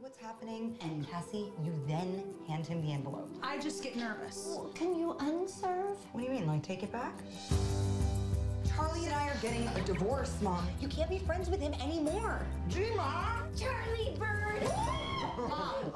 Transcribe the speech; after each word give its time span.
what's 0.00 0.18
happening, 0.18 0.76
and 0.82 1.08
Cassie, 1.08 1.52
you 1.64 1.72
then 1.86 2.22
hand 2.48 2.66
him 2.66 2.82
the 2.82 2.92
envelope. 2.92 3.30
I 3.42 3.58
just 3.58 3.82
get 3.82 3.96
nervous. 3.96 4.58
Can 4.74 4.94
you 4.94 5.16
unserve? 5.20 5.96
What 6.12 6.20
do 6.20 6.22
you 6.24 6.30
mean, 6.30 6.46
like 6.46 6.62
take 6.62 6.82
it 6.82 6.92
back? 6.92 7.14
Charlie 8.68 9.06
and 9.06 9.14
I 9.14 9.28
are 9.28 9.36
getting 9.40 9.66
a 9.68 9.80
divorce, 9.82 10.36
Mom. 10.42 10.66
You 10.80 10.88
can't 10.88 11.08
be 11.08 11.18
friends 11.18 11.48
with 11.48 11.60
him 11.60 11.72
anymore. 11.74 12.44
Gma! 12.68 13.58
Charlie 13.58 14.16
Bird! 14.18 14.62
Mom! 15.38 15.92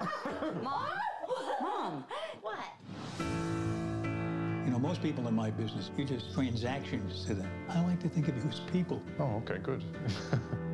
Mom? 0.62 0.90
Mom! 1.60 2.04
What? 2.42 2.58
You 3.20 4.72
know, 4.72 4.78
most 4.78 5.02
people 5.02 5.28
in 5.28 5.34
my 5.34 5.50
business, 5.50 5.90
you're 5.96 6.06
just 6.06 6.34
transactions 6.34 7.24
to 7.26 7.34
them. 7.34 7.50
I 7.68 7.80
like 7.84 8.00
to 8.00 8.08
think 8.08 8.28
of 8.28 8.36
you 8.36 8.50
as 8.50 8.60
people. 8.72 9.00
Oh, 9.20 9.42
okay, 9.44 9.58
good. 9.58 9.84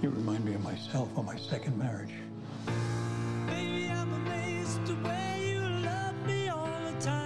You 0.00 0.10
remind 0.10 0.44
me 0.44 0.54
of 0.54 0.62
myself 0.62 1.08
on 1.18 1.26
my 1.26 1.36
second 1.36 1.76
marriage. 1.76 2.12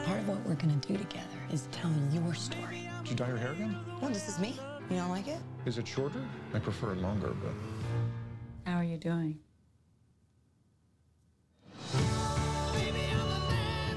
Part 0.06 0.20
of 0.20 0.28
what 0.28 0.40
we're 0.46 0.54
gonna 0.54 0.76
do 0.76 0.96
together 0.96 1.26
is 1.52 1.68
tell 1.70 1.92
your 2.10 2.32
story. 2.32 2.88
Did 3.02 3.10
you 3.10 3.16
dye 3.16 3.28
your 3.28 3.36
hair 3.36 3.52
again? 3.52 3.76
No, 4.00 4.08
this 4.08 4.26
is 4.26 4.38
me. 4.38 4.58
You 4.88 4.96
don't 4.96 5.10
like 5.10 5.28
it? 5.28 5.38
Is 5.66 5.76
it 5.76 5.86
shorter? 5.86 6.24
I 6.54 6.60
prefer 6.60 6.92
it 6.92 6.98
longer, 6.98 7.34
but. 7.42 7.52
How 8.64 8.78
are 8.78 8.84
you 8.84 8.96
doing? 8.96 9.38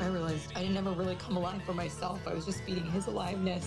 I 0.02 0.08
realized 0.12 0.52
I 0.54 0.60
didn't 0.60 0.76
ever 0.76 0.92
really 0.92 1.16
come 1.16 1.38
alive 1.38 1.64
for 1.64 1.74
myself. 1.74 2.28
I 2.28 2.34
was 2.34 2.46
just 2.46 2.62
feeding 2.64 2.86
his 2.92 3.08
aliveness. 3.08 3.66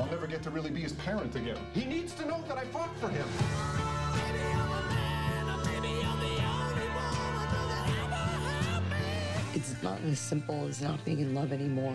I'll 0.00 0.06
never 0.06 0.26
get 0.26 0.42
to 0.42 0.50
really 0.50 0.70
be 0.70 0.80
his 0.80 0.92
parent 0.92 1.34
again. 1.36 1.58
He 1.74 1.84
needs 1.84 2.14
to 2.14 2.26
know 2.26 2.42
that 2.48 2.58
I 2.58 2.64
fought 2.66 2.96
for 2.98 3.08
him. 3.08 3.26
It's 9.54 9.82
not 9.82 10.00
as 10.00 10.18
simple 10.18 10.66
as 10.66 10.80
not 10.80 11.04
being 11.04 11.20
in 11.20 11.34
love 11.34 11.52
anymore. 11.52 11.94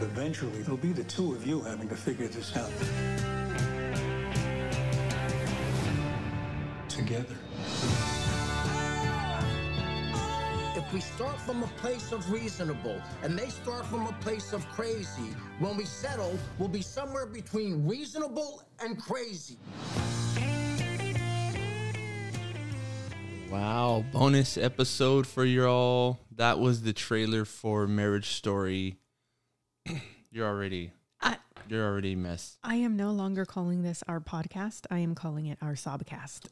Eventually, 0.00 0.60
it'll 0.60 0.76
be 0.76 0.92
the 0.92 1.04
two 1.04 1.34
of 1.34 1.46
you 1.46 1.60
having 1.60 1.88
to 1.88 1.96
figure 1.96 2.28
this 2.28 2.56
out. 2.56 2.72
Together. 6.88 7.36
If 10.88 10.94
we 10.94 11.00
start 11.00 11.38
from 11.42 11.62
a 11.62 11.66
place 11.66 12.12
of 12.12 12.32
reasonable 12.32 12.98
and 13.22 13.38
they 13.38 13.50
start 13.50 13.84
from 13.84 14.06
a 14.06 14.12
place 14.22 14.54
of 14.54 14.66
crazy, 14.70 15.36
when 15.58 15.76
we 15.76 15.84
settle, 15.84 16.38
we'll 16.58 16.70
be 16.70 16.80
somewhere 16.80 17.26
between 17.26 17.86
reasonable 17.86 18.62
and 18.80 18.98
crazy. 18.98 19.58
Wow, 23.50 24.02
bonus 24.12 24.56
episode 24.56 25.26
for 25.26 25.44
y'all. 25.44 26.20
That 26.34 26.58
was 26.58 26.80
the 26.80 26.94
trailer 26.94 27.44
for 27.44 27.86
Marriage 27.86 28.30
Story. 28.30 28.96
you're 30.30 30.46
already 30.46 30.92
I, 31.20 31.36
you're 31.68 31.86
already 31.86 32.14
a 32.14 32.16
mess. 32.16 32.56
I 32.64 32.76
am 32.76 32.96
no 32.96 33.10
longer 33.10 33.44
calling 33.44 33.82
this 33.82 34.02
our 34.08 34.20
podcast. 34.20 34.86
I 34.90 35.00
am 35.00 35.14
calling 35.14 35.44
it 35.44 35.58
our 35.60 35.74
sobcast 35.74 36.48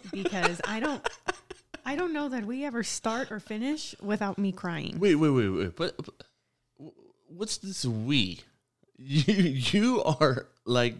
because 0.10 0.62
I 0.66 0.80
don't 0.80 1.06
I 1.84 1.96
don't 1.96 2.12
know 2.12 2.28
that 2.28 2.44
we 2.46 2.64
ever 2.64 2.82
start 2.82 3.30
or 3.30 3.40
finish 3.40 3.94
without 4.00 4.38
me 4.38 4.52
crying. 4.52 4.98
Wait, 4.98 5.16
wait, 5.16 5.30
wait, 5.30 5.48
wait. 5.48 5.76
But, 5.76 5.96
but 5.96 6.24
what's 7.28 7.58
this 7.58 7.84
we? 7.84 8.40
You 8.96 9.34
you 9.42 10.02
are 10.04 10.46
like 10.64 10.94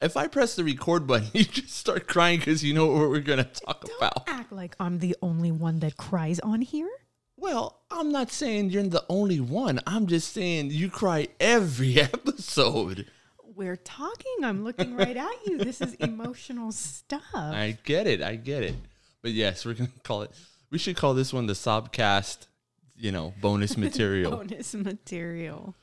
if 0.00 0.16
I 0.16 0.26
press 0.26 0.56
the 0.56 0.64
record 0.64 1.06
button, 1.06 1.28
you 1.34 1.44
just 1.44 1.76
start 1.76 2.06
crying 2.08 2.38
because 2.38 2.64
you 2.64 2.72
know 2.72 2.86
what 2.86 3.10
we're 3.10 3.20
gonna 3.20 3.44
talk 3.44 3.84
Don't 3.84 3.96
about. 3.98 4.24
act 4.26 4.50
like 4.52 4.74
I'm 4.80 4.98
the 5.00 5.14
only 5.20 5.52
one 5.52 5.80
that 5.80 5.98
cries 5.98 6.40
on 6.40 6.62
here. 6.62 6.88
Well, 7.36 7.82
I'm 7.90 8.10
not 8.10 8.30
saying 8.30 8.70
you're 8.70 8.84
the 8.84 9.04
only 9.10 9.38
one. 9.38 9.80
I'm 9.86 10.06
just 10.06 10.32
saying 10.32 10.70
you 10.70 10.88
cry 10.88 11.28
every 11.38 12.00
episode. 12.00 13.06
We're 13.54 13.76
talking. 13.76 14.42
I'm 14.42 14.64
looking 14.64 14.96
right 14.96 15.16
at 15.16 15.46
you. 15.46 15.58
This 15.58 15.80
is 15.82 15.94
emotional 15.94 16.72
stuff. 16.72 17.22
I 17.34 17.76
get 17.84 18.06
it. 18.06 18.22
I 18.22 18.36
get 18.36 18.62
it. 18.62 18.76
But 19.24 19.32
yes, 19.32 19.64
we're 19.64 19.72
gonna 19.72 19.88
call 20.02 20.20
it. 20.20 20.32
We 20.70 20.76
should 20.76 20.96
call 20.96 21.14
this 21.14 21.32
one 21.32 21.46
the 21.46 21.54
Sobcast. 21.54 22.46
You 22.94 23.10
know, 23.10 23.32
bonus 23.40 23.74
material. 23.78 24.36
Bonus 24.36 24.74
material. 24.74 25.74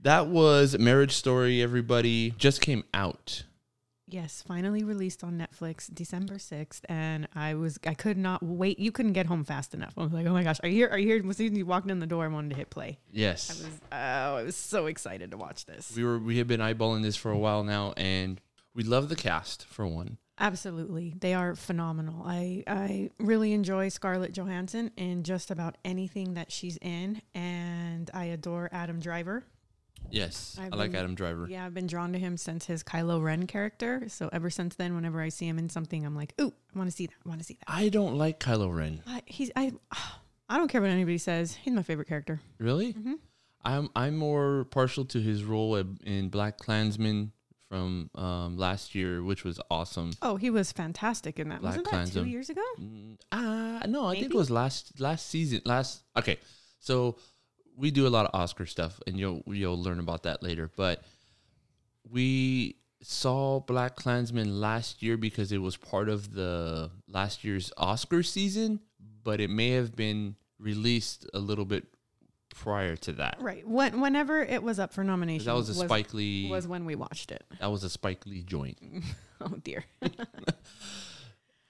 That 0.00 0.28
was 0.28 0.78
Marriage 0.78 1.12
Story. 1.12 1.62
Everybody 1.62 2.30
just 2.38 2.62
came 2.62 2.84
out. 2.94 3.44
Yes, 4.08 4.42
finally 4.46 4.82
released 4.82 5.22
on 5.22 5.36
Netflix 5.36 5.92
December 5.92 6.36
6th. 6.36 6.80
And 6.88 7.28
I 7.34 7.54
was, 7.54 7.78
I 7.86 7.92
could 7.94 8.16
not 8.16 8.42
wait. 8.42 8.78
You 8.78 8.92
couldn't 8.92 9.12
get 9.12 9.26
home 9.26 9.44
fast 9.44 9.74
enough. 9.74 9.92
I 9.96 10.02
was 10.02 10.12
like, 10.12 10.26
oh 10.26 10.32
my 10.32 10.42
gosh, 10.42 10.58
are 10.62 10.68
you 10.68 10.76
here? 10.76 10.88
Are 10.88 10.98
you 10.98 11.06
here? 11.06 11.28
As 11.28 11.36
soon 11.36 11.52
as 11.52 11.58
you 11.58 11.66
walked 11.66 11.90
in 11.90 11.98
the 11.98 12.06
door, 12.06 12.24
I 12.24 12.28
wanted 12.28 12.50
to 12.50 12.56
hit 12.56 12.70
play. 12.70 12.98
Yes. 13.12 13.50
I 13.50 13.64
was, 13.64 13.80
oh, 13.92 14.36
I 14.38 14.42
was 14.42 14.56
so 14.56 14.86
excited 14.86 15.32
to 15.32 15.36
watch 15.36 15.66
this. 15.66 15.94
we 15.94 16.02
were. 16.02 16.18
We 16.18 16.38
have 16.38 16.48
been 16.48 16.60
eyeballing 16.60 17.02
this 17.02 17.16
for 17.16 17.30
a 17.30 17.38
while 17.38 17.62
now, 17.62 17.92
and 17.96 18.40
we 18.74 18.84
love 18.84 19.08
the 19.10 19.16
cast 19.16 19.66
for 19.66 19.86
one. 19.86 20.16
Absolutely. 20.38 21.14
They 21.18 21.34
are 21.34 21.54
phenomenal. 21.54 22.22
I, 22.26 22.62
I 22.66 23.10
really 23.18 23.52
enjoy 23.52 23.88
Scarlett 23.88 24.32
Johansson 24.32 24.90
in 24.96 25.22
just 25.22 25.50
about 25.50 25.76
anything 25.84 26.34
that 26.34 26.52
she's 26.52 26.76
in. 26.82 27.22
And 27.34 28.10
I 28.12 28.26
adore 28.26 28.68
Adam 28.72 29.00
Driver. 29.00 29.44
Yes, 30.10 30.56
I've 30.60 30.72
I 30.72 30.76
like 30.76 30.92
been- 30.92 31.00
Adam 31.00 31.14
Driver. 31.14 31.46
Yeah, 31.48 31.64
I've 31.66 31.74
been 31.74 31.86
drawn 31.88 32.12
to 32.12 32.18
him 32.18 32.36
since 32.36 32.66
his 32.66 32.84
Kylo 32.84 33.22
Ren 33.22 33.46
character. 33.46 34.04
So 34.08 34.28
ever 34.32 34.50
since 34.50 34.76
then, 34.76 34.94
whenever 34.94 35.20
I 35.20 35.30
see 35.30 35.48
him 35.48 35.58
in 35.58 35.68
something, 35.68 36.04
I'm 36.06 36.14
like, 36.14 36.32
ooh, 36.40 36.52
I 36.74 36.78
want 36.78 36.90
to 36.90 36.96
see 36.96 37.06
that. 37.06 37.14
I 37.24 37.28
want 37.28 37.40
to 37.40 37.46
see 37.46 37.54
that. 37.54 37.64
I 37.72 37.88
don't 37.88 38.16
like 38.16 38.38
Kylo 38.38 38.72
Ren. 38.72 39.02
I, 39.06 39.22
he's 39.26 39.50
I 39.56 39.72
I 40.48 40.58
don't 40.58 40.68
care 40.68 40.80
what 40.80 40.90
anybody 40.90 41.18
says. 41.18 41.56
He's 41.56 41.74
my 41.74 41.82
favorite 41.82 42.06
character. 42.08 42.40
Really? 42.58 42.92
Mm-hmm. 42.92 43.14
I'm 43.64 43.88
I'm 43.96 44.16
more 44.16 44.66
partial 44.70 45.04
to 45.06 45.20
his 45.20 45.42
role 45.42 45.74
in 45.74 46.30
BlacKkKlansman 46.30 47.30
from 47.76 48.10
um, 48.14 48.56
last 48.56 48.94
year, 48.94 49.22
which 49.22 49.44
was 49.44 49.60
awesome. 49.70 50.12
Oh, 50.22 50.36
he 50.36 50.50
was 50.50 50.72
fantastic 50.72 51.38
in 51.38 51.48
that. 51.50 51.60
Black 51.60 51.72
Wasn't 51.72 51.84
that 51.84 51.90
two 51.90 51.96
Klansman. 51.96 52.28
years 52.28 52.50
ago? 52.50 52.62
Ah, 53.32 53.82
no, 53.86 54.06
I 54.06 54.14
think 54.14 54.32
it 54.32 54.34
was 54.34 54.50
last 54.50 54.98
last 55.00 55.28
season. 55.28 55.60
Last 55.64 56.02
okay, 56.16 56.38
so 56.80 57.16
we 57.76 57.90
do 57.90 58.06
a 58.06 58.08
lot 58.16 58.26
of 58.26 58.38
Oscar 58.40 58.66
stuff, 58.66 59.00
and 59.06 59.18
you'll 59.18 59.42
you'll 59.46 59.80
learn 59.80 60.00
about 60.00 60.22
that 60.22 60.42
later. 60.42 60.70
But 60.76 61.02
we 62.08 62.76
saw 63.02 63.60
BlacKkKlansman 63.60 64.58
last 64.58 65.02
year 65.02 65.16
because 65.16 65.52
it 65.52 65.58
was 65.58 65.76
part 65.76 66.08
of 66.08 66.32
the 66.32 66.90
last 67.08 67.44
year's 67.44 67.72
Oscar 67.76 68.22
season, 68.22 68.80
but 69.22 69.40
it 69.40 69.50
may 69.50 69.70
have 69.70 69.94
been 69.94 70.36
released 70.58 71.26
a 71.34 71.38
little 71.38 71.66
bit 71.66 71.84
prior 72.56 72.96
to 72.96 73.12
that. 73.12 73.36
Right. 73.40 73.66
When, 73.66 74.00
whenever 74.00 74.42
it 74.42 74.62
was 74.62 74.78
up 74.78 74.92
for 74.92 75.04
nomination, 75.04 75.46
That 75.46 75.54
was 75.54 75.68
a 75.68 75.74
Spike 75.74 76.12
Lee. 76.14 76.48
was 76.50 76.66
when 76.66 76.84
we 76.86 76.94
watched 76.96 77.30
it. 77.30 77.44
that 77.60 77.70
was 77.70 77.84
a 77.84 77.90
Spike 77.90 78.26
Lee 78.26 78.42
joint. 78.42 78.78
Oh 79.38 79.48
dear. 79.62 79.84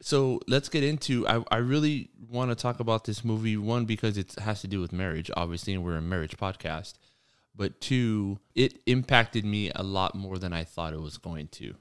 So 0.03 0.41
let's 0.47 0.69
get 0.69 0.85
into. 0.85 1.27
I, 1.27 1.43
I 1.51 1.57
really 1.57 2.11
want 2.31 2.51
to 2.51 2.55
talk 2.55 2.81
about 2.81 3.05
this 3.05 3.25
movie. 3.25 3.57
One 3.57 3.87
because 3.87 4.17
it 4.19 4.35
has 4.39 4.61
to 4.61 4.69
do 4.69 4.81
with 4.81 4.93
marriage, 4.93 5.31
obviously, 5.37 5.73
and 5.75 5.83
we're 5.85 5.97
a 5.97 6.03
marriage 6.03 6.37
podcast. 6.37 6.95
But 7.57 7.81
two, 7.81 8.39
it 8.55 8.79
impacted 8.87 9.45
me 9.45 9.73
a 9.75 9.83
lot 9.83 10.15
more 10.15 10.39
than 10.39 10.53
I 10.53 10.63
thought 10.65 10.93
it 10.93 11.01
was 11.01 11.17
going 11.19 11.49
to. 11.49 11.75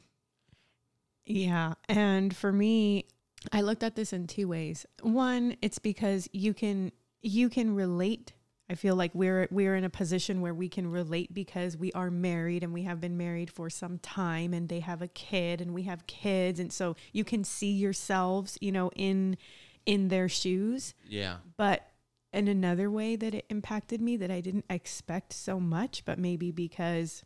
Yeah. 1.25 1.73
And 1.89 2.35
for 2.35 2.51
me, 2.51 3.05
I 3.51 3.61
looked 3.61 3.83
at 3.83 3.95
this 3.95 4.13
in 4.13 4.25
two 4.27 4.47
ways. 4.47 4.85
One, 5.01 5.57
it's 5.61 5.77
because 5.79 6.27
you 6.31 6.53
can 6.53 6.91
you 7.21 7.49
can 7.49 7.75
relate. 7.75 8.33
I 8.69 8.75
feel 8.75 8.95
like 8.95 9.11
we're 9.13 9.47
we're 9.51 9.75
in 9.75 9.83
a 9.83 9.89
position 9.89 10.41
where 10.41 10.53
we 10.53 10.69
can 10.69 10.89
relate 10.89 11.33
because 11.33 11.77
we 11.77 11.91
are 11.91 12.09
married 12.09 12.63
and 12.63 12.73
we 12.73 12.83
have 12.83 12.99
been 12.99 13.15
married 13.15 13.51
for 13.51 13.69
some 13.69 13.99
time 13.99 14.53
and 14.53 14.69
they 14.69 14.79
have 14.79 15.01
a 15.01 15.07
kid 15.07 15.61
and 15.61 15.73
we 15.73 15.83
have 15.83 16.07
kids 16.07 16.59
and 16.59 16.73
so 16.73 16.95
you 17.11 17.23
can 17.23 17.43
see 17.43 17.71
yourselves, 17.71 18.57
you 18.61 18.71
know, 18.71 18.89
in 18.95 19.37
in 19.85 20.07
their 20.07 20.27
shoes. 20.27 20.95
Yeah, 21.07 21.37
But 21.57 21.87
in 22.33 22.47
another 22.47 22.89
way 22.89 23.15
that 23.15 23.33
it 23.35 23.45
impacted 23.49 24.01
me 24.01 24.17
that 24.17 24.31
I 24.31 24.41
didn't 24.41 24.65
expect 24.69 25.31
so 25.31 25.59
much, 25.59 26.03
but 26.03 26.17
maybe 26.17 26.51
because 26.51 27.23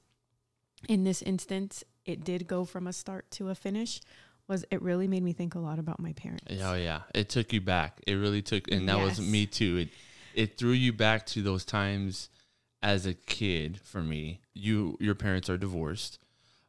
in 0.88 1.04
this 1.04 1.22
instance 1.22 1.84
it 2.06 2.24
did 2.24 2.48
go 2.48 2.66
from 2.66 2.86
a 2.86 2.94
start 2.94 3.32
to 3.32 3.50
a 3.50 3.56
finish, 3.56 4.02
was 4.48 4.66
it 4.72 4.82
really 4.82 5.08
made 5.08 5.24
me 5.24 5.32
think 5.32 5.56
a 5.56 5.60
lot 5.60 5.80
about 5.80 6.00
my 6.00 6.12
parents. 6.14 6.46
oh 6.62 6.74
yeah, 6.74 7.02
it 7.16 7.30
took 7.30 7.54
you 7.54 7.62
back. 7.62 8.02
It 8.06 8.16
really 8.16 8.42
took, 8.42 8.70
and 8.70 8.90
that 8.90 9.00
was 9.00 9.22
me 9.22 9.46
too. 9.46 9.78
It 9.78 9.90
it 10.34 10.58
threw 10.58 10.72
you 10.72 10.94
back 10.94 11.26
to 11.28 11.42
those 11.42 11.66
times 11.66 12.30
as 12.82 13.06
a 13.06 13.14
kid. 13.14 13.80
For 13.84 14.02
me, 14.02 14.42
you 14.54 14.98
your 15.00 15.16
parents 15.16 15.50
are 15.50 15.58
divorced. 15.58 16.20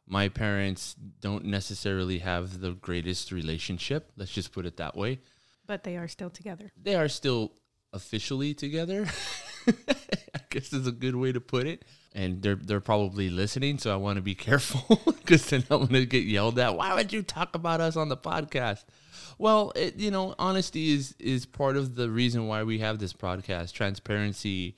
My 0.07 0.27
parents 0.27 0.95
don't 1.21 1.45
necessarily 1.45 2.19
have 2.19 2.59
the 2.59 2.71
greatest 2.71 3.31
relationship. 3.31 4.11
Let's 4.17 4.31
just 4.31 4.51
put 4.51 4.65
it 4.65 4.77
that 4.77 4.97
way. 4.97 5.19
But 5.65 5.83
they 5.83 5.95
are 5.97 6.07
still 6.07 6.29
together. 6.29 6.71
they 6.81 6.95
are 6.95 7.07
still 7.07 7.53
officially 7.93 8.53
together. 8.53 9.07
I 9.67 10.39
guess 10.49 10.73
is 10.73 10.87
a 10.87 10.91
good 10.91 11.15
way 11.15 11.31
to 11.31 11.39
put 11.39 11.67
it. 11.67 11.85
And 12.13 12.41
they're 12.41 12.55
they're 12.55 12.81
probably 12.81 13.29
listening, 13.29 13.77
so 13.77 13.93
I 13.93 13.95
want 13.95 14.17
to 14.17 14.21
be 14.21 14.35
careful 14.49 14.99
because 15.05 15.45
then 15.49 15.63
I'm 15.69 15.85
gonna 15.85 16.05
get 16.05 16.25
yelled 16.25 16.59
at. 16.59 16.75
Why 16.75 16.93
would 16.95 17.13
you 17.13 17.23
talk 17.23 17.55
about 17.55 17.79
us 17.79 17.95
on 17.95 18.09
the 18.09 18.17
podcast? 18.17 18.83
Well, 19.41 19.71
it, 19.75 19.95
you 19.95 20.11
know, 20.11 20.35
honesty 20.37 20.93
is 20.93 21.15
is 21.17 21.47
part 21.47 21.75
of 21.75 21.95
the 21.95 22.11
reason 22.11 22.47
why 22.47 22.61
we 22.61 22.77
have 22.77 22.99
this 22.99 23.11
podcast. 23.11 23.73
Transparency. 23.73 24.75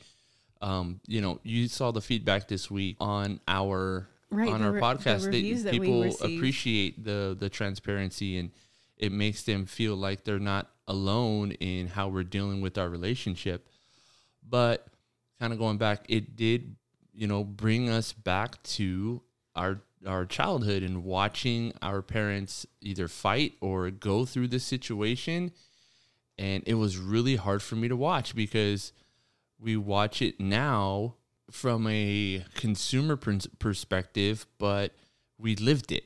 Um, 0.61 1.01
you 1.05 1.19
know, 1.19 1.41
you 1.43 1.67
saw 1.67 1.91
the 1.91 1.99
feedback 1.99 2.47
this 2.47 2.71
week 2.71 2.95
on 3.01 3.41
our 3.45 4.07
Right, 4.29 4.47
on 4.49 4.61
our 4.61 4.71
re- 4.71 4.79
the 4.79 4.85
podcast. 4.85 5.29
They- 5.29 5.51
that 5.51 5.71
people 5.73 6.03
appreciate 6.21 7.03
the 7.03 7.35
the 7.37 7.49
transparency 7.49 8.37
and 8.37 8.51
it 8.97 9.11
makes 9.11 9.43
them 9.43 9.65
feel 9.65 9.97
like 9.97 10.23
they're 10.23 10.39
not 10.39 10.71
alone 10.87 11.51
in 11.51 11.87
how 11.87 12.07
we're 12.07 12.23
dealing 12.23 12.61
with 12.61 12.77
our 12.77 12.87
relationship. 12.87 13.67
But 14.47 14.87
kind 15.41 15.51
of 15.51 15.59
going 15.59 15.77
back, 15.77 16.05
it 16.07 16.37
did, 16.37 16.77
you 17.13 17.27
know, 17.27 17.43
bring 17.43 17.89
us 17.89 18.13
back 18.13 18.63
to 18.63 19.21
our 19.57 19.81
our 20.05 20.25
childhood 20.25 20.83
and 20.83 21.03
watching 21.03 21.73
our 21.81 22.01
parents 22.01 22.65
either 22.81 23.07
fight 23.07 23.53
or 23.61 23.89
go 23.89 24.25
through 24.25 24.47
this 24.49 24.63
situation. 24.63 25.51
And 26.37 26.63
it 26.65 26.75
was 26.75 26.97
really 26.97 27.35
hard 27.35 27.61
for 27.61 27.75
me 27.75 27.87
to 27.87 27.95
watch 27.95 28.35
because 28.35 28.91
we 29.59 29.77
watch 29.77 30.21
it 30.21 30.39
now 30.39 31.15
from 31.51 31.87
a 31.87 32.43
consumer 32.55 33.15
pers- 33.15 33.47
perspective, 33.59 34.47
but 34.57 34.93
we 35.37 35.55
lived 35.55 35.91
it. 35.91 36.05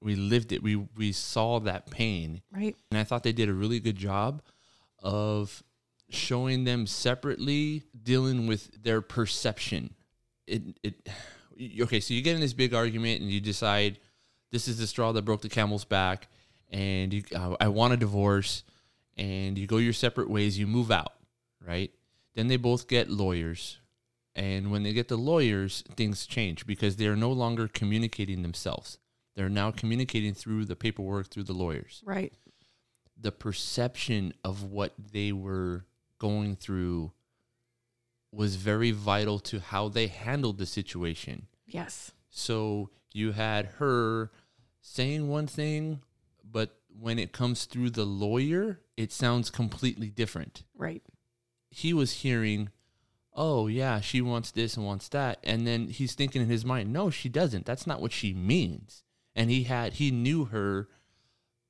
We 0.00 0.14
lived 0.14 0.52
it. 0.52 0.62
We 0.62 0.76
we 0.76 1.12
saw 1.12 1.58
that 1.60 1.90
pain. 1.90 2.42
Right. 2.52 2.76
And 2.90 2.98
I 2.98 3.04
thought 3.04 3.24
they 3.24 3.32
did 3.32 3.48
a 3.48 3.54
really 3.54 3.80
good 3.80 3.96
job 3.96 4.42
of 5.02 5.62
showing 6.08 6.64
them 6.64 6.86
separately 6.86 7.82
dealing 8.00 8.46
with 8.46 8.82
their 8.82 9.00
perception. 9.00 9.94
It 10.46 10.78
it 10.82 11.08
okay, 11.80 12.00
so 12.00 12.14
you 12.14 12.22
get 12.22 12.34
in 12.34 12.40
this 12.40 12.52
big 12.52 12.74
argument 12.74 13.20
and 13.20 13.30
you 13.30 13.40
decide 13.40 13.98
this 14.50 14.68
is 14.68 14.78
the 14.78 14.86
straw 14.86 15.12
that 15.12 15.22
broke 15.22 15.42
the 15.42 15.48
camel's 15.48 15.84
back 15.84 16.28
and 16.70 17.12
you 17.12 17.22
uh, 17.34 17.56
I 17.60 17.68
want 17.68 17.92
a 17.94 17.96
divorce 17.96 18.62
and 19.16 19.58
you 19.58 19.66
go 19.66 19.78
your 19.78 19.92
separate 19.92 20.30
ways, 20.30 20.58
you 20.58 20.66
move 20.66 20.90
out, 20.90 21.14
right? 21.66 21.90
Then 22.34 22.46
they 22.48 22.56
both 22.56 22.86
get 22.88 23.10
lawyers. 23.10 23.78
And 24.36 24.70
when 24.70 24.84
they 24.84 24.92
get 24.92 25.08
the 25.08 25.16
lawyers, 25.16 25.82
things 25.96 26.24
change 26.24 26.64
because 26.66 26.94
they 26.96 27.06
are 27.08 27.16
no 27.16 27.32
longer 27.32 27.66
communicating 27.66 28.42
themselves. 28.42 28.98
They're 29.34 29.48
now 29.48 29.72
communicating 29.72 30.34
through 30.34 30.66
the 30.66 30.76
paperwork, 30.76 31.28
through 31.30 31.44
the 31.44 31.52
lawyers 31.52 32.02
Right. 32.06 32.32
the 33.20 33.32
perception 33.32 34.32
of 34.44 34.62
what 34.62 34.92
they 35.12 35.32
were 35.32 35.84
going 36.18 36.54
through 36.54 37.12
was 38.30 38.56
very 38.56 38.90
vital 38.90 39.38
to 39.38 39.60
how 39.60 39.88
they 39.88 40.06
handled 40.06 40.58
the 40.58 40.66
situation. 40.66 41.46
Yes. 41.66 42.12
So 42.30 42.90
you 43.12 43.32
had 43.32 43.66
her 43.78 44.30
saying 44.80 45.28
one 45.28 45.46
thing, 45.46 46.00
but 46.44 46.76
when 46.88 47.18
it 47.18 47.32
comes 47.32 47.64
through 47.64 47.90
the 47.90 48.04
lawyer, 48.04 48.80
it 48.96 49.12
sounds 49.12 49.50
completely 49.50 50.10
different. 50.10 50.64
Right. 50.76 51.02
He 51.70 51.92
was 51.92 52.12
hearing, 52.12 52.70
oh, 53.34 53.66
yeah, 53.66 54.00
she 54.00 54.20
wants 54.20 54.50
this 54.50 54.76
and 54.76 54.84
wants 54.84 55.08
that. 55.10 55.38
And 55.44 55.66
then 55.66 55.88
he's 55.88 56.14
thinking 56.14 56.42
in 56.42 56.48
his 56.48 56.64
mind, 56.64 56.92
no, 56.92 57.10
she 57.10 57.28
doesn't. 57.28 57.66
That's 57.66 57.86
not 57.86 58.00
what 58.00 58.12
she 58.12 58.34
means. 58.34 59.04
And 59.34 59.50
he 59.50 59.64
had, 59.64 59.94
he 59.94 60.10
knew 60.10 60.46
her 60.46 60.88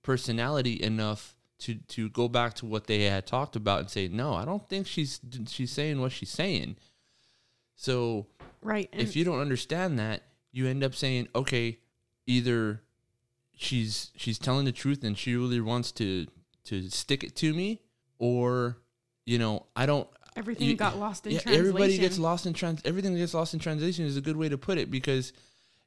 personality 0.03 0.83
enough 0.83 1.37
to 1.61 1.75
to 1.89 2.09
go 2.11 2.29
back 2.29 2.55
to 2.55 2.67
what 2.67 2.87
they 2.87 3.05
had 3.05 3.27
talked 3.27 3.57
about 3.57 3.81
and 3.81 3.91
say 3.91 4.07
no 4.09 4.35
i 4.35 4.45
don't 4.45 4.69
think 4.69 4.87
she's 4.87 5.21
she's 5.49 5.71
saying 5.73 6.01
what 6.01 6.13
she's 6.13 6.31
saying 6.31 6.77
so 7.75 8.27
Right. 8.61 8.89
if 8.93 9.15
you 9.15 9.25
don't 9.25 9.41
understand 9.41 9.99
that 9.99 10.23
you 10.53 10.67
end 10.67 10.83
up 10.83 10.95
saying 10.95 11.29
okay 11.35 11.79
either 12.27 12.83
she's 13.57 14.11
she's 14.17 14.39
telling 14.39 14.65
the 14.65 14.73
truth 14.73 15.05
and 15.05 15.17
she 15.17 15.37
really 15.37 15.61
wants 15.61 15.93
to 15.93 16.27
to 16.65 16.89
stick 16.91 17.23
it 17.25 17.35
to 17.37 17.55
me 17.55 17.81
or 18.19 18.79
you 19.27 19.39
know 19.39 19.67
i 19.77 19.87
don't 19.87 20.09
Everything 20.37 20.69
you- 20.69 20.77
got 20.77 20.97
lost 20.99 21.27
in 21.27 21.33
yeah, 21.35 21.41
everybody 21.47 21.99
gets 21.99 22.19
lost 22.19 22.47
in 22.47 22.53
trans 22.53 22.81
everything 22.85 23.17
gets 23.17 23.35
lost 23.35 23.55
in 23.55 23.61
translation 23.61 24.05
is 24.05 24.17
a 24.17 24.21
good 24.21 24.37
way 24.37 24.49
to 24.49 24.59
put 24.59 24.79
it 24.79 24.91
because 24.91 25.33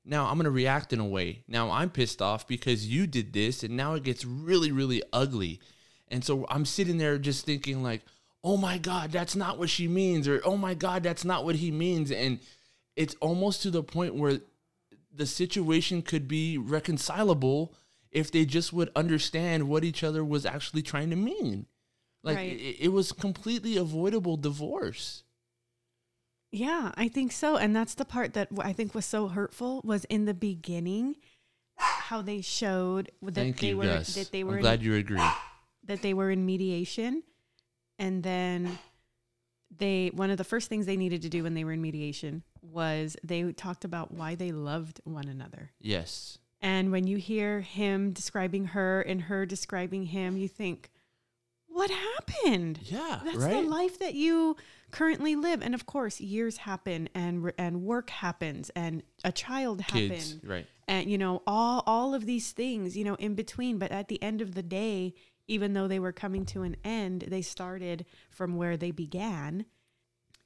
now 0.03 0.25
I'm 0.25 0.35
going 0.35 0.45
to 0.45 0.51
react 0.51 0.93
in 0.93 0.99
a 0.99 1.05
way. 1.05 1.43
Now 1.47 1.69
I'm 1.71 1.89
pissed 1.89 2.21
off 2.21 2.47
because 2.47 2.87
you 2.87 3.07
did 3.07 3.33
this 3.33 3.63
and 3.63 3.77
now 3.77 3.93
it 3.93 4.03
gets 4.03 4.25
really 4.25 4.71
really 4.71 5.03
ugly. 5.13 5.59
And 6.07 6.23
so 6.23 6.45
I'm 6.49 6.65
sitting 6.65 6.97
there 6.97 7.17
just 7.17 7.45
thinking 7.45 7.81
like, 7.83 8.01
"Oh 8.43 8.57
my 8.57 8.77
god, 8.77 9.11
that's 9.11 9.35
not 9.35 9.57
what 9.57 9.69
she 9.69 9.87
means," 9.87 10.27
or 10.27 10.41
"Oh 10.43 10.57
my 10.57 10.73
god, 10.73 11.03
that's 11.03 11.23
not 11.23 11.45
what 11.45 11.55
he 11.55 11.71
means." 11.71 12.11
And 12.11 12.39
it's 12.95 13.15
almost 13.21 13.61
to 13.63 13.71
the 13.71 13.83
point 13.83 14.15
where 14.15 14.39
the 15.13 15.25
situation 15.25 16.01
could 16.01 16.27
be 16.27 16.57
reconcilable 16.57 17.73
if 18.11 18.31
they 18.31 18.45
just 18.45 18.73
would 18.73 18.91
understand 18.95 19.69
what 19.69 19.83
each 19.83 20.03
other 20.03 20.23
was 20.23 20.45
actually 20.45 20.81
trying 20.81 21.09
to 21.09 21.15
mean. 21.15 21.65
Like 22.23 22.37
Right. 22.37 22.51
it, 22.51 22.77
it 22.81 22.87
was 22.89 23.11
completely 23.11 23.77
avoidable 23.77 24.37
divorce. 24.37 25.23
Yeah, 26.51 26.91
I 26.95 27.07
think 27.07 27.31
so. 27.31 27.55
And 27.55 27.75
that's 27.75 27.93
the 27.93 28.05
part 28.05 28.33
that 28.33 28.49
I 28.59 28.73
think 28.73 28.93
was 28.93 29.05
so 29.05 29.27
hurtful 29.29 29.81
was 29.83 30.05
in 30.05 30.25
the 30.25 30.33
beginning 30.33 31.15
how 31.77 32.21
they 32.21 32.41
showed 32.41 33.09
that 33.21 33.33
Thank 33.35 33.59
they 33.59 33.69
you, 33.69 33.77
were 33.77 33.83
Gus. 33.85 34.15
that 34.15 34.31
they 34.31 34.43
were 34.43 34.51
I'm 34.53 34.57
in- 34.57 34.61
glad 34.63 34.83
you 34.83 34.95
agree. 34.95 35.21
that 35.85 36.01
they 36.01 36.13
were 36.13 36.29
in 36.29 36.45
mediation 36.45 37.23
and 37.97 38.21
then 38.21 38.77
they 39.75 40.11
one 40.13 40.29
of 40.29 40.37
the 40.37 40.43
first 40.43 40.67
things 40.67 40.85
they 40.85 40.97
needed 40.97 41.21
to 41.21 41.29
do 41.29 41.43
when 41.43 41.53
they 41.53 41.63
were 41.63 41.71
in 41.71 41.81
mediation 41.81 42.43
was 42.61 43.15
they 43.23 43.49
talked 43.53 43.85
about 43.85 44.11
why 44.13 44.35
they 44.35 44.51
loved 44.51 44.99
one 45.05 45.27
another. 45.27 45.71
Yes. 45.79 46.37
And 46.61 46.91
when 46.91 47.07
you 47.07 47.17
hear 47.17 47.61
him 47.61 48.11
describing 48.11 48.65
her 48.65 49.01
and 49.01 49.23
her 49.23 49.45
describing 49.47 50.03
him, 50.07 50.37
you 50.37 50.47
think, 50.47 50.91
what 51.67 51.89
happened? 51.89 52.79
Yeah, 52.83 53.21
That's 53.23 53.37
right? 53.37 53.53
the 53.53 53.61
life 53.61 53.97
that 53.99 54.13
you 54.13 54.57
currently 54.91 55.35
live. 55.35 55.61
And 55.61 55.73
of 55.73 55.85
course, 55.85 56.19
years 56.19 56.57
happen 56.57 57.09
and 57.15 57.51
and 57.57 57.83
work 57.83 58.09
happens 58.09 58.69
and 58.75 59.03
a 59.23 59.31
child 59.31 59.81
happens. 59.81 60.37
right. 60.43 60.67
And 60.87 61.09
you 61.09 61.17
know, 61.17 61.41
all 61.47 61.83
all 61.85 62.13
of 62.13 62.25
these 62.25 62.51
things, 62.51 62.97
you 62.97 63.03
know, 63.03 63.15
in 63.15 63.35
between, 63.35 63.77
but 63.77 63.91
at 63.91 64.07
the 64.07 64.21
end 64.21 64.41
of 64.41 64.53
the 64.53 64.63
day, 64.63 65.13
even 65.47 65.73
though 65.73 65.87
they 65.87 65.99
were 65.99 66.11
coming 66.11 66.45
to 66.47 66.63
an 66.63 66.75
end, 66.83 67.25
they 67.27 67.41
started 67.41 68.05
from 68.29 68.55
where 68.55 68.77
they 68.77 68.91
began. 68.91 69.65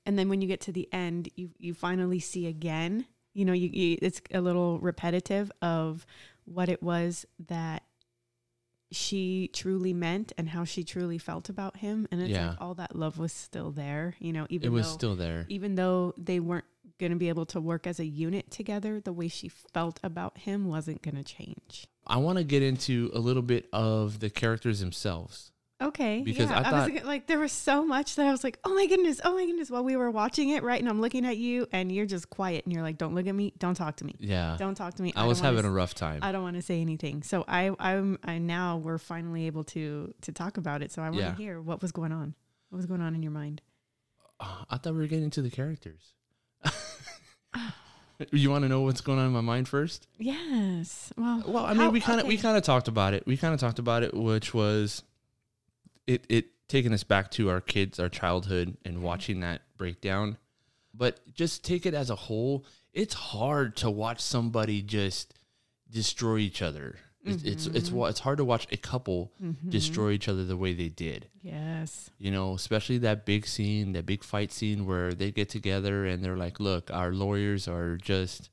And 0.06 0.19
then 0.19 0.30
when 0.30 0.42
you 0.42 0.48
get 0.48 0.62
to 0.62 0.71
the 0.71 0.88
end, 0.94 1.30
you 1.36 1.51
you 1.57 1.74
finally 1.74 2.19
see 2.19 2.48
again, 2.48 3.06
you 3.33 3.45
know, 3.45 3.53
you, 3.53 3.69
you 3.71 3.98
it's 4.01 4.21
a 4.33 4.41
little 4.41 4.80
repetitive 4.80 5.51
of 5.62 6.06
what 6.45 6.69
it 6.69 6.81
was 6.81 7.25
that 7.48 7.83
she 8.91 9.49
truly 9.53 9.93
meant 9.93 10.31
and 10.38 10.50
how 10.50 10.63
she 10.63 10.83
truly 10.83 11.17
felt 11.17 11.50
about 11.50 11.77
him 11.77 12.07
and 12.12 12.21
it's 12.21 12.29
Yeah. 12.29 12.50
like 12.50 12.62
all 12.62 12.75
that 12.75 12.95
love 12.95 13.17
was 13.17 13.33
still 13.33 13.71
there 13.71 14.15
you 14.19 14.31
know 14.31 14.45
even 14.50 14.67
It 14.67 14.71
was 14.71 14.88
though 14.88 14.93
still 14.93 15.15
there. 15.15 15.45
even 15.50 15.75
though 15.75 16.13
they 16.17 16.39
weren't 16.39 16.65
going 17.00 17.12
to 17.12 17.17
be 17.17 17.27
able 17.29 17.45
to 17.48 17.60
work 17.60 17.88
as 17.88 18.00
a 18.00 18.05
unit 18.05 18.50
together 18.51 19.01
the 19.01 19.12
way 19.12 19.27
she 19.27 19.50
felt 19.50 20.00
about 20.03 20.38
him 20.38 20.67
wasn't 20.67 21.01
going 21.01 21.15
to 21.15 21.24
change 21.24 21.88
I 22.07 22.17
want 22.17 22.38
to 22.38 22.43
get 22.43 22.62
into 22.62 23.10
a 23.13 23.19
little 23.19 23.41
bit 23.41 23.67
of 23.74 24.19
the 24.19 24.29
characters 24.29 24.79
themselves. 24.79 25.51
Okay 25.82 26.22
Because 26.22 26.50
yeah, 26.50 26.60
I 26.60 26.63
thought- 26.70 26.91
was 26.94 27.03
like 27.03 27.27
there 27.27 27.38
was 27.39 27.51
so 27.51 27.86
much 27.86 28.15
that 28.15 28.25
i 28.25 28.32
was 28.32 28.46
like 28.46 28.58
oh 28.63 28.74
my 28.74 28.86
goodness 28.88 29.20
oh 29.25 29.36
my 29.36 29.46
goodness 29.46 29.70
while 29.70 29.84
we 29.84 29.98
were 29.98 30.10
watching 30.10 30.50
it 30.51 30.63
right 30.63 30.79
and 30.79 30.88
i'm 30.88 31.01
looking 31.01 31.25
at 31.25 31.36
you 31.36 31.67
and 31.74 31.91
you're 31.91 32.05
just 32.05 32.29
quiet 32.29 32.63
and 32.65 32.72
you're 32.74 32.82
like 32.82 32.98
don't 32.98 33.13
look 33.13 33.27
at 33.27 33.36
me 33.36 33.51
don't 33.60 33.75
talk 33.75 33.98
to 33.98 34.05
me 34.05 34.15
Yeah. 34.20 34.55
don't 34.58 34.75
talk 34.75 34.94
to 34.96 35.03
me 35.03 35.12
I 35.15 35.20
don't 35.20 35.27
was 35.27 35.41
having 35.41 35.65
a 35.65 35.67
s- 35.67 35.74
rough 35.74 35.94
time. 35.94 36.20
I 36.22 36.32
don't 36.32 36.44
want 36.44 36.55
to 36.55 36.62
say 36.62 36.79
anything. 36.79 37.24
So 37.24 37.44
I, 37.48 37.72
I'm, 37.79 38.17
I 38.24 38.38
now 38.38 38.77
we're 38.77 38.98
finally 38.98 39.48
able 39.48 39.63
to 39.65 40.13
to 40.22 40.32
talk 40.32 40.55
about 40.58 40.82
it. 40.82 40.91
So 40.94 41.01
I 41.01 41.10
want 41.10 41.15
to 41.17 41.22
Yeah. 41.25 41.36
hear 41.36 41.62
what 41.62 41.82
was 41.82 41.91
going 41.91 42.12
on. 42.13 42.36
What 42.70 42.77
was 42.77 42.86
going 42.86 43.01
on 43.01 43.13
in 43.15 43.22
your 43.22 43.32
mind? 43.34 43.62
Uh, 44.39 44.63
I 44.70 44.77
thought 44.77 44.94
we 44.94 45.00
were 45.00 45.08
getting 45.08 45.29
to 45.32 45.41
the 45.41 45.50
characters. 45.50 46.13
you 48.32 48.50
want 48.50 48.63
to 48.63 48.70
know 48.70 48.82
what's 48.82 49.01
going 49.01 49.20
on 49.20 49.25
in 49.27 49.32
my 49.34 49.41
mind 49.41 49.67
first? 49.67 50.08
Yes. 50.17 51.12
Well, 51.17 51.44
Well, 51.46 51.65
I 51.65 51.74
mean, 51.74 51.82
how- 51.82 51.89
we 51.89 52.00
kind 52.00 52.22
of 52.22 52.27
we 52.27 52.38
kind 52.38 52.55
of 52.58 52.63
talked 52.63 52.88
about 52.88 53.13
it. 53.13 53.25
We 53.27 53.36
kind 53.38 53.53
of 53.53 53.60
talked 53.60 53.79
about 53.79 54.03
it, 54.03 54.13
which 54.13 54.53
was 54.53 55.03
it 56.07 56.25
it 56.29 56.45
taking 56.67 56.93
us 56.93 57.03
back 57.03 57.31
to 57.31 57.50
our 57.50 57.62
kids, 57.62 58.00
our 58.00 58.09
childhood, 58.09 58.77
and 58.85 59.01
watching 59.01 59.41
that 59.41 59.62
breakdown. 59.77 60.38
But 60.93 61.19
just 61.33 61.63
take 61.63 61.85
it 61.85 61.93
as 61.93 62.09
a 62.09 62.15
whole. 62.15 62.65
It's 62.93 63.13
hard 63.13 63.75
to 63.77 63.91
watch 63.91 64.21
somebody 64.21 64.81
just 64.81 65.33
destroy 65.89 66.38
each 66.38 66.62
other. 66.62 66.97
It's 67.25 67.43
it's 67.43 67.65
it's 67.65 67.89
mm-hmm. 67.89 68.05
it's 68.05 68.19
hard 68.19 68.38
to 68.38 68.45
watch 68.45 68.67
a 68.71 68.77
couple 68.77 69.33
mm-hmm. 69.43 69.69
destroy 69.69 70.12
each 70.12 70.27
other 70.27 70.45
the 70.45 70.55
way 70.55 70.74
they 70.74 70.89
did. 70.89 71.27
Yes. 71.41 72.12
You 72.19 72.29
know, 72.29 72.53
especially 72.53 73.00
that 73.00 73.25
big 73.25 73.47
scene, 73.47 73.93
that 73.93 74.05
big 74.05 74.24
fight 74.24 74.51
scene 74.51 74.85
where 74.85 75.12
they 75.12 75.31
get 75.31 75.50
together 75.50 76.05
and 76.05 76.24
they're 76.24 76.38
like, 76.38 76.59
"Look, 76.59 76.91
our 76.91 77.12
lawyers 77.12 77.67
are 77.67 77.97
just 77.97 78.51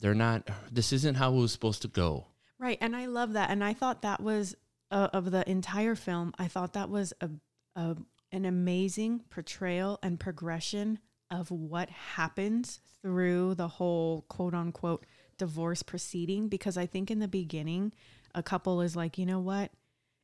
they're 0.00 0.14
not 0.14 0.48
this 0.70 0.92
isn't 0.92 1.16
how 1.16 1.32
it 1.32 1.36
was 1.36 1.52
supposed 1.52 1.82
to 1.82 1.88
go." 1.88 2.26
Right. 2.60 2.78
And 2.80 2.94
I 2.94 3.06
love 3.06 3.32
that. 3.32 3.50
And 3.50 3.64
I 3.64 3.74
thought 3.74 4.02
that 4.02 4.20
was 4.20 4.54
uh, 4.90 5.08
of 5.12 5.30
the 5.30 5.48
entire 5.48 5.94
film. 5.94 6.32
I 6.38 6.48
thought 6.48 6.72
that 6.74 6.90
was 6.90 7.12
a, 7.20 7.30
a 7.76 7.96
an 8.30 8.44
amazing 8.44 9.22
portrayal 9.30 9.98
and 10.02 10.20
progression 10.20 10.98
of 11.30 11.50
what 11.50 11.88
happens 11.90 12.80
through 13.02 13.54
the 13.54 13.68
whole 13.68 14.22
quote 14.28 14.54
unquote 14.54 15.06
divorce 15.38 15.82
proceeding 15.82 16.48
because 16.48 16.76
I 16.76 16.86
think 16.86 17.10
in 17.10 17.20
the 17.20 17.28
beginning, 17.28 17.92
a 18.34 18.42
couple 18.42 18.80
is 18.80 18.96
like, 18.96 19.18
you 19.18 19.26
know 19.26 19.40
what? 19.40 19.70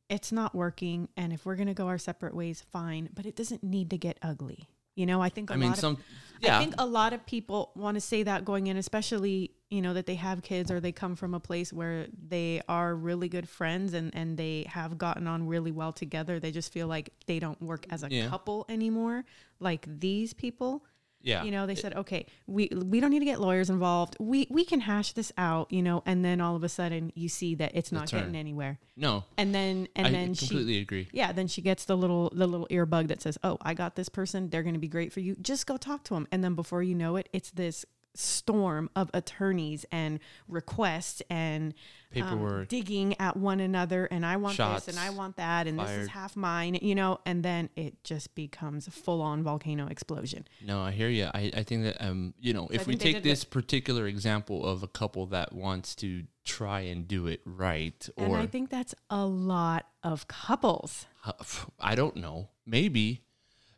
It's 0.09 0.31
not 0.31 0.53
working. 0.53 1.09
And 1.17 1.33
if 1.33 1.45
we're 1.45 1.55
going 1.55 1.67
to 1.67 1.73
go 1.73 1.87
our 1.87 1.97
separate 1.97 2.35
ways, 2.35 2.63
fine. 2.71 3.09
But 3.13 3.25
it 3.25 3.35
doesn't 3.35 3.63
need 3.63 3.89
to 3.89 3.97
get 3.97 4.19
ugly. 4.21 4.69
You 4.95 5.05
know, 5.05 5.21
I 5.21 5.29
think 5.29 5.49
a 5.49 5.53
I 5.53 5.57
mean, 5.57 5.69
lot 5.69 5.77
some, 5.77 5.93
of, 5.93 5.99
yeah, 6.41 6.57
I 6.57 6.59
think 6.59 6.75
a 6.77 6.85
lot 6.85 7.11
of 7.13 7.25
people 7.25 7.71
want 7.75 7.95
to 7.95 8.01
say 8.01 8.23
that 8.23 8.45
going 8.45 8.67
in, 8.67 8.77
especially, 8.77 9.51
you 9.69 9.81
know, 9.81 9.93
that 9.93 10.05
they 10.05 10.15
have 10.15 10.43
kids 10.43 10.69
or 10.69 10.79
they 10.79 10.91
come 10.91 11.15
from 11.15 11.33
a 11.33 11.39
place 11.39 11.73
where 11.73 12.07
they 12.27 12.61
are 12.69 12.95
really 12.95 13.27
good 13.27 13.49
friends 13.49 13.93
and, 13.93 14.13
and 14.15 14.37
they 14.37 14.65
have 14.69 14.97
gotten 14.97 15.27
on 15.27 15.47
really 15.47 15.71
well 15.71 15.91
together. 15.91 16.39
They 16.39 16.51
just 16.51 16.71
feel 16.71 16.87
like 16.87 17.09
they 17.25 17.39
don't 17.39 17.59
work 17.61 17.85
as 17.89 18.03
a 18.03 18.07
Yeah. 18.11 18.29
couple 18.29 18.65
anymore. 18.69 19.25
Like 19.59 19.85
these 19.99 20.33
people, 20.33 20.85
yeah. 21.21 21.43
you 21.43 21.49
know, 21.49 21.65
they 21.65 21.73
said, 21.73 21.95
okay, 21.95 22.27
we 22.45 22.69
we 22.75 22.99
don't 22.99 23.09
need 23.09 23.19
to 23.19 23.25
get 23.25 23.41
lawyers 23.41 23.71
involved. 23.71 24.15
We 24.19 24.45
we 24.51 24.63
can 24.65 24.81
hash 24.81 25.13
this 25.13 25.31
out, 25.35 25.71
you 25.71 25.81
know, 25.81 26.03
and 26.05 26.23
then 26.23 26.41
all 26.41 26.55
of 26.55 26.63
a 26.63 26.69
sudden 26.69 27.11
you 27.15 27.27
see 27.27 27.55
that 27.55 27.71
it's 27.73 27.91
not 27.91 28.11
getting 28.11 28.35
anywhere. 28.35 28.77
no, 28.95 29.23
And 29.35 29.53
then 29.55 29.87
and 29.95 30.05
I 30.07 30.11
then 30.11 30.35
she 30.35 30.47
completely 30.47 30.77
agree. 30.77 31.07
yeah, 31.11 31.31
then 31.31 31.47
she 31.47 31.63
gets 31.63 31.85
the 31.85 31.97
little 31.97 32.29
the 32.35 32.45
little 32.47 32.67
earbug 32.69 33.07
that 33.07 33.23
says, 33.23 33.39
"Oh, 33.43 33.57
I 33.61 33.73
got 33.73 33.95
this 33.95 34.09
person. 34.09 34.49
They're 34.51 34.61
going 34.63 34.75
to 34.75 34.79
be 34.79 34.87
great 34.87 35.11
for 35.11 35.21
you. 35.21 35.35
Just 35.41 35.65
go 35.65 35.77
talk 35.77 36.03
to 36.03 36.13
them." 36.13 36.27
And 36.31 36.43
then 36.43 36.53
before 36.53 36.83
you 36.83 36.93
know 36.93 37.15
it, 37.15 37.27
it's 37.33 37.49
this 37.49 37.83
storm 38.15 38.89
of 38.95 39.09
attorneys 39.13 39.85
and 39.91 40.19
requests 40.47 41.21
and 41.29 41.73
um, 42.15 42.21
Paperwork. 42.21 42.67
digging 42.69 43.19
at 43.19 43.35
one 43.35 43.59
another 43.59 44.05
and 44.05 44.25
I 44.25 44.37
want 44.37 44.55
Shots 44.55 44.85
this 44.85 44.95
and 44.95 45.03
I 45.03 45.09
want 45.09 45.37
that 45.37 45.67
and 45.67 45.77
this 45.77 45.89
is 45.89 46.07
half 46.09 46.35
mine, 46.35 46.79
you 46.81 46.95
know, 46.95 47.19
and 47.25 47.43
then 47.43 47.69
it 47.75 48.03
just 48.03 48.35
becomes 48.35 48.87
a 48.87 48.91
full-on 48.91 49.43
volcano 49.43 49.87
explosion. 49.87 50.47
No, 50.65 50.81
I 50.81 50.91
hear 50.91 51.09
you. 51.09 51.25
I, 51.33 51.51
I 51.55 51.63
think 51.63 51.83
that 51.83 52.01
um, 52.01 52.33
you 52.39 52.53
know, 52.53 52.67
if 52.71 52.87
we 52.87 52.95
take 52.95 53.23
this 53.23 53.43
particular 53.43 54.07
example 54.07 54.65
of 54.65 54.83
a 54.83 54.87
couple 54.87 55.25
that 55.27 55.53
wants 55.53 55.95
to 55.95 56.23
try 56.45 56.81
and 56.81 57.07
do 57.07 57.27
it 57.27 57.41
right, 57.45 58.07
And 58.17 58.31
or 58.31 58.37
I 58.37 58.47
think 58.47 58.69
that's 58.69 58.95
a 59.09 59.25
lot 59.25 59.87
of 60.03 60.27
couples. 60.27 61.05
I 61.79 61.95
don't 61.95 62.15
know, 62.15 62.49
maybe, 62.65 63.24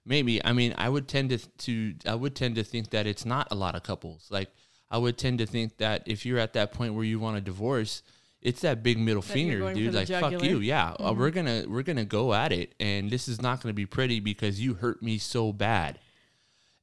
maybe. 0.07 0.43
I 0.43 0.53
mean, 0.53 0.73
I 0.77 0.89
would 0.89 1.07
tend 1.07 1.29
to 1.29 1.37
to 1.37 1.93
I 2.05 2.15
would 2.15 2.35
tend 2.35 2.55
to 2.55 2.63
think 2.63 2.89
that 2.91 3.05
it's 3.05 3.25
not 3.25 3.47
a 3.51 3.55
lot 3.55 3.75
of 3.75 3.83
couples. 3.83 4.27
Like 4.29 4.49
I 4.89 4.97
would 4.97 5.17
tend 5.17 5.39
to 5.39 5.45
think 5.45 5.77
that 5.77 6.03
if 6.05 6.25
you're 6.25 6.39
at 6.39 6.53
that 6.53 6.73
point 6.73 6.93
where 6.93 7.03
you 7.03 7.19
want 7.19 7.37
a 7.37 7.41
divorce, 7.41 8.01
it's 8.41 8.61
that 8.61 8.83
big 8.83 8.97
middle 8.97 9.21
That 9.21 9.33
finger, 9.33 9.73
dude. 9.73 9.93
Like 9.93 10.07
fuck. 10.07 10.33
Mm-hmm. 10.33 10.45
you, 10.45 10.59
yeah. 10.59 10.93
uh, 10.93 11.13
we're 11.15 11.31
gonna 11.31 11.65
we're 11.67 11.83
gonna 11.83 12.05
go 12.05 12.33
at 12.33 12.51
it, 12.51 12.73
and 12.79 13.09
this 13.09 13.27
is 13.27 13.41
not 13.41 13.61
gonna 13.61 13.73
be 13.73 13.85
pretty 13.85 14.19
because 14.19 14.61
you 14.61 14.75
hurt 14.75 15.03
me 15.03 15.17
so 15.17 15.51
bad, 15.51 15.99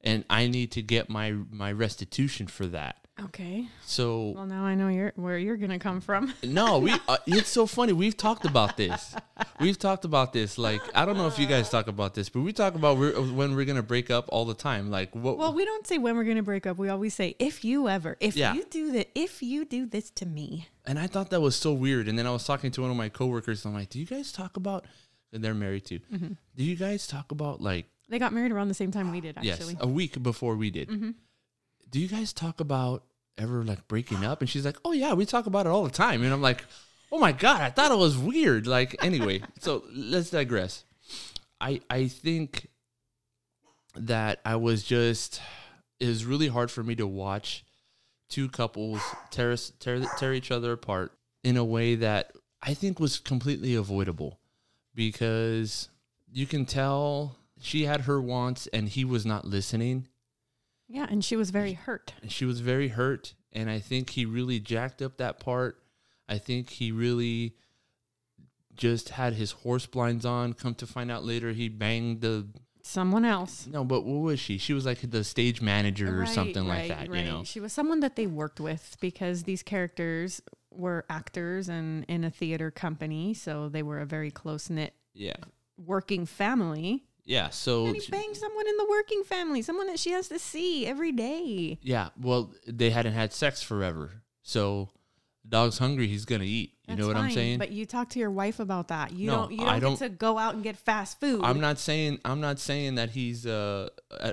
and 0.01 0.23
I 0.29 0.47
need 0.47 0.71
to 0.73 0.81
get 0.81 1.09
my 1.09 1.31
my 1.31 1.71
restitution 1.71 2.47
for 2.47 2.67
that. 2.67 3.04
Okay. 3.23 3.67
So 3.85 4.33
Well, 4.35 4.45
now 4.45 4.65
I 4.65 4.75
know 4.75 4.89
you're 4.89 5.13
where 5.15 5.37
you're 5.37 5.55
going 5.55 5.71
to 5.71 5.79
come 5.79 6.01
from. 6.01 6.33
no, 6.43 6.79
we. 6.85 6.91
Uh, 7.07 7.15
it's 7.25 7.47
so 7.49 7.65
funny. 7.65 7.93
We've 7.93 8.17
talked 8.17 8.43
about 8.43 8.75
this. 8.75 9.15
We've 9.59 9.79
talked 9.79 10.03
about 10.03 10.33
this. 10.33 10.57
Like 10.57 10.81
I 10.93 11.05
don't 11.05 11.15
know 11.17 11.27
if 11.27 11.39
you 11.39 11.47
guys 11.47 11.69
talk 11.69 11.87
about 11.87 12.13
this, 12.13 12.27
but 12.27 12.41
we 12.41 12.51
talk 12.51 12.75
about 12.75 12.97
we're, 12.97 13.13
when 13.31 13.55
we're 13.55 13.63
gonna 13.63 13.81
break 13.83 14.11
up 14.11 14.25
all 14.29 14.43
the 14.43 14.53
time. 14.53 14.91
Like 14.91 15.15
what? 15.15 15.37
Well, 15.37 15.53
we 15.53 15.63
don't 15.63 15.87
say 15.87 15.97
when 15.97 16.17
we're 16.17 16.25
going 16.25 16.35
to 16.35 16.43
break 16.43 16.67
up. 16.67 16.77
We 16.77 16.89
always 16.89 17.13
say 17.13 17.35
if 17.39 17.63
you 17.63 17.87
ever, 17.87 18.17
if 18.19 18.35
Yeah. 18.35 18.53
you 18.53 18.65
do 18.69 18.91
that, 18.91 19.09
if 19.15 19.41
you 19.41 19.63
do 19.63 19.85
this 19.85 20.09
to 20.11 20.25
me. 20.25 20.67
and 20.85 20.99
I 20.99 21.07
thought 21.07 21.29
that 21.29 21.39
was 21.39 21.55
so 21.55 21.71
weird. 21.71 22.09
And 22.09 22.19
then 22.19 22.27
I 22.27 22.31
was 22.31 22.43
talking 22.43 22.69
to 22.71 22.81
one 22.81 22.91
of 22.91 22.97
my 22.97 23.07
coworkers. 23.09 23.63
And 23.63 23.73
I'm 23.73 23.79
like, 23.79 23.89
do 23.89 23.99
you 23.99 24.05
guys 24.05 24.33
talk 24.33 24.57
about? 24.57 24.85
And 25.31 25.41
they're 25.43 25.53
married 25.53 25.85
too. 25.85 25.99
Mm-hmm. 26.13 26.33
Do 26.55 26.63
you 26.63 26.75
guys 26.75 27.07
talk 27.07 27.31
about 27.31 27.61
like 27.61 27.85
They 28.09 28.19
got 28.19 28.33
married 28.33 28.51
around 28.51 28.67
the 28.67 28.73
same 28.73 28.91
time 28.91 29.11
we 29.11 29.21
did, 29.21 29.37
yes, 29.41 29.59
actually. 29.61 29.77
a 29.79 29.87
week 29.87 30.21
before 30.21 30.55
we 30.57 30.69
did? 30.69 30.89
Mm-hmm. 30.89 31.11
Do 31.95 32.01
you 32.01 32.09
guys 32.09 32.33
talk 32.33 32.59
about 32.59 33.05
ever 33.37 33.63
like 33.63 33.87
breaking 33.87 34.25
up? 34.25 34.41
And 34.41 34.49
she's 34.49 34.65
like, 34.65 34.75
oh 34.83 34.91
yeah, 34.91 35.13
we 35.13 35.25
talk 35.25 35.45
about 35.45 35.65
it 35.65 35.69
all 35.69 35.85
the 35.85 35.89
time. 35.89 36.23
And 36.23 36.33
I'm 36.33 36.41
like, 36.41 36.65
oh 37.09 37.19
my 37.19 37.31
god, 37.31 37.61
I 37.61 37.69
thought 37.69 37.93
it 37.93 37.97
was 37.97 38.17
weird. 38.17 38.67
Like 38.67 38.97
anyway, 39.01 39.43
so 39.61 39.85
let's 39.93 40.29
digress. 40.29 40.83
I 41.61 41.79
I 41.89 42.09
think 42.09 42.67
that 43.95 44.41
I 44.43 44.57
was 44.57 44.83
just 44.83 45.39
it 46.01 46.09
was 46.09 46.25
really 46.25 46.49
hard 46.49 46.69
for 46.69 46.83
me 46.83 46.95
to 46.95 47.07
watch 47.07 47.63
two 48.27 48.49
couples 48.49 49.01
tear 49.31 49.55
tear 49.79 50.03
tear 50.17 50.33
each 50.33 50.51
other 50.51 50.73
apart 50.73 51.13
in 51.45 51.55
a 51.55 51.63
way 51.63 51.95
that 51.95 52.33
I 52.61 52.73
think 52.73 52.99
was 52.99 53.19
completely 53.19 53.73
avoidable 53.73 54.41
because 54.93 55.87
you 56.29 56.45
can 56.45 56.65
tell 56.65 57.37
she 57.61 57.85
had 57.85 58.01
her 58.01 58.21
wants 58.21 58.67
and 58.73 58.89
he 58.89 59.05
was 59.05 59.25
not 59.25 59.45
listening 59.45 60.09
Yeah, 60.87 61.07
and 61.09 61.23
she 61.25 61.35
was 61.35 61.49
very 61.49 61.73
hurt. 61.73 62.13
and 62.21 62.31
she 62.31 62.45
was 62.45 62.59
very 62.59 62.89
hurt 62.89 63.33
and 63.51 63.69
i 63.69 63.79
think 63.79 64.09
he 64.11 64.25
really 64.25 64.59
jacked 64.59 65.01
up 65.01 65.17
that 65.17 65.39
part 65.39 65.81
i 66.29 66.37
think 66.37 66.69
he 66.69 66.91
really 66.91 67.55
just 68.75 69.09
had 69.09 69.33
his 69.33 69.51
horse 69.51 69.85
blinds 69.85 70.25
on 70.25 70.53
come 70.53 70.75
to 70.75 70.85
find 70.85 71.09
out 71.11 71.23
later 71.23 71.51
he 71.51 71.69
banged 71.69 72.21
the 72.21 72.47
Someone 72.87 73.25
else. 73.25 73.65
no 73.65 73.83
but 73.83 74.01
what 74.05 74.19
was 74.21 74.39
she 74.39 74.59
she 74.59 74.71
was 74.73 74.85
like 74.85 74.99
the 75.09 75.23
stage 75.23 75.59
manager 75.59 76.07
or 76.17 76.19
Right, 76.19 76.29
something 76.29 76.67
like 76.67 76.89
that 76.89 77.09
right. 77.09 77.23
you 77.25 77.31
know 77.31 77.43
She 77.43 77.59
was 77.59 77.73
someone 77.73 78.01
that 78.01 78.15
they 78.15 78.27
worked 78.27 78.59
with 78.59 78.95
because 79.01 79.43
these 79.43 79.63
characters 79.63 80.39
were 80.71 81.03
actors 81.09 81.67
and 81.67 82.03
in 82.07 82.23
a 82.23 82.29
theater 82.29 82.69
company, 82.69 83.33
so 83.33 83.69
they 83.69 83.81
were 83.81 83.99
a 84.01 84.05
very 84.05 84.29
close 84.29 84.69
knit 84.69 84.93
yeah 85.15 85.33
working 85.83 86.25
family. 86.27 87.05
Yeah 87.25 87.49
so 87.49 87.87
And 87.87 87.95
he 87.95 88.11
banged 88.11 88.37
someone 88.37 88.67
in 88.67 88.77
the 88.77 88.85
working 88.89 89.23
family, 89.23 89.61
someone 89.61 89.87
that 89.87 89.99
she 89.99 90.11
has 90.11 90.27
to 90.29 90.39
see 90.39 90.85
every 90.85 91.11
day. 91.11 91.79
yeah 91.81 92.09
well 92.19 92.53
they 92.67 92.89
hadn't 92.91 93.13
had 93.13 93.33
sex 93.33 93.61
forever 93.63 94.21
so 94.43 94.89
the 95.43 95.49
dog's 95.49 95.77
hungry 95.79 96.07
he's 96.07 96.25
gonna 96.25 96.43
eat 96.43 96.73
you 96.87 96.95
know 96.95 97.07
That's 97.07 97.15
what 97.15 97.23
i'm 97.23 97.31
saying 97.31 97.57
But 97.59 97.71
you 97.71 97.85
talk 97.85 98.09
to 98.11 98.19
your 98.19 98.29
wife 98.31 98.59
about 98.59 98.89
that. 98.89 99.11
You 99.11 99.27
No, 99.27 99.35
don't. 99.37 99.51
You 99.53 99.57
don't, 99.59 99.73
get 99.73 99.79
don't- 99.81 99.97
to 99.97 100.09
go 100.09 100.37
out 100.37 100.53
and 100.55 100.63
get 100.63 100.77
fast 100.77 101.19
food. 101.19 101.41
I'm 101.43 101.59
not 101.59 101.79
saying 101.79 102.19
I'm 102.23 102.41
not 102.41 102.59
saying 102.59 102.95
that 102.95 103.09
he's 103.11 103.45
uh 103.47 103.89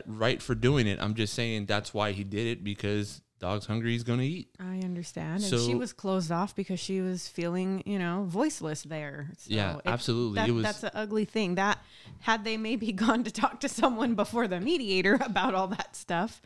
right 0.07 0.41
for 0.43 0.55
doing 0.55 0.87
it. 0.87 0.99
I'm 1.01 1.15
just 1.15 1.33
saying 1.35 1.65
that's 1.67 1.95
why 1.95 2.13
he 2.13 2.25
did 2.25 2.47
it 2.47 2.63
because 2.63 3.23
dog's 3.43 3.67
hungry, 3.67 3.91
he's 3.93 4.05
gonna 4.05 4.23
eat. 4.23 4.49
I 4.59 4.79
understand. 4.79 5.43
And 5.43 5.61
she 5.61 5.75
was 5.75 5.93
closed 5.93 6.31
off 6.33 6.55
because 6.57 6.79
she 6.81 7.01
was 7.01 7.27
feeling, 7.29 7.83
you 7.85 7.99
know, 7.99 8.25
voiceless 8.29 8.83
there. 8.85 9.31
So 9.37 9.53
Yeah, 9.53 9.81
absolutely. 9.85 10.37
that- 10.37 10.49
It 10.49 10.53
was- 10.53 10.63
that's 10.63 10.85
an 10.85 10.91
ugly 10.95 11.25
thing. 11.27 11.57
That 11.57 11.79
had 12.21 12.45
they 12.45 12.57
maybe 12.57 12.93
gone 13.05 13.25
to 13.25 13.31
talk 13.31 13.61
to 13.61 13.69
someone 13.69 14.15
before 14.15 14.47
the 14.49 14.61
mediator 14.61 15.15
about 15.21 15.55
all 15.55 15.67
that 15.69 15.97
stuff, 15.97 16.41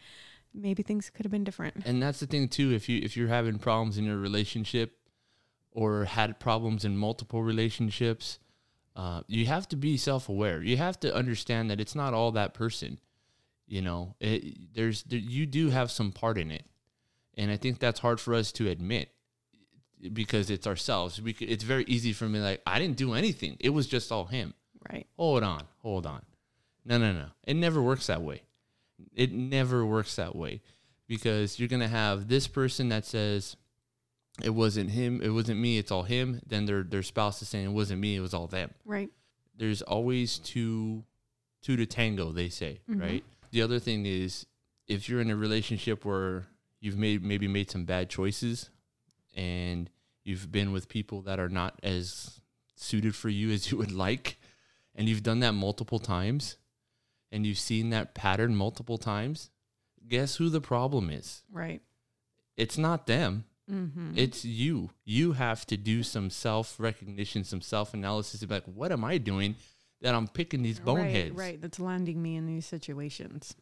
maybe 0.55 0.83
things 0.83 1.11
could 1.11 1.25
have 1.27 1.31
been 1.31 1.45
different. 1.45 1.85
And 1.85 2.03
that's 2.03 2.19
the 2.19 2.27
thing 2.27 2.49
too. 2.49 2.73
If 2.73 2.89
you 2.89 3.01
if 3.03 3.15
you're 3.17 3.29
having 3.29 3.59
problems 3.59 3.99
in 3.99 4.05
your 4.05 4.17
relationship 4.17 4.99
or 5.73 6.07
had 6.07 6.41
problems 6.41 6.85
in 6.87 6.97
multiple 6.97 7.43
relationships, 7.43 8.39
uh, 8.97 9.21
you 9.27 9.45
have 9.45 9.69
to 9.69 9.77
be 9.77 9.99
self 9.99 10.31
aware. 10.31 10.63
You 10.63 10.79
have 10.79 10.99
to 11.01 11.15
understand 11.15 11.71
that 11.71 11.79
it's 11.79 11.95
not 11.95 12.15
all 12.15 12.33
that 12.33 12.55
person. 12.55 12.99
You 13.69 13.83
know, 13.83 14.15
it, 14.21 14.73
there's 14.75 15.03
there, 15.03 15.19
you 15.19 15.45
do 15.45 15.69
have 15.71 15.91
some 15.91 16.13
part 16.13 16.39
in 16.39 16.51
it, 16.51 16.65
and 17.37 17.51
I 17.51 17.57
think 17.57 17.79
that's 17.79 18.01
hard 18.01 18.21
for 18.21 18.35
us 18.35 18.53
to 18.53 18.69
admit 18.69 19.11
because 20.13 20.51
it's 20.51 20.67
ourselves. 20.67 21.21
We 21.21 21.33
could, 21.33 21.51
it's 21.51 21.65
very 21.65 21.85
easy 21.85 22.13
for 22.13 22.29
me 22.29 22.41
like 22.41 22.63
I 22.67 22.79
didn't 22.79 22.97
do 22.97 23.15
anything. 23.15 23.57
It 23.61 23.71
was 23.71 23.87
just 23.87 24.13
all 24.13 24.27
him. 24.27 24.55
Right. 24.91 25.07
Hold 25.17 25.43
on, 25.43 25.63
hold 25.83 26.07
on. 26.07 26.23
No, 26.85 26.99
no, 26.99 27.13
no. 27.13 27.27
It 27.45 27.55
never 27.55 27.83
works 27.83 28.07
that 28.07 28.23
way. 28.23 28.43
It 29.15 29.33
never 29.33 29.85
works 29.85 30.17
that 30.17 30.37
way 30.37 30.63
because 31.09 31.59
you're 31.59 31.69
going 31.69 31.81
to 31.81 31.89
have 31.89 32.29
this 32.29 32.47
person 32.47 32.89
that 32.91 33.05
says 33.05 33.57
it 34.43 34.51
wasn't 34.51 34.91
him, 34.91 35.21
it 35.23 35.31
wasn't 35.31 35.61
me, 35.61 35.79
it's 35.79 35.91
all 35.91 36.05
him. 36.05 36.41
Then 36.47 36.67
their 36.67 36.83
their 36.83 37.03
spouse 37.03 37.43
is 37.43 37.49
saying 37.49 37.67
it 37.67 37.73
wasn't 37.73 38.01
me, 38.01 38.17
it 38.17 38.21
was 38.21 38.35
all 38.35 38.47
them. 38.47 38.71
Right. 38.85 39.11
There's 39.57 39.83
always 39.83 40.39
two 40.39 41.05
two 41.63 41.77
to 41.77 41.87
tango, 41.87 42.33
they 42.33 42.49
say, 42.49 42.81
mm-hmm. 42.89 43.01
right? 43.01 43.25
The 43.51 43.63
other 43.63 43.79
thing 43.79 44.07
is 44.07 44.47
if 44.87 45.09
you're 45.09 45.21
in 45.21 45.31
a 45.31 45.37
relationship 45.37 46.05
where 46.05 46.47
you've 46.81 46.97
made 46.99 47.23
maybe 47.25 47.49
made 47.49 47.71
some 47.71 47.85
bad 47.85 48.09
choices 48.11 48.71
and 49.35 49.91
you've 50.25 50.51
been 50.51 50.73
with 50.73 50.89
people 50.89 51.23
that 51.23 51.39
are 51.39 51.49
not 51.49 51.79
as 51.83 52.41
suited 52.75 53.15
for 53.15 53.29
you 53.29 53.51
as 53.51 53.71
you 53.71 53.79
would 53.79 53.93
like 53.93 54.39
and 54.95 55.09
you've 55.09 55.23
done 55.23 55.41
that 55.41 55.53
multiple 55.53 55.99
times 55.99 56.57
and 57.33 57.45
you've 57.47 57.59
seen 57.59 57.91
that 57.91 58.15
pattern 58.15 58.55
multiple 58.55 58.99
times 58.99 59.51
guess 60.09 60.37
who 60.37 60.49
the 60.49 60.61
problem 60.61 61.11
is 61.11 61.43
Right. 61.51 61.83
it's 62.57 62.79
not 62.79 63.07
them 63.07 63.45
Mm-hmm. 63.69 64.13
it's 64.17 64.45
you 64.45 64.91
you 65.05 65.33
have 65.33 65.67
to 65.67 65.77
do 65.77 66.05
some 66.05 66.31
self 66.31 66.79
recognition 66.79 67.43
some 67.43 67.61
self 67.61 67.95
analysis 67.95 68.43
about 68.43 68.69
what 68.69 68.93
am 68.93 69.05
i 69.05 69.19
doing 69.19 69.57
that 70.03 70.15
i'm 70.15 70.29
picking 70.29 70.63
these 70.63 70.79
boneheads 70.79 71.31
Right, 71.35 71.47
right. 71.49 71.61
That's 71.61 71.81
landing 71.81 72.23
me 72.23 72.37
in 72.37 72.47
these 72.47 72.65
situations. 72.65 73.57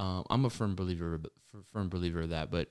Um, 0.00 0.24
I'm 0.30 0.46
a 0.46 0.50
firm 0.50 0.74
believer, 0.74 1.20
firm 1.72 1.90
believer 1.90 2.22
of 2.22 2.30
that. 2.30 2.50
But 2.50 2.68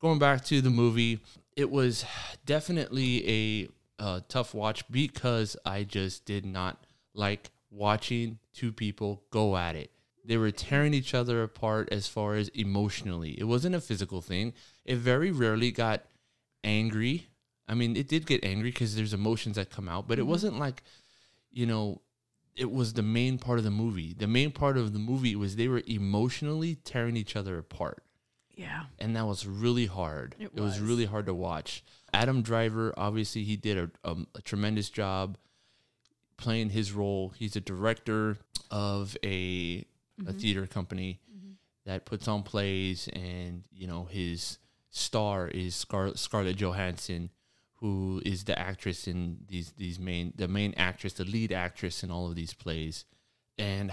going 0.00 0.18
back 0.18 0.44
to 0.46 0.60
the 0.60 0.70
movie, 0.70 1.20
it 1.56 1.70
was 1.70 2.04
definitely 2.44 3.68
a 4.00 4.02
uh, 4.02 4.20
tough 4.28 4.54
watch 4.54 4.86
because 4.90 5.56
I 5.64 5.84
just 5.84 6.24
did 6.24 6.44
not 6.44 6.84
like 7.14 7.52
watching 7.70 8.40
two 8.52 8.72
people 8.72 9.22
go 9.30 9.56
at 9.56 9.76
it. 9.76 9.92
They 10.24 10.36
were 10.36 10.50
tearing 10.50 10.94
each 10.94 11.14
other 11.14 11.44
apart 11.44 11.90
as 11.92 12.08
far 12.08 12.34
as 12.34 12.48
emotionally. 12.48 13.38
It 13.38 13.44
wasn't 13.44 13.76
a 13.76 13.80
physical 13.80 14.20
thing. 14.20 14.52
It 14.84 14.96
very 14.96 15.30
rarely 15.30 15.70
got 15.70 16.02
angry. 16.64 17.28
I 17.68 17.74
mean, 17.74 17.96
it 17.96 18.08
did 18.08 18.26
get 18.26 18.44
angry 18.44 18.70
because 18.70 18.96
there's 18.96 19.14
emotions 19.14 19.56
that 19.56 19.70
come 19.70 19.88
out, 19.88 20.08
but 20.08 20.18
it 20.18 20.26
wasn't 20.26 20.58
like, 20.58 20.82
you 21.52 21.66
know, 21.66 22.00
it 22.56 22.70
was 22.70 22.92
the 22.92 23.02
main 23.02 23.38
part 23.38 23.58
of 23.58 23.64
the 23.64 23.70
movie. 23.70 24.14
The 24.16 24.26
main 24.26 24.50
part 24.52 24.76
of 24.76 24.92
the 24.92 24.98
movie 24.98 25.34
was 25.36 25.56
they 25.56 25.68
were 25.68 25.82
emotionally 25.86 26.76
tearing 26.76 27.16
each 27.16 27.34
other 27.36 27.58
apart 27.58 28.04
Yeah. 28.56 28.84
and 28.98 29.16
that 29.16 29.26
was 29.26 29.46
really 29.46 29.86
hard. 29.86 30.36
It 30.38 30.44
It, 30.54 30.60
was. 30.60 30.74
was. 30.74 30.80
really 30.80 31.06
hard 31.06 31.26
to 31.26 31.34
watch. 31.34 31.82
Adam 32.12 32.42
Driver, 32.42 32.94
obviously, 32.96 33.42
he 33.44 33.56
did 33.56 33.76
a, 33.78 33.90
um, 34.08 34.28
a 34.36 34.40
tremendous 34.42 34.88
job 34.88 35.36
playing 36.36 36.70
his 36.70 36.92
role. 36.92 37.30
He's 37.36 37.56
a 37.56 37.60
director 37.60 38.38
of 38.70 39.16
a 39.24 39.84
a 40.28 40.32
theater 40.32 40.66
company 40.68 41.18
that 41.86 42.04
puts 42.06 42.28
on 42.28 42.44
plays, 42.44 43.08
and 43.12 43.64
you 43.72 43.86
know 43.88 44.04
his 44.04 44.58
star 44.90 45.48
is 45.48 45.74
Scar- 45.74 46.16
Scarlett 46.16 46.56
Johansson, 46.56 47.30
who 47.84 48.22
is 48.24 48.44
the 48.44 48.58
actress 48.58 49.06
in 49.06 49.36
these 49.46 49.72
these 49.76 49.98
main 49.98 50.32
the 50.36 50.48
main 50.48 50.72
actress, 50.78 51.12
the 51.12 51.24
lead 51.24 51.52
actress 51.52 52.02
in 52.02 52.10
all 52.10 52.26
of 52.26 52.34
these 52.34 52.54
plays, 52.54 53.04
and 53.58 53.92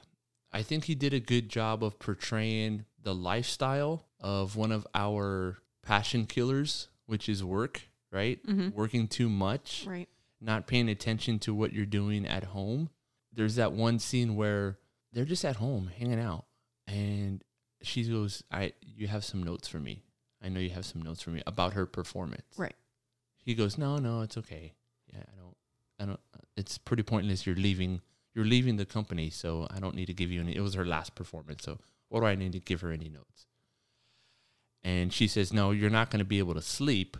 I 0.52 0.62
think 0.62 0.84
he 0.84 0.94
did 0.96 1.14
a 1.14 1.20
good 1.20 1.48
job 1.48 1.84
of 1.84 2.00
portraying 2.00 2.84
the 3.00 3.14
lifestyle 3.14 4.06
of 4.18 4.56
one 4.56 4.72
of 4.72 4.86
our 4.92 5.58
passion 5.84 6.26
killers, 6.26 6.88
which 7.06 7.28
is 7.28 7.44
work, 7.44 7.82
right? 8.10 8.44
Mm-hmm. 8.44 8.70
Working 8.76 9.06
too 9.06 9.28
much, 9.28 9.84
Right. 9.86 10.08
not 10.40 10.66
paying 10.66 10.88
attention 10.88 11.38
to 11.40 11.54
what 11.54 11.72
you're 11.72 11.86
doing 11.86 12.26
at 12.26 12.42
home. 12.44 12.90
There's 13.32 13.54
that 13.54 13.72
one 13.72 14.00
scene 14.00 14.34
where 14.34 14.78
they're 15.12 15.24
just 15.24 15.44
at 15.44 15.56
home 15.56 15.90
hanging 15.96 16.18
out 16.20 16.46
and 16.88 17.44
she 17.82 18.02
goes, 18.02 18.42
"I 18.50 18.72
you 18.82 19.06
have 19.06 19.24
some 19.24 19.44
notes 19.44 19.68
for 19.68 19.78
me. 19.78 20.02
I 20.42 20.48
know 20.48 20.58
you 20.60 20.70
have 20.70 20.86
some 20.86 21.02
notes 21.02 21.22
for 21.22 21.30
me 21.30 21.42
about 21.46 21.74
her 21.74 21.86
performance." 21.86 22.42
Right. 22.56 22.74
He 23.48 23.54
goes, 23.54 23.78
"No, 23.78 23.96
no, 23.96 24.20
it's 24.20 24.36
okay. 24.36 24.74
Yeah, 25.10 25.22
I 25.22 25.40
don't 25.40 25.56
I 25.98 26.04
don't 26.04 26.20
it's 26.54 26.76
pretty 26.76 27.02
pointless 27.02 27.46
you're 27.46 27.56
leaving 27.56 28.02
you're 28.34 28.44
leaving 28.44 28.76
the 28.76 28.84
company, 28.84 29.30
so 29.30 29.66
I 29.70 29.80
don't 29.80 29.94
need 29.94 30.04
to 30.04 30.12
give 30.12 30.30
you 30.30 30.42
any 30.42 30.54
it 30.54 30.60
was 30.60 30.74
her 30.74 30.84
last 30.84 31.14
performance, 31.14 31.64
so 31.64 31.78
what 32.10 32.20
do 32.20 32.26
I 32.26 32.34
need 32.34 32.52
to 32.52 32.60
give 32.60 32.82
her 32.82 32.92
any 32.92 33.08
notes?" 33.08 33.46
And 34.82 35.14
she 35.14 35.26
says, 35.26 35.50
"No, 35.50 35.70
you're 35.70 35.88
not 35.88 36.10
going 36.10 36.18
to 36.18 36.26
be 36.26 36.40
able 36.40 36.52
to 36.56 36.60
sleep 36.60 37.16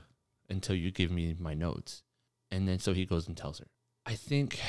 until 0.50 0.76
you 0.76 0.90
give 0.90 1.10
me 1.10 1.34
my 1.38 1.54
notes." 1.54 2.02
And 2.50 2.68
then 2.68 2.78
so 2.78 2.92
he 2.92 3.06
goes 3.06 3.26
and 3.26 3.34
tells 3.34 3.60
her, 3.60 3.68
"I 4.04 4.14
think 4.14 4.60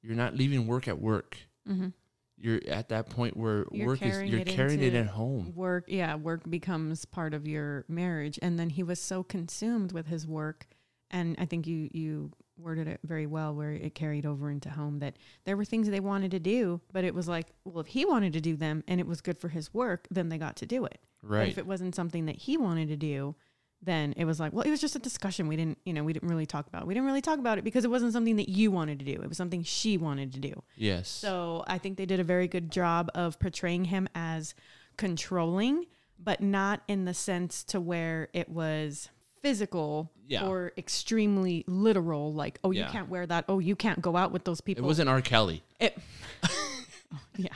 you're 0.00 0.14
not 0.14 0.36
leaving 0.36 0.68
work 0.68 0.86
at 0.86 1.00
work. 1.00 1.36
Mm-hmm. 1.68 1.88
You're 2.36 2.60
at 2.68 2.90
that 2.90 3.10
point 3.10 3.36
where 3.36 3.66
You're 3.72 3.88
work 3.88 4.02
is 4.02 4.22
you're 4.30 4.42
it 4.42 4.46
carrying 4.46 4.84
it 4.84 4.94
at 4.94 5.08
home." 5.08 5.52
Work, 5.56 5.86
yeah, 5.88 6.14
work 6.14 6.48
becomes 6.48 7.06
part 7.06 7.34
of 7.34 7.48
your 7.48 7.86
marriage, 7.88 8.38
and 8.40 8.56
then 8.56 8.70
he 8.70 8.84
was 8.84 9.00
so 9.00 9.24
consumed 9.24 9.90
with 9.90 10.06
his 10.06 10.24
work, 10.24 10.68
and 11.10 11.36
I 11.38 11.44
think 11.46 11.66
you 11.66 11.88
you 11.92 12.30
worded 12.56 12.88
it 12.88 12.98
very 13.04 13.26
well, 13.26 13.54
where 13.54 13.70
it 13.72 13.94
carried 13.94 14.26
over 14.26 14.50
into 14.50 14.68
home 14.68 14.98
that 14.98 15.16
there 15.44 15.56
were 15.56 15.64
things 15.64 15.88
they 15.88 16.00
wanted 16.00 16.32
to 16.32 16.40
do, 16.40 16.80
but 16.92 17.04
it 17.04 17.14
was 17.14 17.28
like, 17.28 17.46
well, 17.64 17.78
if 17.80 17.86
he 17.86 18.04
wanted 18.04 18.32
to 18.32 18.40
do 18.40 18.56
them 18.56 18.82
and 18.88 18.98
it 19.00 19.06
was 19.06 19.20
good 19.20 19.38
for 19.38 19.48
his 19.48 19.72
work, 19.72 20.08
then 20.10 20.28
they 20.28 20.38
got 20.38 20.56
to 20.56 20.66
do 20.66 20.84
it. 20.84 20.98
But 21.22 21.30
Right. 21.30 21.48
if 21.48 21.58
it 21.58 21.66
wasn't 21.68 21.94
something 21.94 22.26
that 22.26 22.34
he 22.36 22.56
wanted 22.56 22.88
to 22.88 22.96
do, 22.96 23.36
then 23.80 24.12
it 24.16 24.24
was 24.24 24.40
like, 24.40 24.52
well, 24.52 24.64
it 24.66 24.70
was 24.70 24.80
just 24.80 24.96
a 24.96 24.98
discussion. 24.98 25.46
We 25.46 25.54
didn't, 25.54 25.78
you 25.84 25.92
know, 25.92 26.02
we 26.02 26.12
didn't 26.12 26.28
really 26.28 26.46
talk 26.46 26.66
about. 26.66 26.82
It. 26.82 26.88
We 26.88 26.94
didn't 26.94 27.06
really 27.06 27.20
talk 27.22 27.38
about 27.38 27.58
it 27.58 27.62
because 27.64 27.84
it 27.84 27.90
wasn't 27.92 28.12
something 28.12 28.34
that 28.34 28.48
you 28.48 28.72
wanted 28.72 28.98
to 28.98 29.04
do. 29.04 29.22
It 29.22 29.28
was 29.28 29.36
something 29.36 29.62
she 29.62 29.96
wanted 29.96 30.32
to 30.34 30.40
do. 30.40 30.60
yes. 30.74 31.06
So 31.08 31.62
I 31.68 31.78
think 31.78 31.96
they 31.96 32.06
did 32.06 32.18
a 32.18 32.24
very 32.24 32.48
good 32.48 32.72
job 32.72 33.08
of 33.14 33.38
portraying 33.38 33.84
him 33.84 34.08
as 34.16 34.52
controlling, 34.96 35.84
but 36.18 36.40
not 36.40 36.82
in 36.88 37.04
the 37.04 37.14
sense 37.14 37.62
to 37.64 37.80
where 37.80 38.28
it 38.32 38.48
was 38.48 39.10
physical 39.42 40.10
Yeah. 40.26 40.46
or 40.46 40.72
extremely 40.76 41.64
literal, 41.66 42.32
like, 42.34 42.58
oh, 42.64 42.70
you 42.70 42.84
can't 42.84 43.08
wear 43.08 43.26
that. 43.26 43.44
Oh, 43.48 43.58
you 43.58 43.76
can't 43.76 44.00
go 44.00 44.16
out 44.16 44.32
with 44.32 44.44
those 44.44 44.60
people. 44.60 44.84
it 44.84 44.86
wasn't 44.86 45.08
R. 45.08 45.20
Kelly. 45.20 45.62
It, 45.80 45.96
yeah, 47.36 47.48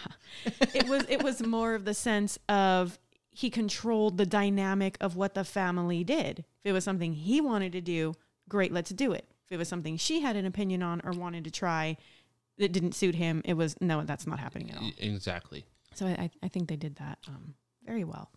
it 0.75 0.89
was. 0.89 1.05
It 1.09 1.23
was 1.23 1.43
more 1.45 1.75
of 1.75 1.85
the 1.85 1.95
sense 1.95 2.39
of 2.49 2.99
he 3.31 3.51
controlled 3.51 4.17
the 4.19 4.27
dynamic 4.27 4.97
of 5.01 5.17
what 5.17 5.35
the 5.35 5.45
family 5.45 6.05
did. 6.05 6.41
If 6.41 6.71
it 6.71 6.73
was 6.73 6.85
something 6.85 7.13
he 7.15 7.41
wanted 7.41 7.73
to 7.73 7.81
do, 7.81 8.15
great, 8.49 8.73
let's 8.73 8.91
do 8.91 9.13
it. 9.13 9.27
If 9.47 9.53
it 9.53 9.57
was 9.57 9.69
something 9.69 9.97
she 9.97 10.21
had 10.21 10.37
an 10.37 10.47
opinion 10.47 10.83
on 10.83 11.01
or 11.05 11.13
wanted 11.13 11.45
to 11.45 11.51
try 11.51 11.97
that 12.59 12.73
didn't 12.73 12.93
suit 12.95 13.15
him, 13.15 13.43
it 13.45 13.55
was 13.55 13.75
no, 13.81 14.03
that's 14.03 14.27
not 14.27 14.39
happening 14.39 14.71
at 14.71 14.79
all. 14.79 14.91
Exactly. 14.99 15.65
So 15.95 16.07
I, 16.07 16.31
I 16.43 16.49
think 16.49 16.69
they 16.69 16.77
did 16.77 16.97
that 16.97 17.19
um, 17.29 17.55
very 17.85 18.05
well. 18.05 18.31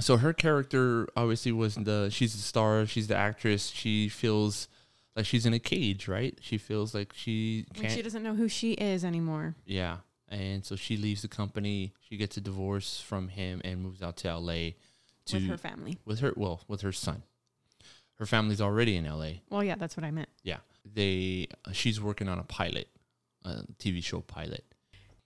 So 0.00 0.16
her 0.16 0.32
character 0.32 1.08
obviously 1.16 1.52
was 1.52 1.74
the 1.74 2.08
she's 2.10 2.32
the 2.32 2.42
star, 2.42 2.86
she's 2.86 3.08
the 3.08 3.16
actress. 3.16 3.68
She 3.68 4.08
feels 4.08 4.68
like 5.16 5.26
she's 5.26 5.46
in 5.46 5.52
a 5.52 5.58
cage, 5.58 6.08
right? 6.08 6.38
She 6.40 6.58
feels 6.58 6.94
like 6.94 7.12
she 7.14 7.66
can't 7.74 7.92
she 7.92 8.02
doesn't 8.02 8.22
know 8.22 8.34
who 8.34 8.48
she 8.48 8.72
is 8.72 9.04
anymore. 9.04 9.56
Yeah. 9.64 9.98
And 10.28 10.64
so 10.64 10.76
she 10.76 10.96
leaves 10.96 11.22
the 11.22 11.28
company. 11.28 11.94
She 12.00 12.16
gets 12.16 12.36
a 12.36 12.40
divorce 12.40 13.00
from 13.00 13.28
him 13.28 13.60
and 13.64 13.82
moves 13.82 14.02
out 14.02 14.18
to 14.18 14.36
LA 14.36 14.70
to 15.26 15.34
with 15.34 15.48
her 15.48 15.56
family. 15.56 15.98
with 16.04 16.20
her 16.20 16.32
well, 16.36 16.62
with 16.68 16.82
her 16.82 16.92
son. 16.92 17.22
Her 18.14 18.26
family's 18.26 18.60
already 18.60 18.96
in 18.96 19.06
LA. 19.06 19.40
Well, 19.48 19.64
yeah, 19.64 19.76
that's 19.76 19.96
what 19.96 20.04
I 20.04 20.10
meant. 20.10 20.28
Yeah. 20.42 20.58
They 20.84 21.48
uh, 21.64 21.72
she's 21.72 22.00
working 22.00 22.28
on 22.28 22.38
a 22.38 22.44
pilot, 22.44 22.88
a 23.44 23.62
TV 23.78 24.02
show 24.02 24.20
pilot. 24.20 24.64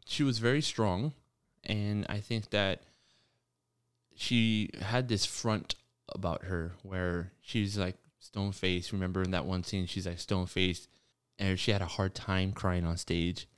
She 0.07 0.23
was 0.23 0.39
very 0.39 0.63
strong 0.63 1.13
and 1.65 2.07
I 2.09 2.19
think 2.19 2.51
that 2.51 2.83
she 4.15 4.71
had 4.81 5.09
this 5.09 5.25
front 5.25 5.75
about 6.15 6.45
her 6.45 6.73
where 6.83 7.33
she's 7.41 7.79
like 7.79 7.97
stone 8.19 8.53
faced. 8.53 8.93
Remember 8.93 9.23
in 9.23 9.31
that 9.33 9.47
one 9.47 9.65
scene 9.65 9.87
she's 9.87 10.07
like 10.07 10.19
stone 10.19 10.47
faced 10.47 10.89
and 11.39 11.59
she 11.59 11.71
had 11.71 11.83
a 11.83 11.87
hard 11.87 12.15
time 12.15 12.53
crying 12.53 12.85
on 12.85 12.97
stage. 12.97 13.49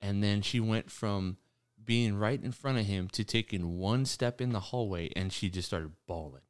And 0.00 0.22
then 0.22 0.42
she 0.42 0.60
went 0.60 0.90
from 0.90 1.36
being 1.84 2.16
right 2.16 2.42
in 2.42 2.52
front 2.52 2.78
of 2.78 2.86
him 2.86 3.08
to 3.08 3.24
taking 3.24 3.78
one 3.78 4.04
step 4.04 4.40
in 4.40 4.52
the 4.52 4.60
hallway 4.60 5.10
and 5.16 5.32
she 5.32 5.48
just 5.48 5.68
started 5.68 5.92
bawling. 6.06 6.42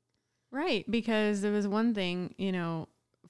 Right, 0.50 0.88
because 0.90 1.40
there 1.40 1.52
was 1.52 1.66
one 1.66 1.94
thing, 1.94 2.34
you 2.36 2.52
know, 2.52 2.88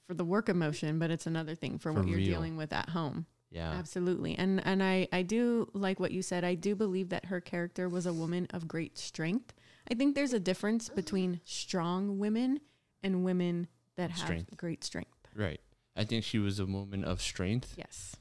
for 0.09 0.15
the 0.15 0.25
work 0.25 0.49
emotion, 0.49 0.99
but 0.99 1.13
it's 1.13 1.27
another 1.27 1.55
thing 1.55 1.79
for, 1.79 1.93
For 1.93 2.01
what 2.01 2.09
you're 2.09 2.19
dealing 2.19 2.57
with 2.57 2.73
at 2.73 2.89
home. 2.89 3.27
Yeah. 3.53 3.71
Absolutely. 3.73 4.35
And 4.37 4.65
and 4.67 4.83
I 4.83 5.09
I 5.13 5.23
do 5.23 5.69
like 5.75 6.01
what 6.01 6.11
you 6.11 6.23
said. 6.23 6.43
I 6.43 6.55
do 6.55 6.75
believe 6.75 7.11
that 7.11 7.27
her 7.27 7.41
character 7.41 7.89
was 7.89 8.07
a 8.07 8.13
woman 8.13 8.47
of 8.51 8.67
great 8.67 8.97
strength. 8.99 9.53
I 9.91 9.95
think 9.95 10.15
there's 10.15 10.33
a 10.33 10.41
difference 10.41 10.89
between 10.89 11.41
strong 11.45 12.19
women 12.19 12.61
and 13.03 13.25
women 13.25 13.69
that 13.97 14.11
have 14.11 14.19
Strength. 14.21 14.57
great 14.57 14.85
strength. 14.85 15.11
Right. 15.35 15.61
I 15.97 16.05
think 16.05 16.25
she 16.25 16.39
was 16.39 16.59
a 16.59 16.67
woman 16.67 17.05
of 17.05 17.21
strength. 17.21 17.75
Yes. 17.77 18.17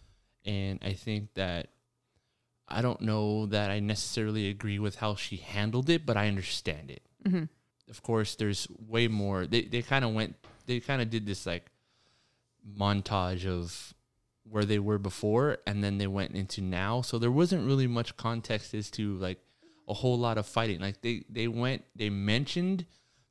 And 0.46 0.80
I 0.84 0.94
think 0.94 1.34
that 1.36 1.68
I 2.68 2.82
don't 2.82 3.02
know 3.02 3.46
that 3.48 3.70
I 3.70 3.80
necessarily 3.80 4.48
agree 4.50 4.80
with 4.80 4.96
how 4.96 5.16
she 5.16 5.38
handled 5.38 5.90
it, 5.90 6.06
but 6.06 6.18
I 6.18 6.28
understand 6.28 6.90
it. 6.90 7.04
Mhm. 7.24 7.50
Of 7.90 8.02
course, 8.02 8.36
there's 8.36 8.68
way 8.80 9.08
more. 9.08 9.46
They 9.46 9.64
they 9.64 9.82
kind 9.82 10.04
of 10.06 10.14
went. 10.14 10.36
They 10.66 10.80
kind 10.80 11.02
of 11.02 11.10
did 11.10 11.26
this 11.26 11.46
like 11.46 11.70
montage 12.78 13.46
of 13.46 13.94
where 14.44 14.66
they 14.66 14.80
were 14.80 14.98
before, 14.98 15.58
and 15.68 15.84
then 15.84 15.98
they 15.98 16.08
went 16.08 16.34
into 16.36 16.62
now. 16.62 17.02
So 17.02 17.20
there 17.20 17.32
wasn't 17.32 17.66
really 17.66 17.88
much 17.88 18.18
context 18.18 18.74
as 18.74 18.90
to 18.92 19.16
like 19.18 19.40
a 19.92 19.94
whole 19.94 20.18
lot 20.18 20.38
of 20.38 20.48
fighting. 20.48 20.80
Like 20.80 21.02
they 21.02 21.24
they 21.30 21.48
went. 21.48 21.84
They 21.96 22.10
mentioned 22.10 22.86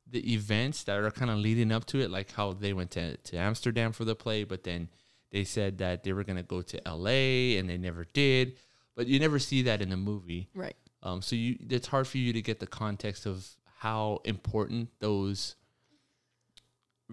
the 0.07 0.33
events 0.33 0.83
that 0.83 0.99
are 0.99 1.11
kind 1.11 1.31
of 1.31 1.37
leading 1.37 1.71
up 1.71 1.85
to 1.85 1.99
it, 1.99 2.11
like 2.11 2.31
how 2.33 2.53
they 2.53 2.73
went 2.73 2.91
to, 2.91 3.17
to 3.17 3.37
Amsterdam 3.37 3.93
for 3.93 4.05
the 4.05 4.15
play, 4.15 4.43
but 4.43 4.63
then 4.63 4.89
they 5.31 5.43
said 5.45 5.77
that 5.77 6.03
they 6.03 6.11
were 6.11 6.25
going 6.25 6.37
to 6.37 6.43
go 6.43 6.61
to 6.61 6.81
LA 6.85 7.57
and 7.57 7.69
they 7.69 7.77
never 7.77 8.05
did. 8.13 8.57
But 8.95 9.07
you 9.07 9.19
never 9.19 9.39
see 9.39 9.63
that 9.63 9.81
in 9.81 9.89
the 9.89 9.97
movie. 9.97 10.49
Right. 10.53 10.75
Um, 11.01 11.21
so 11.21 11.35
you 11.35 11.57
it's 11.69 11.87
hard 11.87 12.07
for 12.07 12.19
you 12.19 12.33
to 12.33 12.41
get 12.41 12.59
the 12.59 12.67
context 12.67 13.25
of 13.25 13.47
how 13.79 14.19
important 14.25 14.89
those 14.99 15.55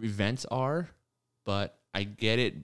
events 0.02 0.44
are, 0.50 0.90
but 1.46 1.78
I 1.94 2.02
get 2.02 2.38
it 2.38 2.54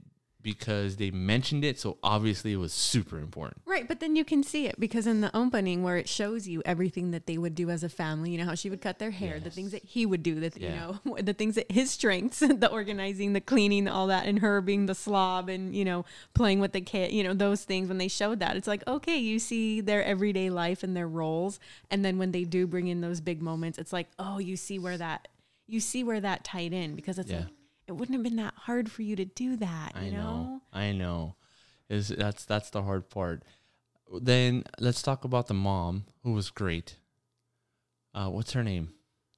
because 0.44 0.96
they 0.98 1.11
mentioned 1.11 1.64
it, 1.64 1.80
so 1.80 1.96
obviously 2.04 2.52
it 2.52 2.57
was 2.59 2.72
super 2.72 3.18
important. 3.18 3.62
Right, 3.66 3.88
but 3.88 3.98
then 3.98 4.14
you 4.14 4.24
can 4.24 4.44
see 4.44 4.66
it 4.66 4.78
because 4.78 5.07
in 5.09 5.22
the 5.22 5.35
opening 5.37 5.83
where 5.83 5.96
it 5.96 6.09
shows 6.09 6.46
you 6.46 6.62
everything 6.66 7.11
that 7.12 7.26
they 7.26 7.38
would 7.38 7.54
do 7.57 7.70
as 7.70 7.83
a 7.83 7.88
family, 7.88 8.30
you 8.30 8.38
know 8.38 8.44
how 8.44 8.54
she 8.54 8.68
would 8.70 8.83
cut 8.83 8.98
their 9.00 9.11
hair, 9.11 9.40
the 9.40 9.50
things 9.50 9.72
that 9.72 9.83
he 9.83 10.04
would 10.07 10.22
do, 10.22 10.38
that 10.40 10.57
Yeah. 10.57 10.68
you 10.68 10.74
know, 10.76 11.16
the 11.22 11.33
things 11.33 11.57
that 11.57 11.72
his 11.72 11.90
strengths, 11.90 12.38
the 12.40 12.70
organizing, 12.70 13.33
the 13.33 13.40
cleaning, 13.40 13.88
all 13.88 14.07
that, 14.09 14.26
and 14.26 14.38
her 14.40 14.61
being 14.61 14.87
the 14.87 14.94
slob 14.94 15.48
and 15.48 15.74
you 15.74 15.85
know 15.85 16.04
playing 16.35 16.61
with 16.61 16.72
the 16.72 16.83
kid, 16.83 17.11
you 17.11 17.24
know 17.24 17.35
those 17.35 17.64
things. 17.64 17.88
When 17.88 17.98
they 17.98 18.09
showed 18.09 18.38
that, 18.40 18.54
it's 18.57 18.68
like 18.68 18.87
okay, 18.87 19.16
you 19.16 19.38
see 19.38 19.80
their 19.80 20.04
everyday 20.04 20.50
life 20.50 20.83
and 20.83 20.94
their 20.94 21.09
roles, 21.09 21.59
and 21.90 22.04
then 22.04 22.18
when 22.18 22.33
they 22.33 22.44
do 22.44 22.66
bring 22.66 22.87
in 22.88 23.00
those 23.00 23.20
big 23.22 23.40
moments, 23.40 23.78
it's 23.78 23.92
like 23.94 24.09
oh, 24.18 24.38
you 24.38 24.57
see 24.57 24.78
where 24.78 24.98
that 24.98 25.26
you 25.66 25.80
see 25.80 26.04
where 26.04 26.20
that 26.20 26.44
tied 26.44 26.74
in 26.74 26.94
because 26.94 27.18
it's 27.18 27.30
Yeah. 27.30 27.38
like 27.38 27.48
it 27.86 27.92
wouldn't 27.92 28.14
have 28.16 28.22
been 28.22 28.36
that 28.36 28.54
hard 28.56 28.90
for 28.90 29.02
you 29.02 29.16
to 29.16 29.24
do 29.24 29.56
that, 29.56 29.92
you 29.96 30.08
I 30.08 30.10
know? 30.10 30.18
know. 30.18 30.62
I 30.72 30.92
know. 30.92 31.36
Is 31.88 32.08
that's 32.08 32.44
that's 32.44 32.70
the 32.70 32.82
hard 32.82 33.10
part. 33.10 33.42
then 34.20 34.64
let's 34.80 35.02
talk 35.02 35.24
about 35.24 35.48
the 35.48 35.54
mom 35.54 36.04
who 36.22 36.32
was 36.32 36.50
great. 36.50 36.96
Uh, 38.14 38.28
what's 38.28 38.52
her 38.52 38.62
name? 38.62 38.90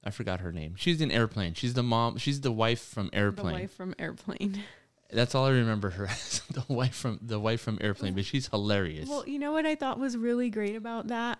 I 0.04 0.11
forgot 0.11 0.40
her 0.40 0.52
name. 0.52 0.74
She's 0.76 1.00
in 1.00 1.11
Airplane. 1.11 1.54
She's 1.54 1.74
the 1.74 1.82
mom. 1.82 2.18
She's 2.18 2.40
the 2.42 2.52
wife 2.52 2.80
from 2.80 3.11
Airplane. 3.12 3.54
The 3.54 3.61
wife 3.62 3.74
from 3.74 3.94
Airplane. 3.98 4.62
That's 5.11 5.35
all 5.35 5.46
I 5.46 5.50
remember 5.50 5.90
her 5.90 6.06
as 6.06 6.42
the 6.50 6.64
wife 6.72 6.94
from 6.94 7.18
the 7.22 7.40
wife 7.40 7.61
from 7.61 7.78
Airplane. 7.80 8.14
But 8.14 8.24
she's 8.24 8.48
hilarious. 8.48 9.09
Well, 9.09 9.26
you 9.26 9.38
know 9.38 9.52
what 9.52 9.66
I 9.66 9.74
thought 9.74 9.98
was 9.98 10.16
really 10.16 10.50
great 10.50 10.76
about 10.76 11.09
that 11.09 11.38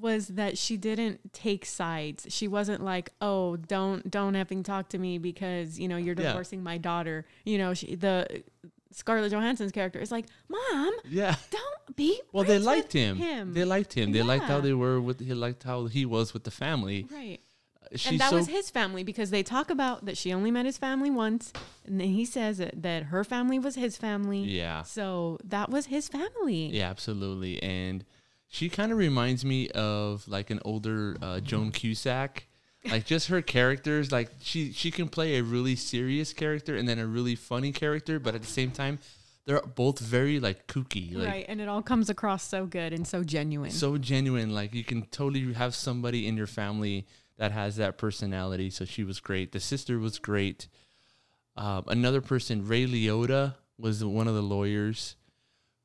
was 0.00 0.28
that 0.28 0.56
she 0.58 0.76
didn't 0.76 1.32
take 1.32 1.64
sides. 1.66 2.26
She 2.30 2.48
wasn't 2.48 2.82
like, 2.82 3.10
"Oh, 3.20 3.56
don't 3.56 4.10
don't 4.10 4.34
effing 4.34 4.64
talk 4.64 4.88
to 4.90 4.98
me 4.98 5.18
because 5.18 5.78
you 5.78 5.88
know 5.88 5.96
you're 5.96 6.14
Yeah. 6.16 6.28
divorcing 6.28 6.62
my 6.62 6.78
daughter." 6.78 7.24
You 7.44 7.58
know, 7.58 7.74
she, 7.74 7.94
the 7.94 8.42
Scarlett 8.90 9.32
Johansson's 9.32 9.72
character 9.72 9.98
is 9.98 10.10
like, 10.12 10.26
"Mom, 10.48 10.92
yeah. 11.08 11.36
don't 11.50 11.96
be." 11.96 12.20
Well, 12.32 12.44
they 12.44 12.58
liked 12.58 12.92
him. 12.92 13.16
him. 13.16 13.52
They 13.54 13.64
liked 13.64 13.92
him. 13.94 14.12
They 14.12 14.22
liked 14.22 14.44
how 14.44 14.60
they 14.60 14.72
were 14.74 15.00
with. 15.00 15.20
He 15.20 15.34
liked 15.34 15.62
how 15.62 15.86
he 15.86 16.04
was 16.04 16.32
with 16.34 16.44
the 16.44 16.50
family. 16.50 17.06
right. 17.10 17.40
Uh, 17.84 17.96
she's 17.96 18.12
and 18.12 18.20
that 18.20 18.30
so 18.30 18.36
was 18.36 18.46
his 18.48 18.70
family 18.70 19.02
because 19.02 19.30
they 19.30 19.42
talk 19.42 19.68
about 19.70 20.04
that 20.06 20.16
she 20.16 20.32
only 20.32 20.50
met 20.50 20.64
his 20.66 20.78
family 20.78 21.10
once, 21.10 21.52
and 21.84 22.00
then 22.00 22.08
he 22.08 22.24
says 22.24 22.58
that, 22.58 22.80
that 22.82 23.04
her 23.04 23.24
family 23.24 23.58
was 23.58 23.74
his 23.74 23.96
family. 23.96 24.40
yeah. 24.40 24.82
So 24.82 25.38
that 25.44 25.68
was 25.70 25.86
his 25.86 26.08
family. 26.08 26.66
Yeah, 26.68 26.88
absolutely. 26.90 27.62
And 27.62 28.04
she 28.52 28.68
kind 28.68 28.92
of 28.92 28.98
reminds 28.98 29.46
me 29.46 29.70
of 29.70 30.28
like 30.28 30.50
an 30.50 30.60
older 30.62 31.16
uh, 31.22 31.40
Joan 31.40 31.72
Cusack. 31.72 32.46
Like 32.84 33.06
just 33.06 33.28
her 33.28 33.40
characters, 33.40 34.12
like 34.12 34.28
she 34.40 34.72
she 34.72 34.90
can 34.90 35.08
play 35.08 35.36
a 35.38 35.42
really 35.42 35.74
serious 35.74 36.34
character 36.34 36.76
and 36.76 36.86
then 36.86 36.98
a 36.98 37.06
really 37.06 37.34
funny 37.34 37.72
character, 37.72 38.18
but 38.18 38.34
at 38.34 38.42
the 38.42 38.48
same 38.48 38.70
time, 38.70 38.98
they're 39.46 39.62
both 39.62 40.00
very 40.00 40.38
like 40.38 40.66
kooky, 40.66 41.14
like 41.14 41.28
right. 41.28 41.44
And 41.48 41.62
it 41.62 41.68
all 41.68 41.80
comes 41.80 42.10
across 42.10 42.46
so 42.46 42.66
good 42.66 42.92
and 42.92 43.06
so 43.06 43.24
genuine. 43.24 43.70
so 43.70 43.96
genuine. 43.96 44.52
Like 44.52 44.74
you 44.74 44.84
can 44.84 45.06
totally 45.06 45.54
have 45.54 45.74
somebody 45.74 46.26
in 46.26 46.36
your 46.36 46.48
family 46.48 47.06
that 47.38 47.52
has 47.52 47.76
that 47.76 47.96
personality. 47.96 48.68
So 48.68 48.84
she 48.84 49.02
was 49.02 49.18
great. 49.18 49.52
The 49.52 49.60
sister 49.60 49.98
was 49.98 50.18
great. 50.18 50.68
Um, 51.56 51.84
another 51.86 52.20
person, 52.20 52.66
Ray 52.66 52.86
Liotta, 52.86 53.54
was 53.78 54.04
one 54.04 54.28
of 54.28 54.34
the 54.34 54.42
lawyers 54.42 55.16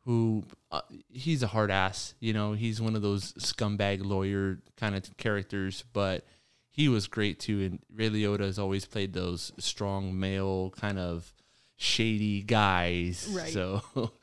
who 0.07 0.41
uh, 0.71 0.79
he's 1.09 1.43
a 1.43 1.47
hard 1.47 1.69
ass. 1.69 2.15
You 2.21 2.31
know, 2.31 2.53
he's 2.53 2.81
one 2.81 2.95
of 2.95 3.01
those 3.01 3.33
scumbag 3.33 4.03
lawyer 4.03 4.59
kind 4.77 4.95
of 4.95 5.17
characters, 5.17 5.83
but 5.91 6.25
he 6.69 6.87
was 6.87 7.07
great 7.07 7.41
too. 7.41 7.61
And 7.61 7.79
Ray 7.93 8.09
Liotta 8.09 8.45
has 8.45 8.57
always 8.57 8.85
played 8.85 9.11
those 9.11 9.51
strong 9.59 10.17
male 10.17 10.69
kind 10.69 10.97
of 10.97 11.33
shady 11.75 12.41
guys. 12.41 13.27
Right. 13.29 13.51
So 13.51 13.81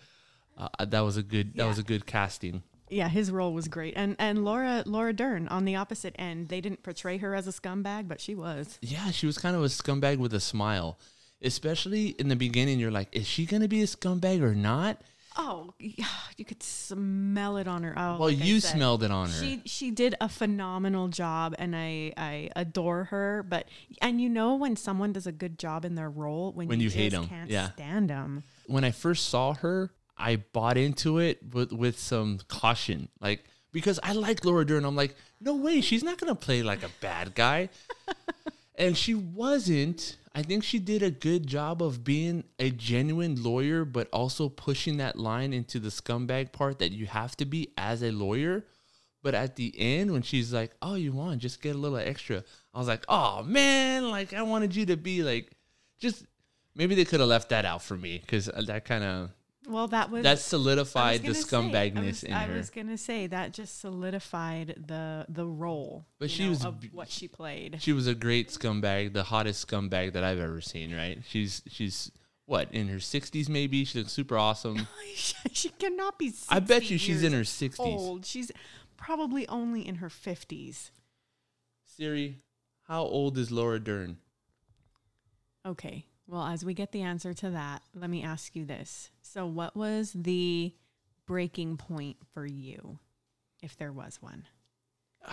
uh, 0.57 0.85
that 0.87 1.01
was 1.01 1.19
a 1.19 1.23
good 1.23 1.55
that 1.57 1.67
was 1.67 1.79
a 1.79 1.83
good 1.83 2.07
casting. 2.07 2.63
yeah, 2.89 3.11
his 3.11 3.31
role 3.31 3.53
was 3.53 3.69
great. 3.69 3.93
And 3.95 4.17
and 4.19 4.43
Laura 4.43 4.85
Laura 4.87 5.13
Dern 5.13 5.49
on 5.49 5.67
the 5.67 5.77
opposite 5.77 6.17
end, 6.19 6.49
they 6.49 6.63
didn't 6.63 6.83
portray 6.83 7.19
her 7.19 7.35
as 7.35 7.47
a 7.47 7.53
scumbag, 7.53 8.09
but 8.09 8.23
she 8.23 8.35
was. 8.35 8.79
Yeah, 8.81 9.11
she 9.11 9.27
was 9.27 9.37
kind 9.37 9.55
of 9.55 9.63
a 9.63 9.67
scumbag 9.67 10.17
with 10.17 10.33
a 10.33 10.41
smile. 10.41 10.99
Especially 11.43 12.09
in 12.19 12.29
the 12.29 12.37
beginning, 12.37 12.81
you're 12.81 12.91
like, 12.91 13.15
is 13.15 13.27
she 13.27 13.45
gonna 13.45 13.69
be 13.69 13.83
a 13.83 13.87
scumbag 13.87 14.41
or 14.41 14.55
not? 14.55 15.03
Oh, 15.37 15.75
yeah, 15.81 16.07
you 16.37 16.45
could 16.45 16.63
smell 16.63 17.57
it 17.57 17.67
on 17.67 17.83
her. 17.83 17.93
Oh, 17.97 18.19
Well, 18.19 18.29
like 18.31 18.39
you 18.45 18.61
said. 18.61 18.77
smelled 18.77 19.03
it 19.03 19.11
on 19.11 19.29
her. 19.31 19.41
She 19.43 19.63
she 19.67 19.91
did 19.91 20.15
a 20.21 20.29
phenomenal 20.29 21.09
job, 21.09 21.55
and 21.59 21.75
I 21.75 22.13
I 22.17 22.51
adore 22.55 23.05
her. 23.05 23.45
But 23.49 23.67
and 24.01 24.21
you 24.21 24.29
know 24.29 24.55
when 24.55 24.77
someone 24.77 25.13
does 25.13 25.27
a 25.27 25.33
good 25.33 25.59
job 25.59 25.85
in 25.85 25.95
their 25.97 26.11
role 26.11 26.53
when, 26.53 26.69
When 26.69 26.81
you 26.81 26.89
hate 26.91 27.11
just 27.13 27.23
'em, 27.25 27.29
can't 27.29 27.51
yeah. 27.51 27.71
stand 27.73 28.11
them. 28.11 28.45
when 28.67 28.85
I 28.85 28.93
first 28.93 29.29
saw 29.29 29.55
her, 29.55 29.93
I 30.17 30.37
bought 30.37 30.77
into 30.77 31.19
it 31.19 31.41
with 31.53 31.73
with 31.73 31.99
some 31.99 32.39
caution, 32.49 33.09
like 33.21 33.45
because 33.73 33.99
I 34.05 34.13
like 34.13 34.45
Laura 34.45 34.65
Dern. 34.65 34.85
I'm 34.85 34.95
like, 34.95 35.17
no 35.41 35.57
way, 35.57 35.81
she's 35.81 36.05
not 36.05 36.17
gonna 36.19 36.37
play 36.37 36.63
like 36.63 36.85
a 36.85 36.91
bad 37.01 37.35
guy, 37.35 37.71
and 38.75 38.97
she 38.97 39.15
wasn't. 39.15 40.17
I 40.35 40.43
think 40.43 40.65
she 40.65 40.81
did 40.81 41.03
a 41.03 41.11
good 41.11 41.47
job 41.47 41.81
of 41.83 42.03
being 42.03 42.45
a 42.59 42.71
genuine 42.71 43.41
lawyer, 43.43 43.85
but 43.85 44.09
also 44.13 44.49
pushing 44.49 44.97
that 44.97 45.17
line 45.17 45.53
into 45.53 45.79
the 45.79 45.91
scumbag 45.91 46.53
part 46.53 46.81
that 46.81 46.91
you 46.91 47.07
have 47.07 47.37
to 47.37 47.45
be 47.45 47.73
as 47.79 48.03
a 48.03 48.11
lawyer. 48.11 48.65
But 49.23 49.35
at 49.35 49.57
the 49.57 49.73
end, 49.79 50.11
when 50.13 50.23
she's 50.23 50.53
like, 50.53 50.73
"Oh, 50.83 50.97
you 50.97 51.13
want 51.13 51.41
just 51.41 51.63
get 51.63 51.77
a 51.77 51.79
little 51.79 51.99
extra," 51.99 52.45
I 52.75 52.79
was 52.79 52.89
like, 52.89 53.05
"Oh 53.09 53.43
man, 53.43 54.11
like 54.11 54.35
I 54.35 54.43
wanted 54.43 54.75
you 54.75 54.87
to 54.87 54.97
be 54.97 55.23
like, 55.23 55.53
just 55.99 56.27
maybe 56.75 56.95
they 56.95 57.05
could 57.05 57.21
have 57.21 57.29
left 57.29 57.49
that 57.51 57.65
out 57.65 57.83
for 57.83 57.97
me 57.97 58.19
because 58.19 58.49
uh, 58.49 58.63
that 58.67 58.85
kind 58.85 59.05
of 59.05 59.31
Well, 59.67 59.89
that 59.89 60.11
was 60.11 60.25
that 60.25 60.33
I 60.33 60.35
solidified 60.35 61.23
the 61.23 61.29
gonna 61.29 61.35
say- 61.35 61.41
I 61.41 61.61
scumbagness 61.91 62.07
was, 62.07 62.23
in 62.25 62.33
I 62.33 62.47
her. 62.47 62.55
was 62.55 62.71
gonna 62.71 62.99
say 62.99 63.27
that 63.29 63.53
just 63.53 63.81
solidified 63.81 64.85
the 64.87 65.27
the 65.29 65.47
role. 65.47 66.07
But 66.19 66.31
she 66.31 66.45
know, 66.45 66.51
was 66.51 66.65
of 66.65 66.85
what 66.93 67.11
she 67.11 67.29
played. 67.29 67.79
She 67.81 67.93
was 67.93 68.07
a 68.07 68.15
great 68.15 68.49
scumbag, 68.49 69.15
the 69.15 69.25
hottest 69.25 69.67
scumbag 69.67 70.13
that 70.13 70.23
I've 70.25 70.39
ever 70.41 70.61
seen. 70.61 70.95
Right? 70.95 71.23
She's 71.27 71.63
she's 71.67 72.11
what 72.47 72.69
in 72.73 72.89
her 72.89 73.01
sixties 73.01 73.49
maybe. 73.49 73.85
She 73.85 73.99
looks 73.99 74.13
super 74.13 74.37
awesome. 74.37 74.87
she 75.53 75.71
cannot 75.71 76.19
be. 76.19 76.29
60 76.29 76.55
I 76.55 76.61
bet 76.61 76.91
you 76.91 76.99
she's 76.99 77.23
in 77.23 77.33
her 77.33 77.45
sixties. 77.45 77.87
Old. 77.87 78.27
She's 78.27 78.53
probably 78.99 79.49
only 79.49 79.87
in 79.87 79.97
her 79.97 80.11
fifties. 80.11 80.91
Siri, 81.87 82.43
how 82.89 83.03
old 83.03 83.39
is 83.39 83.51
Laura 83.51 83.81
Dern? 83.81 84.19
Okay. 85.65 86.07
Well, 86.27 86.45
as 86.45 86.65
we 86.65 86.75
get 86.75 86.93
the 86.93 87.03
answer 87.03 87.33
to 87.35 87.51
that, 87.51 87.83
let 87.95 88.11
me 88.11 88.23
ask 88.23 88.57
you 88.57 88.65
this. 88.65 89.11
So, 89.35 89.47
what 89.47 89.75
was 89.75 90.13
the 90.15 90.73
breaking 91.27 91.77
point 91.77 92.19
for 92.33 92.47
you, 92.47 93.01
if 93.65 93.77
there 93.77 93.91
was 93.91 94.23
one? 94.23 94.45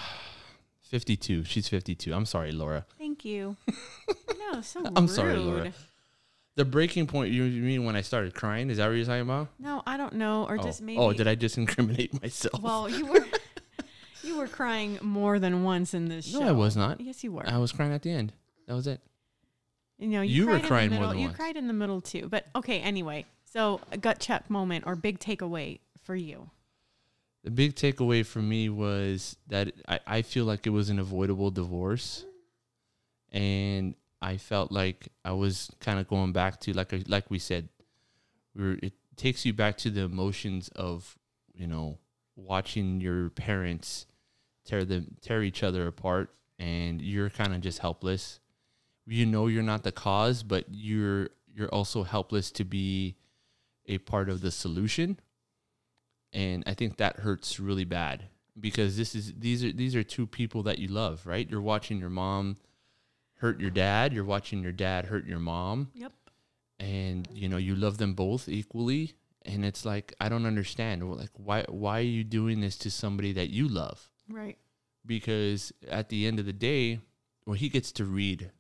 Fifty-two. 0.81 1.43
She's 1.43 1.69
fifty-two. 1.69 2.11
I'm 2.11 2.25
sorry, 2.25 2.51
Laura. 2.51 2.87
Thank 2.97 3.23
you. 3.23 3.57
no, 4.39 4.61
so 4.61 4.83
I'm 4.95 5.07
sorry, 5.07 5.35
Laura. 5.35 5.71
The 6.55 6.65
breaking 6.65 7.05
point. 7.05 7.31
You 7.31 7.43
you 7.43 7.61
mean 7.61 7.85
when 7.85 7.95
I 7.95 8.01
started 8.01 8.33
crying? 8.33 8.71
Is 8.71 8.77
that 8.77 8.87
what 8.87 8.93
you're 8.93 9.05
talking 9.05 9.21
about? 9.21 9.49
No, 9.59 9.83
I 9.85 9.97
don't 9.97 10.13
know, 10.13 10.47
or 10.49 10.57
oh. 10.59 10.63
just 10.63 10.81
oh, 10.81 10.85
maybe. 10.85 10.97
oh, 10.97 11.13
did 11.13 11.27
I 11.27 11.35
just 11.35 11.59
incriminate 11.59 12.19
myself? 12.23 12.59
Well, 12.59 12.89
you 12.89 13.05
were 13.05 13.25
you 14.23 14.35
were 14.35 14.47
crying 14.47 14.97
more 15.03 15.37
than 15.37 15.63
once 15.63 15.93
in 15.93 16.05
this 16.05 16.25
show. 16.25 16.39
no, 16.39 16.47
I 16.47 16.53
was 16.53 16.75
not. 16.75 16.99
Yes, 16.99 17.23
you 17.23 17.33
were. 17.33 17.47
I 17.47 17.59
was 17.59 17.71
crying 17.71 17.93
at 17.93 18.01
the 18.01 18.09
end. 18.09 18.33
That 18.67 18.73
was 18.73 18.87
it. 18.87 18.99
you 19.99 20.07
know, 20.07 20.21
you 20.23 20.47
were 20.47 20.55
in 20.55 20.63
the 20.63 20.67
crying 20.67 20.89
more 20.89 21.01
middle- 21.01 21.09
than 21.09 21.19
You 21.19 21.27
once. 21.27 21.37
cried 21.37 21.55
in 21.55 21.67
the 21.67 21.73
middle 21.73 22.01
too. 22.01 22.29
But 22.29 22.47
okay, 22.55 22.79
anyway. 22.79 23.27
So, 23.51 23.81
a 23.91 23.97
gut 23.97 24.19
check 24.19 24.49
moment 24.49 24.85
or 24.87 24.95
big 24.95 25.19
takeaway 25.19 25.79
for 26.01 26.15
you. 26.15 26.49
The 27.43 27.51
big 27.51 27.75
takeaway 27.75 28.25
for 28.25 28.39
me 28.39 28.69
was 28.69 29.35
that 29.47 29.73
I, 29.89 29.99
I 30.07 30.21
feel 30.21 30.45
like 30.45 30.65
it 30.65 30.69
was 30.69 30.89
an 30.89 30.99
avoidable 30.99 31.51
divorce. 31.51 32.25
And 33.29 33.95
I 34.21 34.37
felt 34.37 34.71
like 34.71 35.09
I 35.25 35.33
was 35.33 35.69
kind 35.81 35.99
of 35.99 36.07
going 36.07 36.31
back 36.31 36.61
to 36.61 36.71
like 36.71 36.93
like 37.07 37.29
we 37.29 37.39
said, 37.39 37.67
we 38.55 38.63
were, 38.63 38.77
it 38.81 38.93
takes 39.17 39.45
you 39.45 39.51
back 39.51 39.77
to 39.79 39.89
the 39.89 40.03
emotions 40.03 40.69
of, 40.69 41.17
you 41.53 41.67
know, 41.67 41.97
watching 42.37 43.01
your 43.01 43.31
parents 43.31 44.05
tear 44.63 44.85
them 44.85 45.17
tear 45.21 45.43
each 45.43 45.61
other 45.61 45.87
apart 45.87 46.29
and 46.57 47.01
you're 47.01 47.29
kind 47.29 47.53
of 47.53 47.59
just 47.59 47.79
helpless. 47.79 48.39
You 49.05 49.25
know 49.25 49.47
you're 49.47 49.61
not 49.61 49.83
the 49.83 49.91
cause, 49.91 50.41
but 50.41 50.67
you're 50.71 51.31
you're 51.53 51.67
also 51.67 52.03
helpless 52.03 52.49
to 52.51 52.63
be 52.63 53.17
a 53.88 53.98
part 54.00 54.30
of 54.30 54.41
the 54.41 54.52
solution 54.52 55.20
and 56.34 56.63
I 56.65 56.74
think 56.74 56.98
that 56.98 57.17
hurts 57.17 57.60
really 57.60 57.84
bad 57.84 58.26
because 58.60 58.98
this 58.98 59.15
is 59.15 59.34
these 59.38 59.63
are 59.63 59.72
these 59.72 59.96
are 59.96 60.04
two 60.04 60.26
people 60.28 60.63
that 60.63 60.80
you 60.80 60.88
love, 60.88 61.26
right? 61.26 61.50
You're 61.50 61.62
watching 61.62 62.00
your 62.00 62.10
mom 62.10 62.58
hurt 63.39 63.60
your 63.60 63.72
dad, 63.72 64.13
you're 64.13 64.24
watching 64.24 64.62
your 64.62 64.72
dad 64.72 65.06
hurt 65.06 65.26
your 65.26 65.39
mom, 65.39 65.89
Yep. 65.96 66.13
and 66.80 67.28
you 67.34 67.50
know 67.50 67.58
you 67.58 67.76
love 67.76 67.98
them 67.98 68.13
both 68.13 68.48
equally, 68.48 69.13
and 69.44 69.65
it's 69.65 69.84
like 69.86 70.13
I 70.22 70.30
don't 70.30 70.46
understand, 70.46 71.10
like 71.12 71.32
why 71.36 71.65
why 71.67 72.00
are 72.00 72.04
you 72.04 72.24
doing 72.24 72.62
this 72.62 72.78
to 72.80 72.91
somebody 72.91 73.34
that 73.34 73.50
you 73.50 73.67
love? 73.67 74.10
Right. 74.30 74.58
Because 75.06 75.74
at 75.89 76.10
the 76.10 76.28
end 76.28 76.39
of 76.39 76.46
the 76.46 76.54
day, 76.54 77.00
well, 77.46 77.56
he 77.56 77.70
gets 77.70 77.91
to 77.94 78.06
read, 78.06 78.52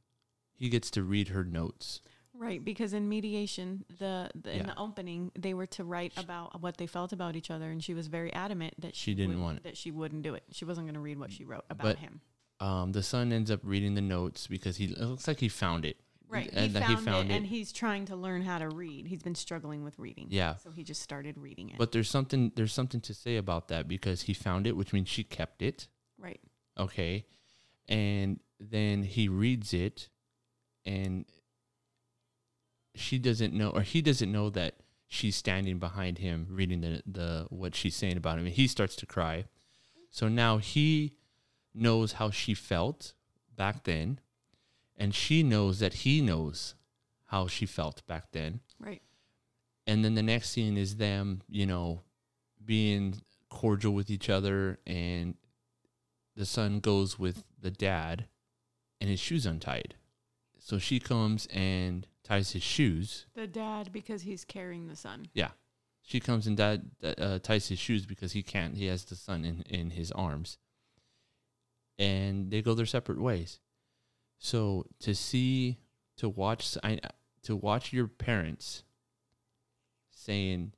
he 0.53 0.69
gets 0.69 0.89
to 0.91 1.03
read 1.03 1.29
her 1.29 1.43
notes. 1.43 2.01
Right, 2.41 2.63
because 2.63 2.93
in 2.93 3.07
mediation, 3.07 3.85
the, 3.99 4.31
the 4.33 4.51
in 4.51 4.57
Yeah. 4.57 4.65
the 4.65 4.77
opening, 4.79 5.31
they 5.37 5.53
were 5.53 5.67
to 5.67 5.83
write 5.83 6.13
about 6.17 6.59
what 6.59 6.77
they 6.77 6.87
felt 6.87 7.13
about 7.13 7.35
each 7.35 7.51
other, 7.51 7.69
and 7.69 7.83
she 7.83 7.93
was 7.93 8.07
very 8.07 8.33
adamant 8.33 8.73
that 8.81 8.95
She 8.95 9.13
didn't 9.13 9.35
would- 9.35 9.43
want 9.43 9.57
it. 9.59 9.63
That 9.63 9.77
she 9.77 9.91
wouldn't 9.91 10.23
do 10.23 10.33
it. 10.33 10.43
She 10.51 10.65
wasn't 10.65 10.87
going 10.87 10.95
to 10.95 10.99
read 11.01 11.19
what 11.19 11.31
she 11.31 11.45
wrote 11.45 11.65
about 11.69 11.83
But- 11.83 11.99
him. 11.99 12.21
Um, 12.59 12.91
the 12.91 13.01
son 13.03 13.31
ends 13.31 13.49
up 13.51 13.59
reading 13.63 13.95
the 13.95 14.01
notes 14.01 14.45
because 14.47 14.77
he 14.77 14.85
it 14.85 14.99
looks 14.99 15.27
like 15.27 15.39
he 15.39 15.49
found 15.49 15.83
it. 15.85 15.97
Right, 16.27 16.49
he 16.51 16.57
and 16.57 16.73
that 16.75 16.99
found, 17.01 17.29
it, 17.29 17.35
and 17.35 17.45
he's 17.45 17.71
trying 17.71 18.05
to 18.05 18.15
learn 18.15 18.41
how 18.43 18.57
to 18.59 18.69
read. 18.69 19.05
He's 19.07 19.21
been 19.23 19.35
struggling 19.35 19.83
with 19.83 19.99
reading. 19.99 20.27
Yeah. 20.29 20.55
so 20.55 20.71
he 20.71 20.83
just 20.83 21.01
started 21.01 21.37
reading 21.37 21.69
it. 21.71 21.77
But 21.77 21.91
there's 21.91 22.09
something 22.09 22.51
there's 22.55 22.71
something 22.73 23.01
to 23.01 23.13
say 23.13 23.35
about 23.37 23.67
that 23.67 23.87
because 23.87 24.21
he 24.23 24.33
found 24.33 24.65
it, 24.67 24.77
which 24.77 24.93
means 24.93 25.09
she 25.09 25.23
kept 25.23 25.61
it. 25.61 25.87
right, 26.17 26.39
Okay. 26.77 27.25
And 27.89 28.39
then 28.59 29.03
he 29.03 29.27
reads 29.27 29.73
it 29.73 30.07
and 30.85 31.25
she 32.95 33.17
doesn't 33.17 33.53
know 33.53 33.69
or 33.69 33.81
he 33.81 34.01
doesn't 34.01 34.31
know 34.31 34.49
that 34.49 34.75
she's 35.07 35.35
standing 35.35 35.77
behind 35.77 36.17
him 36.17 36.47
reading 36.49 36.81
the 36.81 37.01
the 37.05 37.45
what 37.49 37.75
she's 37.75 37.95
saying 37.95 38.17
about 38.17 38.37
him 38.37 38.45
and 38.45 38.55
he 38.55 38.67
starts 38.67 38.95
to 38.95 39.05
cry. 39.05 39.45
So 40.09 40.27
now 40.27 40.57
he 40.57 41.13
knows 41.73 42.13
how 42.13 42.31
she 42.31 42.53
felt 42.53 43.13
back 43.55 43.83
then 43.83 44.19
and 44.97 45.15
she 45.15 45.41
knows 45.43 45.79
that 45.79 45.93
he 45.93 46.21
knows 46.21 46.75
how 47.25 47.47
she 47.47 47.65
felt 47.65 48.05
back 48.07 48.31
then. 48.31 48.59
Right. 48.79 49.01
And 49.87 50.03
then 50.05 50.15
the 50.15 50.21
next 50.23 50.51
scene 50.51 50.77
is 50.77 50.97
them, 50.97 51.41
you 51.49 51.65
know, 51.65 52.01
being 52.63 53.15
cordial 53.49 53.93
with 53.93 54.09
each 54.09 54.29
other 54.29 54.79
and 54.85 55.35
the 56.35 56.45
son 56.45 56.79
goes 56.79 57.17
with 57.17 57.43
the 57.59 57.71
dad 57.71 58.27
and 58.99 59.09
his 59.09 59.19
shoes 59.19 59.45
untied. 59.45 59.95
So 60.63 60.77
she 60.77 60.99
comes 60.99 61.47
and 61.51 62.05
ties 62.23 62.51
his 62.51 62.61
shoes. 62.61 63.25
The 63.33 63.47
dad 63.47 63.91
because 63.91 64.21
he's 64.21 64.45
carrying 64.45 64.87
the 64.87 64.95
son. 64.95 65.25
Yeah. 65.33 65.49
She 66.03 66.19
comes 66.19 66.45
and 66.45 66.55
dad 66.55 66.91
uh, 67.03 67.39
ties 67.39 67.67
his 67.67 67.79
shoes 67.79 68.05
because 68.05 68.31
he 68.33 68.43
can't. 68.43 68.75
He 68.75 68.85
has 68.85 69.03
the 69.05 69.15
son 69.15 69.43
in, 69.43 69.63
in 69.67 69.89
his 69.89 70.11
arms. 70.11 70.59
And 71.97 72.51
they 72.51 72.61
go 72.61 72.75
their 72.75 72.85
separate 72.85 73.19
ways. 73.19 73.59
So 74.37 74.85
to 74.99 75.15
see, 75.15 75.77
to 76.17 76.29
watch, 76.29 76.77
I, 76.83 76.99
to 77.43 77.55
watch 77.55 77.91
your 77.91 78.07
parents 78.07 78.83
saying 80.11 80.73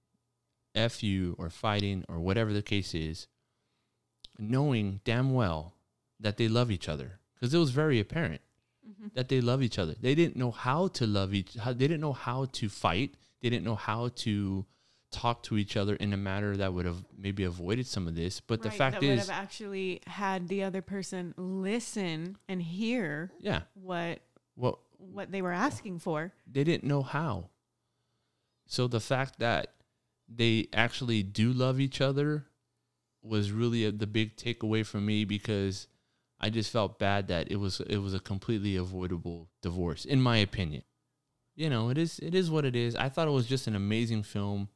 F 0.74 1.04
you 1.04 1.36
or 1.38 1.50
fighting 1.50 2.06
or 2.08 2.20
whatever 2.20 2.54
the 2.54 2.62
case 2.62 2.96
is, 2.96 3.28
knowing 4.40 5.02
damn 5.04 5.34
well 5.34 5.76
that 6.20 6.38
they 6.38 6.48
love 6.48 6.72
each 6.72 6.88
other 6.88 7.20
because 7.36 7.54
it 7.54 7.60
was 7.60 7.72
very 7.72 8.00
apparent 8.00 8.42
Mm-hmm. 9.04 9.16
that 9.16 9.28
they 9.28 9.42
love 9.42 9.62
each 9.62 9.78
other. 9.80 9.96
They 10.00 10.16
didn't 10.16 10.38
know 10.38 10.52
how 10.52 10.88
to 10.90 11.06
love 11.06 11.34
each. 11.34 11.56
How, 11.56 11.74
they 11.74 11.88
didn't 11.88 12.00
know 12.00 12.14
how 12.14 12.46
to 12.46 12.70
fight. 12.70 13.16
They 13.42 13.50
didn't 13.50 13.66
know 13.66 13.76
how 13.76 14.10
to 14.16 14.66
talk 15.12 15.44
to 15.44 15.58
each 15.58 15.76
other 15.76 15.96
in 15.96 16.14
a 16.14 16.18
manner 16.18 16.56
that 16.56 16.74
would 16.74 16.86
have 16.86 17.04
maybe 17.18 17.44
avoided 17.44 17.86
some 17.86 18.08
of 18.08 18.16
this. 18.16 18.40
But 18.40 18.62
the 18.62 18.72
fact 18.72 19.02
that 19.02 19.02
would 19.02 19.20
is, 19.20 19.28
have 19.28 19.38
actually 19.38 20.02
had 20.08 20.48
the 20.48 20.64
other 20.64 20.82
person 20.82 21.34
listen 21.36 22.38
and 22.48 22.62
hear 22.62 23.32
yeah, 23.40 23.62
what 23.74 24.20
well, 24.56 24.80
what 24.98 25.32
they 25.32 25.42
were 25.42 25.52
asking 25.52 26.00
for. 26.00 26.32
they 26.50 26.64
didn't 26.64 26.86
know 26.86 27.02
how. 27.02 27.50
So 28.66 28.88
the 28.88 29.02
fact 29.02 29.40
that 29.40 29.74
they 30.30 30.68
actually 30.72 31.24
do 31.24 31.52
love 31.52 31.80
each 31.80 32.00
other 32.00 32.46
was 33.22 33.52
really 33.52 33.86
a, 33.86 33.92
the 33.92 34.08
big 34.08 34.38
takeaway 34.38 34.86
for 34.86 35.00
me 35.00 35.26
because 35.26 35.88
I 36.44 36.50
just 36.50 36.72
felt 36.72 37.00
bad 37.00 37.28
that 37.30 37.52
it 37.52 37.56
was 37.56 37.80
it 37.88 37.98
was 37.98 38.14
a 38.14 38.20
completely 38.20 38.76
avoidable 38.76 39.48
divorce 39.62 40.06
in 40.06 40.22
my 40.22 40.38
opinion. 40.38 40.84
You 41.56 41.70
know, 41.70 41.90
it 41.90 41.98
is 41.98 42.20
it 42.20 42.36
is 42.36 42.52
what 42.52 42.66
it 42.66 42.76
is. 42.76 42.96
I 42.96 43.10
thought 43.10 43.28
it 43.28 43.32
was 43.32 43.48
just 43.48 43.68
an 43.68 43.76
amazing 43.76 44.24
film. 44.24 44.70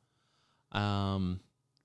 Um 0.71 1.41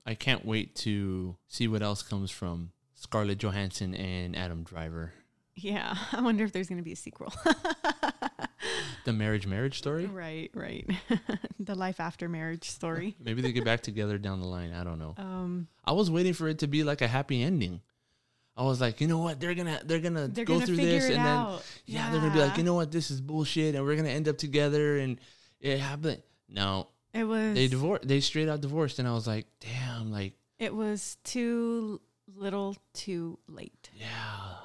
I 0.07 0.15
can't 0.15 0.45
wait 0.45 0.75
to 0.77 1.37
see 1.49 1.69
what 1.69 1.83
else 1.83 2.03
comes 2.03 2.31
from 2.31 2.73
Scarlett 2.95 3.39
Johansson 3.39 3.95
and 3.95 4.37
Adam 4.37 4.63
Driver. 4.63 5.13
Yeah, 5.55 5.97
I 6.13 6.21
wonder 6.21 6.45
if 6.45 6.53
there's 6.53 6.69
going 6.69 6.79
to 6.79 6.85
be 6.85 6.93
a 6.93 6.97
sequel. 6.97 7.33
The 9.05 9.13
marriage 9.13 9.47
marriage 9.47 9.79
story? 9.79 10.07
right, 10.07 10.51
right. 10.55 10.89
the 11.61 11.75
life 11.75 11.99
after 11.99 12.29
marriage 12.29 12.71
story. 12.71 13.17
Maybe 13.21 13.43
they 13.43 13.53
get 13.53 13.65
back 13.65 13.81
together 13.81 14.19
down 14.19 14.41
the 14.41 14.47
line. 14.47 14.73
I 14.73 14.85
don't 14.85 14.99
know. 14.99 15.15
Um, 15.17 15.69
I 15.85 15.93
was 15.93 16.11
waiting 16.11 16.35
for 16.35 16.49
it 16.49 16.59
to 16.61 16.67
be 16.67 16.85
like 16.85 17.03
a 17.03 17.09
happy 17.09 17.43
ending. 17.43 17.81
I 18.57 18.65
was 18.65 18.81
like, 18.81 19.01
you 19.01 19.07
know 19.07 19.19
what? 19.19 19.41
They're 19.41 19.55
gonna 19.55 19.81
they're 19.85 19.99
gonna 20.01 20.29
They're 20.29 20.45
go 20.45 20.55
gonna 20.55 20.67
through 20.67 20.77
this, 20.77 21.05
and 21.07 21.17
then 21.17 21.27
out. 21.27 21.65
yeah, 21.87 22.11
they're 22.11 22.21
gonna 22.21 22.35
be 22.35 22.41
like, 22.41 22.57
you 22.59 22.65
know 22.65 22.75
what? 22.75 22.91
This 22.93 23.11
is 23.11 23.21
bullshit, 23.21 23.75
and 23.75 23.85
we're 23.85 23.97
gonna 23.97 24.09
end 24.11 24.29
up 24.29 24.37
together, 24.39 24.99
and 24.99 25.19
it 25.61 25.79
happened. 25.79 26.23
No, 26.49 26.89
it 27.15 27.25
was 27.25 27.55
they 27.55 27.67
divorced. 27.69 28.07
They 28.07 28.21
straight 28.21 28.49
out 28.49 28.61
divorced, 28.61 28.99
and 28.99 29.09
I 29.09 29.13
was 29.15 29.27
like, 29.27 29.47
damn, 29.61 30.13
like 30.13 30.35
it 30.59 30.75
was 30.75 31.17
too 31.25 32.01
little, 32.35 32.77
too 32.95 33.39
late. 33.49 33.91
yeah, 33.95 34.07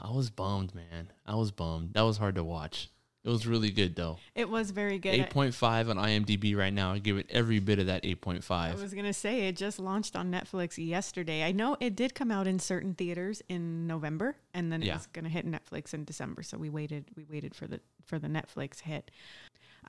I 0.01 0.11
was 0.11 0.29
bummed, 0.29 0.73
man. 0.75 1.11
I 1.25 1.35
was 1.35 1.51
bummed. 1.51 1.93
That 1.93 2.01
was 2.01 2.17
hard 2.17 2.35
to 2.35 2.43
watch. 2.43 2.89
It 3.27 3.29
was 3.29 3.45
really 3.45 3.71
good 3.71 3.93
though. 3.93 4.19
It 4.35 4.49
was 4.49 4.71
very 4.71 4.99
good. 4.99 5.13
Eight 5.15 5.29
point 5.31 5.53
five 5.53 5.89
on 5.89 5.97
IMDb 5.97 6.55
right 6.55 6.71
now. 6.71 6.93
I 6.93 6.99
give 6.99 7.17
it 7.17 7.25
every 7.29 7.59
bit 7.59 7.77
of 7.77 7.87
that 7.87 8.03
8.5. 8.03 8.49
I 8.49 8.73
was 8.81 8.93
gonna 8.93 9.11
say 9.11 9.49
it 9.49 9.57
just 9.57 9.79
launched 9.79 10.15
on 10.15 10.31
Netflix 10.31 10.77
yesterday. 10.77 11.43
I 11.43 11.51
know 11.51 11.75
it 11.81 11.97
did 11.97 12.15
come 12.15 12.31
out 12.31 12.47
in 12.47 12.57
certain 12.57 12.93
theaters 12.93 13.41
in 13.49 13.85
November, 13.85 14.37
and 14.53 14.71
then 14.71 14.81
it 14.81 14.85
Yeah. 14.85 14.93
was 14.95 15.07
gonna 15.07 15.27
hit 15.27 15.45
Netflix 15.45 15.93
in 15.93 16.05
December. 16.05 16.41
So 16.41 16.57
we 16.57 16.69
waited. 16.69 17.09
We 17.17 17.25
waited 17.25 17.53
for 17.53 17.67
the 17.67 17.81
for 18.05 18.17
the 18.17 18.29
Netflix 18.29 18.79
hit. 18.79 19.11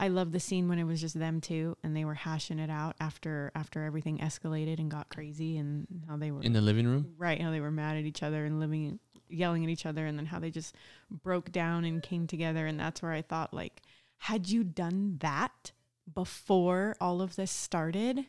I 0.01 0.09
love 0.09 0.31
the 0.33 0.39
scene 0.41 0.69
when 0.69 0.79
it 0.79 0.85
was 0.85 1.01
just 1.01 1.19
them 1.19 1.41
two, 1.41 1.77
and 1.83 1.97
they 1.97 2.05
were 2.05 2.15
hashing 2.15 2.59
it 2.59 2.71
out 2.71 2.97
after 3.01 3.53
after 3.55 3.85
everything 3.85 4.19
escalated 4.19 4.81
and 4.81 4.91
got 4.91 5.09
crazy, 5.11 5.57
and 5.59 5.87
how 6.09 6.17
they 6.17 6.33
were 6.33 6.43
In 6.43 6.53
the 6.55 6.61
living 6.61 6.89
room. 6.89 7.15
right 7.19 7.41
how 7.41 7.53
they 7.53 7.61
were 7.61 7.71
mad 7.71 7.97
at 7.97 8.05
each 8.05 8.23
other 8.25 8.45
and 8.45 8.59
living 8.59 8.99
yelling 9.31 9.65
at 9.65 9.71
each 9.71 9.87
other 9.87 10.07
and 10.07 10.19
then 10.19 10.27
how 10.27 10.39
they 10.39 10.51
just 10.51 10.75
broke 11.11 11.51
down 11.53 11.85
and 11.85 12.03
came 12.03 12.27
together 12.27 12.67
and 12.67 12.79
that's 12.81 13.03
where 13.03 13.13
i 13.13 13.23
thought 13.23 13.53
like 13.55 13.83
had 14.19 14.49
you 14.49 14.65
done 14.65 15.17
that 15.21 15.73
before 16.15 16.97
all 17.01 17.21
of 17.21 17.37
this 17.37 17.51
started 17.51 18.27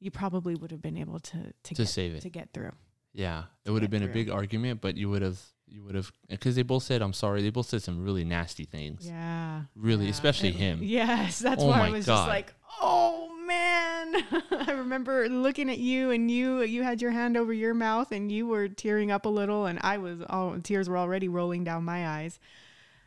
you 0.00 0.10
probably 0.10 0.54
would 0.54 0.70
have 0.70 0.82
been 0.82 0.96
able 0.98 1.18
to 1.20 1.38
to, 1.62 1.74
To 1.74 1.82
get, 1.82 1.88
save 1.88 2.14
it. 2.14 2.20
to 2.22 2.28
get 2.28 2.52
through 2.52 2.72
Yeah, 3.14 3.44
it 3.64 3.70
would 3.70 3.82
have 3.82 3.90
been 3.90 4.02
a 4.02 4.08
big 4.08 4.28
argument, 4.28 4.80
but 4.80 4.96
you 4.96 5.08
would 5.08 5.22
have 5.22 5.40
you 5.66 5.82
would 5.84 5.94
have 5.94 6.10
because 6.28 6.56
they 6.56 6.62
both 6.62 6.82
said 6.82 7.00
I'm 7.00 7.12
sorry. 7.14 7.40
They 7.42 7.50
both 7.50 7.66
said 7.68 7.82
some 7.82 8.02
really 8.04 8.24
nasty 8.24 8.64
things. 8.64 9.06
yeah 9.06 9.62
Really, 9.74 10.04
yeah. 10.06 10.10
especially 10.10 10.50
It- 10.50 10.56
him. 10.56 10.80
yes 10.98 11.38
that's 11.38 11.62
Oh 11.62 11.68
why 11.68 11.86
i 11.86 11.90
was 11.90 12.04
God. 12.06 12.16
just 12.18 12.28
like 12.28 12.52
oh 12.82 13.30
man 13.46 13.83
i 14.50 14.72
remember 14.72 15.28
looking 15.28 15.68
at 15.70 15.78
you 15.78 16.10
and 16.10 16.30
you 16.30 16.62
you 16.62 16.82
had 16.82 17.02
your 17.02 17.10
hand 17.10 17.36
over 17.36 17.52
your 17.52 17.74
mouth 17.74 18.12
and 18.12 18.30
you 18.30 18.46
were 18.46 18.68
tearing 18.68 19.10
up 19.10 19.26
a 19.26 19.28
little 19.28 19.66
and 19.66 19.78
i 19.82 19.98
was 19.98 20.20
all 20.28 20.58
tears 20.60 20.88
were 20.88 20.98
already 20.98 21.28
rolling 21.28 21.64
down 21.64 21.84
my 21.84 22.06
eyes. 22.06 22.38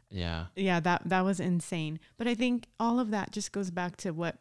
Yeah, 0.09 0.45
yeah 0.55 0.79
that 0.79 1.01
that 1.05 1.25
was 1.25 1.39
insane. 1.39 1.99
But 2.17 2.27
i 2.27 2.35
think 2.35 2.67
all 2.79 2.99
of 2.99 3.11
that 3.11 3.31
just 3.31 3.51
goes 3.51 3.71
back 3.71 3.97
to 3.97 4.11
what 4.11 4.37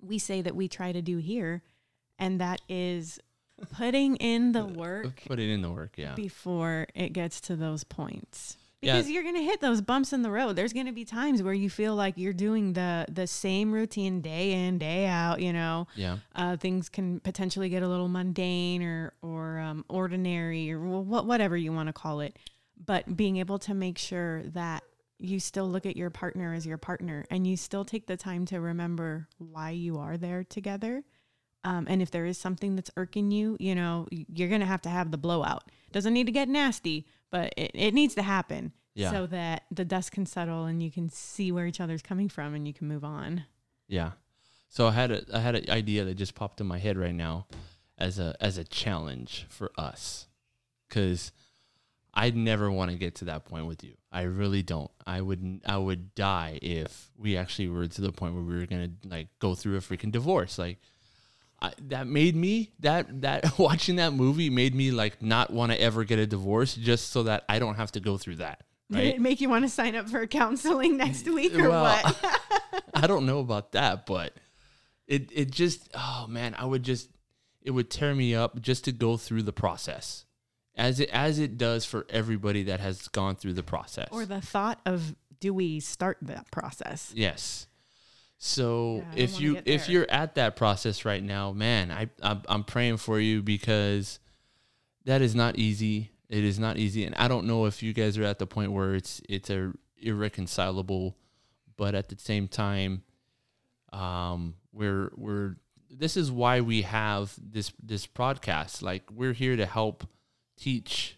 we 0.00 0.18
say 0.18 0.42
that 0.42 0.54
we 0.54 0.68
try 0.68 0.92
to 0.92 1.00
do 1.00 1.18
here 1.18 1.62
and 2.18 2.40
that 2.40 2.60
is 2.68 3.18
putting 3.72 4.16
in 4.16 4.52
the 4.52 4.64
uh, 4.64 4.66
work 4.66 5.22
put 5.26 5.38
it 5.38 5.50
in 5.50 5.62
the 5.62 5.70
work. 5.70 5.94
Yeah, 5.96 6.14
before 6.14 6.86
it 6.94 7.12
gets 7.12 7.40
to 7.42 7.56
those 7.56 7.84
points 7.84 8.56
Yeah. 8.84 8.96
because 8.96 9.10
you're 9.10 9.22
going 9.22 9.36
to 9.36 9.42
hit 9.42 9.60
those 9.60 9.80
bumps 9.80 10.12
in 10.12 10.22
the 10.22 10.30
road 10.30 10.56
there's 10.56 10.72
going 10.72 10.86
to 10.86 10.92
be 10.92 11.04
times 11.04 11.42
where 11.42 11.54
you 11.54 11.70
feel 11.70 11.94
like 11.94 12.14
you're 12.16 12.32
doing 12.32 12.74
the 12.74 13.06
the 13.10 13.26
same 13.26 13.72
routine 13.72 14.20
day 14.20 14.52
in 14.52 14.78
day 14.78 15.06
out 15.06 15.40
you 15.40 15.52
know 15.52 15.86
yeah, 15.96 16.18
uh, 16.34 16.56
things 16.56 16.88
can 16.88 17.20
potentially 17.20 17.68
get 17.68 17.82
a 17.82 17.88
little 17.88 18.08
mundane 18.08 18.82
or 18.82 19.12
or 19.22 19.58
um, 19.58 19.84
ordinary 19.88 20.70
or 20.72 20.78
wh- 20.78 21.26
whatever 21.26 21.56
you 21.56 21.72
want 21.72 21.88
to 21.88 21.92
call 21.92 22.20
it. 22.20 22.36
But 22.84 23.16
being 23.16 23.36
able 23.38 23.58
to 23.60 23.74
make 23.74 23.98
sure 23.98 24.42
that 24.48 24.82
you 25.18 25.38
still 25.40 25.68
look 25.68 25.86
at 25.86 25.96
your 25.96 26.10
partner 26.10 26.52
as 26.52 26.66
your 26.66 26.76
partner 26.78 27.24
and 27.30 27.46
you 27.46 27.56
still 27.56 27.84
take 27.84 28.06
the 28.06 28.16
time 28.16 28.44
to 28.46 28.60
remember 28.60 29.28
why 29.38 29.70
you 29.70 29.98
are 29.98 30.16
there 30.16 30.44
together. 30.44 31.04
Um, 31.64 31.86
and 31.88 32.00
if 32.02 32.10
there 32.10 32.26
is 32.26 32.36
something 32.38 32.76
that's 32.76 32.90
irking 32.96 33.30
you, 33.30 33.56
you 33.58 33.74
know, 33.74 34.06
you're 34.10 34.48
gonna 34.50 34.66
have 34.66 34.82
to 34.82 34.88
have 34.90 35.10
the 35.10 35.18
blowout. 35.18 35.70
Doesn't 35.92 36.12
need 36.12 36.26
to 36.26 36.32
get 36.32 36.48
nasty, 36.48 37.06
but 37.30 37.52
it, 37.56 37.70
it 37.74 37.94
needs 37.94 38.14
to 38.16 38.22
happen 38.22 38.72
Yeah. 38.94 39.10
so 39.10 39.26
that 39.28 39.64
the 39.70 39.84
dust 39.84 40.12
can 40.12 40.26
settle 40.26 40.64
and 40.66 40.82
you 40.82 40.90
can 40.90 41.08
see 41.08 41.50
where 41.52 41.66
each 41.66 41.80
other's 41.80 42.02
coming 42.02 42.28
from 42.28 42.54
and 42.54 42.66
you 42.68 42.74
can 42.74 42.86
move 42.88 43.04
on. 43.04 43.44
yeah. 43.88 44.12
So 44.68 44.88
I 44.88 44.90
had 44.90 45.10
a 45.12 45.22
I 45.32 45.38
had 45.38 45.54
an 45.54 45.70
idea 45.70 46.04
that 46.04 46.14
just 46.16 46.34
popped 46.34 46.60
in 46.60 46.66
my 46.66 46.78
head 46.78 46.98
right 46.98 47.14
now, 47.14 47.46
as 47.96 48.18
a 48.18 48.34
as 48.40 48.58
a 48.58 48.64
challenge 48.64 49.46
for 49.48 49.70
us, 49.78 50.26
because 50.88 51.30
I'd 52.12 52.36
never 52.36 52.70
want 52.70 52.90
to 52.90 52.96
get 52.96 53.14
to 53.16 53.24
that 53.26 53.44
point 53.44 53.66
with 53.66 53.84
you. 53.84 53.94
I 54.12 54.22
really 54.22 54.62
don't. 54.64 54.90
I 55.06 55.20
would 55.20 55.60
I 55.64 55.76
would 55.78 56.14
die 56.16 56.58
if 56.60 57.10
we 57.16 57.36
actually 57.36 57.68
were 57.68 57.86
to 57.86 58.00
the 58.00 58.10
point 58.12 58.34
where 58.34 58.42
we 58.42 58.56
were 58.56 58.66
gonna 58.66 58.90
like 59.04 59.28
go 59.38 59.54
through 59.54 59.76
a 59.76 59.80
freaking 59.80 60.10
divorce. 60.10 60.58
Like 60.58 60.78
I, 61.64 61.72
that 61.88 62.06
made 62.06 62.36
me 62.36 62.72
that 62.80 63.22
that 63.22 63.58
watching 63.58 63.96
that 63.96 64.12
movie 64.12 64.50
made 64.50 64.74
me 64.74 64.90
like 64.90 65.22
not 65.22 65.50
want 65.50 65.72
to 65.72 65.80
ever 65.80 66.04
get 66.04 66.18
a 66.18 66.26
divorce 66.26 66.74
just 66.74 67.10
so 67.10 67.24
that 67.24 67.44
I 67.48 67.58
don't 67.58 67.76
have 67.76 67.92
to 67.92 68.00
go 68.00 68.18
through 68.18 68.36
that. 68.36 68.62
Did 68.90 69.14
it 69.14 69.20
make 69.20 69.40
you 69.40 69.48
want 69.48 69.64
to 69.64 69.68
sign 69.68 69.96
up 69.96 70.08
for 70.08 70.26
counseling 70.26 70.96
next 70.96 71.26
week 71.28 71.58
or 71.58 71.70
Well, 71.70 72.02
what? 72.02 72.40
I 72.94 73.06
don't 73.06 73.26
know 73.26 73.40
about 73.40 73.72
that, 73.72 74.06
but 74.06 74.34
it 75.06 75.30
it 75.32 75.50
just 75.50 75.88
oh 75.94 76.26
man, 76.28 76.54
I 76.56 76.64
would 76.64 76.82
just 76.82 77.08
it 77.62 77.70
would 77.70 77.90
tear 77.90 78.14
me 78.14 78.34
up 78.34 78.60
just 78.60 78.84
to 78.84 78.92
go 78.92 79.16
through 79.16 79.42
the 79.42 79.52
process. 79.52 80.24
As 80.76 81.00
it 81.00 81.08
as 81.10 81.38
it 81.38 81.56
does 81.56 81.84
for 81.84 82.06
everybody 82.10 82.64
that 82.64 82.80
has 82.80 83.08
gone 83.08 83.36
through 83.36 83.54
the 83.54 83.62
process. 83.62 84.08
or 84.10 84.26
the 84.26 84.40
thought 84.40 84.80
of 84.84 85.14
do 85.40 85.54
we 85.54 85.80
start 85.80 86.18
that 86.22 86.50
process? 86.50 87.12
Yes. 87.14 87.66
So 88.38 89.04
Yeah, 89.14 89.22
if 89.22 89.40
you 89.40 89.62
if 89.64 89.88
you're 89.88 90.10
at 90.10 90.34
that 90.34 90.56
process 90.56 91.04
right 91.04 91.22
now, 91.22 91.52
man, 91.52 91.90
I 91.90 92.08
I'm, 92.22 92.42
I'm 92.48 92.64
praying 92.64 92.98
for 92.98 93.18
you 93.18 93.42
because 93.42 94.18
that 95.04 95.22
is 95.22 95.34
not 95.34 95.58
easy. 95.58 96.10
It 96.28 96.44
is 96.44 96.58
not 96.58 96.76
easy, 96.76 97.04
and 97.04 97.14
I 97.16 97.28
don't 97.28 97.46
know 97.46 97.66
if 97.66 97.82
you 97.82 97.92
guys 97.92 98.18
are 98.18 98.24
at 98.24 98.38
the 98.38 98.46
point 98.46 98.72
where 98.72 98.94
it's 98.94 99.20
it's 99.28 99.50
a 99.50 99.72
irreconcilable, 100.00 101.16
but 101.76 101.94
at 101.94 102.08
the 102.08 102.18
same 102.18 102.48
time, 102.48 103.02
um, 103.92 104.54
we're 104.72 105.10
we're 105.16 105.56
this 105.90 106.16
is 106.16 106.30
why 106.30 106.60
we 106.60 106.82
have 106.82 107.34
this 107.40 107.72
this 107.82 108.06
podcast. 108.06 108.82
Like 108.82 109.04
we're 109.10 109.32
here 109.32 109.56
to 109.56 109.66
help 109.66 110.06
teach 110.56 111.16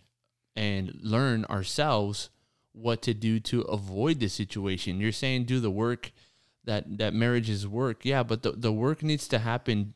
and 0.54 0.92
learn 1.02 1.44
ourselves 1.46 2.30
what 2.72 3.02
to 3.02 3.14
do 3.14 3.40
to 3.40 3.62
avoid 3.62 4.20
the 4.20 4.28
situation. 4.28 5.00
You're 5.00 5.12
saying 5.12 5.44
do 5.44 5.60
the 5.60 5.70
work 5.70 6.12
that 6.66 6.98
that 6.98 7.14
marriage 7.14 7.48
is 7.50 7.66
work. 7.66 8.04
Yeah, 8.04 8.22
but 8.22 8.42
the 8.42 8.52
the 8.52 8.72
work 8.72 9.02
needs 9.02 9.26
to 9.28 9.38
happen, 9.38 9.94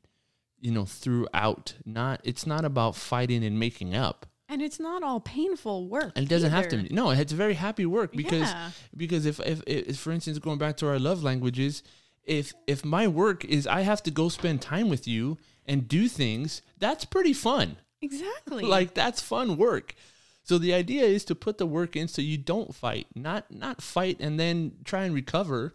you 0.61 0.71
know, 0.71 0.85
throughout. 0.87 1.75
Not 1.85 2.21
it's 2.25 2.47
not 2.47 2.65
about 2.65 2.97
fighting 2.97 3.45
and 3.45 3.59
making 3.59 3.95
up. 3.95 4.27
And 4.49 4.61
it's 4.63 4.81
not 4.81 5.05
all 5.05 5.21
painful 5.21 5.87
work. 5.89 6.13
And 6.17 6.25
it 6.27 6.29
doesn't 6.29 6.51
have 6.51 6.69
to 6.71 6.77
be. 6.79 6.89
No, 6.93 7.11
it's 7.11 7.33
very 7.33 7.55
happy 7.55 7.87
work 7.87 8.13
because 8.13 8.49
Yeah. 8.51 8.71
because 8.97 9.25
if, 9.27 9.39
if 9.41 9.63
if 9.67 9.99
for 9.99 10.11
instance 10.13 10.39
going 10.39 10.59
back 10.59 10.77
to 10.79 10.89
our 10.89 10.99
love 10.99 11.23
languages, 11.23 11.83
if 12.25 12.53
if 12.67 12.85
my 12.85 13.07
work 13.07 13.45
is 13.45 13.67
I 13.67 13.83
have 13.83 14.03
to 14.05 14.11
go 14.11 14.29
spend 14.29 14.61
time 14.61 14.89
with 14.89 15.07
you 15.07 15.39
and 15.67 15.87
do 15.87 16.09
things, 16.09 16.63
that's 16.79 17.05
pretty 17.05 17.33
fun. 17.33 17.77
Exactly. 18.03 18.65
Like 18.77 18.95
that's 18.95 19.21
fun 19.23 19.57
work. 19.57 19.95
So 20.43 20.59
the 20.59 20.75
idea 20.75 21.05
is 21.05 21.25
to 21.27 21.35
put 21.37 21.59
the 21.59 21.67
work 21.67 21.95
in 21.95 22.09
so 22.09 22.21
you 22.23 22.37
don't 22.39 22.75
fight, 22.75 23.07
not 23.15 23.53
not 23.53 23.81
fight 23.83 24.17
and 24.21 24.41
then 24.41 24.73
try 24.85 25.05
and 25.05 25.15
recover. 25.15 25.75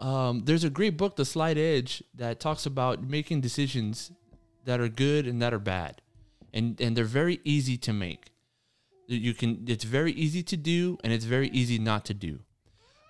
Um, 0.00 0.42
there's 0.44 0.64
a 0.64 0.70
great 0.70 0.96
book, 0.96 1.16
The 1.16 1.24
Slight 1.24 1.58
Edge, 1.58 2.02
that 2.14 2.40
talks 2.40 2.66
about 2.66 3.02
making 3.02 3.40
decisions 3.40 4.12
that 4.64 4.80
are 4.80 4.88
good 4.88 5.26
and 5.26 5.42
that 5.42 5.52
are 5.52 5.58
bad, 5.58 6.02
and 6.52 6.80
and 6.80 6.96
they're 6.96 7.04
very 7.04 7.40
easy 7.44 7.76
to 7.78 7.92
make. 7.92 8.30
You 9.06 9.32
can 9.32 9.64
it's 9.66 9.84
very 9.84 10.12
easy 10.12 10.42
to 10.42 10.56
do 10.56 10.98
and 11.02 11.12
it's 11.12 11.24
very 11.24 11.48
easy 11.48 11.78
not 11.78 12.04
to 12.06 12.14
do. 12.14 12.40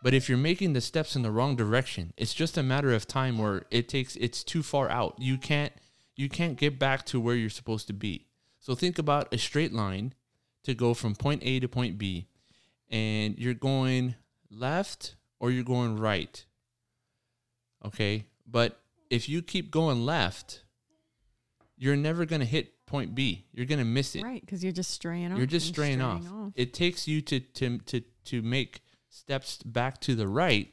But 0.01 0.15
if 0.15 0.29
you're 0.29 0.39
making 0.39 0.73
the 0.73 0.81
steps 0.81 1.17
in 1.17 1.23
the 1.23 1.33
wrong 1.33 1.57
direction, 1.57 2.13
it's 2.17 2.35
just 2.35 2.57
a 2.57 2.63
matter 2.63 2.93
of 2.93 3.09
time 3.09 3.37
where 3.37 3.67
it 3.71 3.89
takes 3.89 4.15
it's 4.17 4.45
too 4.45 4.63
far 4.63 4.89
out. 4.89 5.17
You 5.19 5.37
can't 5.37 5.73
you 6.15 6.29
can't 6.29 6.57
get 6.57 6.79
back 6.79 7.05
to 7.07 7.21
where 7.21 7.35
you're 7.35 7.51
supposed 7.51 7.89
to 7.89 7.93
be. 7.93 8.27
So 8.61 8.77
think 8.77 8.99
about 8.99 9.35
a 9.35 9.39
straight 9.39 9.73
line 9.73 10.15
to 10.63 10.75
go 10.75 10.95
from 10.95 11.17
point 11.17 11.43
A 11.45 11.59
to 11.59 11.69
point 11.69 11.99
B 11.99 12.29
and 12.89 13.37
you're 13.37 13.55
going 13.55 14.15
left 14.51 15.17
or 15.41 15.51
you're 15.51 15.65
going 15.65 15.97
right. 15.97 16.45
Okay? 17.85 18.27
But 18.47 18.81
if 19.11 19.29
you 19.29 19.43
keep 19.43 19.71
going 19.71 20.05
left, 20.05 20.63
you're 21.77 21.97
never 21.97 22.25
going 22.25 22.41
to 22.41 22.47
hit 22.47 22.87
point 22.87 23.15
B. 23.15 23.47
You're 23.53 23.67
going 23.67 23.79
to 23.79 23.85
miss 23.85 24.17
it. 24.17 24.23
right, 24.25 24.41
because 24.41 24.63
you're 24.63 24.73
just 24.73 24.91
straying 24.91 25.33
off. 25.33 25.39
You're 25.39 25.47
just 25.47 25.69
and 25.69 25.75
straying 25.75 26.01
off. 26.01 26.53
It 26.55 26.75
takes 26.75 27.07
you 27.07 27.21
to 27.23 27.41
to 27.41 27.79
to 27.79 28.01
to 28.25 28.43
make 28.43 28.81
steps 29.11 29.63
back 29.63 30.01
to 30.03 30.15
the 30.15 30.27
right 30.27 30.73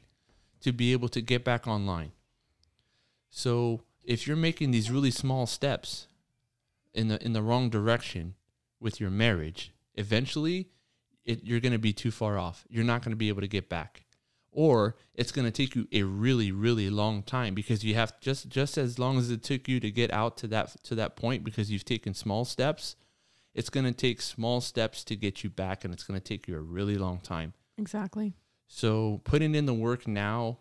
to 0.60 0.72
be 0.72 0.92
able 0.92 1.08
to 1.10 1.20
get 1.20 1.44
back 1.44 1.66
online. 1.66 2.12
So 3.30 3.82
if 4.02 4.26
you're 4.26 4.36
making 4.36 4.70
these 4.70 4.90
really 4.90 5.10
small 5.10 5.46
steps 5.46 6.08
in 6.94 7.08
the 7.08 7.22
in 7.24 7.32
the 7.32 7.42
wrong 7.42 7.70
direction 7.70 8.34
with 8.80 9.00
your 9.00 9.10
marriage, 9.10 9.72
eventually 9.94 10.70
it, 11.24 11.44
you're 11.44 11.60
going 11.60 11.72
to 11.72 11.78
be 11.78 11.92
too 11.92 12.10
far 12.10 12.38
off. 12.38 12.64
You're 12.68 12.84
not 12.84 13.02
going 13.02 13.12
to 13.12 13.16
be 13.16 13.28
able 13.28 13.42
to 13.42 13.48
get 13.48 13.68
back. 13.68 14.05
Or 14.56 14.96
it's 15.14 15.32
going 15.32 15.44
to 15.44 15.50
take 15.50 15.76
you 15.76 15.86
a 15.92 16.02
really 16.02 16.50
really 16.50 16.88
long 16.88 17.22
time 17.22 17.54
because 17.54 17.84
you 17.84 17.94
have 17.94 18.18
just 18.20 18.48
just 18.48 18.78
as 18.78 18.98
long 18.98 19.18
as 19.18 19.30
it 19.30 19.42
took 19.42 19.68
you 19.68 19.80
to 19.80 19.90
get 19.90 20.10
out 20.10 20.38
to 20.38 20.46
that 20.48 20.82
to 20.84 20.94
that 20.94 21.14
point 21.14 21.44
because 21.44 21.70
you've 21.70 21.84
taken 21.84 22.14
small 22.14 22.46
steps, 22.46 22.96
it's 23.54 23.68
going 23.68 23.84
to 23.84 23.92
take 23.92 24.22
small 24.22 24.62
steps 24.62 25.04
to 25.04 25.14
get 25.14 25.44
you 25.44 25.50
back 25.50 25.84
and 25.84 25.92
it's 25.92 26.04
going 26.04 26.18
to 26.18 26.24
take 26.24 26.48
you 26.48 26.56
a 26.56 26.60
really 26.60 26.96
long 26.96 27.20
time. 27.20 27.52
Exactly. 27.76 28.32
So 28.66 29.20
putting 29.24 29.54
in 29.54 29.66
the 29.66 29.74
work 29.74 30.08
now 30.08 30.58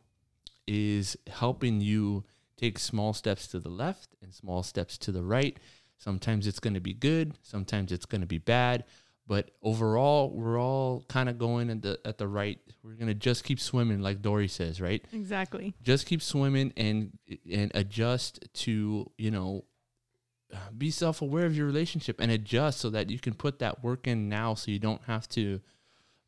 is 0.67 1.15
helping 1.27 1.79
you 1.79 2.25
take 2.57 2.77
small 2.77 3.13
steps 3.13 3.47
to 3.47 3.59
the 3.59 3.69
left 3.69 4.09
and 4.21 4.33
small 4.33 4.61
steps 4.61 4.97
to 4.97 5.13
the 5.13 5.23
right. 5.23 5.57
Sometimes 5.97 6.47
it's 6.47 6.59
going 6.59 6.73
to 6.73 6.81
be 6.81 6.93
good, 6.93 7.37
sometimes 7.43 7.93
it's 7.93 8.05
going 8.05 8.21
to 8.21 8.27
be 8.27 8.39
bad, 8.39 8.83
but 9.27 9.51
overall 9.61 10.31
we're 10.31 10.59
all 10.59 11.03
kind 11.07 11.29
of 11.29 11.37
going 11.37 11.69
at 11.69 11.81
the 11.81 11.99
at 12.05 12.17
the 12.17 12.27
right. 12.27 12.59
We're 12.83 12.93
going 12.93 13.07
to 13.07 13.15
just 13.15 13.43
keep 13.43 13.59
swimming 13.59 14.01
like 14.01 14.21
Dory 14.21 14.47
says, 14.47 14.79
right? 14.79 15.03
Exactly. 15.13 15.73
Just 15.81 16.05
keep 16.05 16.21
swimming 16.21 16.73
and 16.77 17.17
and 17.51 17.71
adjust 17.73 18.47
to, 18.53 19.11
you 19.17 19.31
know, 19.31 19.65
be 20.77 20.91
self-aware 20.91 21.45
of 21.45 21.55
your 21.55 21.65
relationship 21.65 22.19
and 22.19 22.31
adjust 22.31 22.79
so 22.79 22.89
that 22.91 23.09
you 23.09 23.19
can 23.19 23.33
put 23.33 23.59
that 23.59 23.83
work 23.83 24.07
in 24.07 24.29
now 24.29 24.53
so 24.53 24.71
you 24.71 24.79
don't 24.79 25.03
have 25.05 25.27
to 25.29 25.59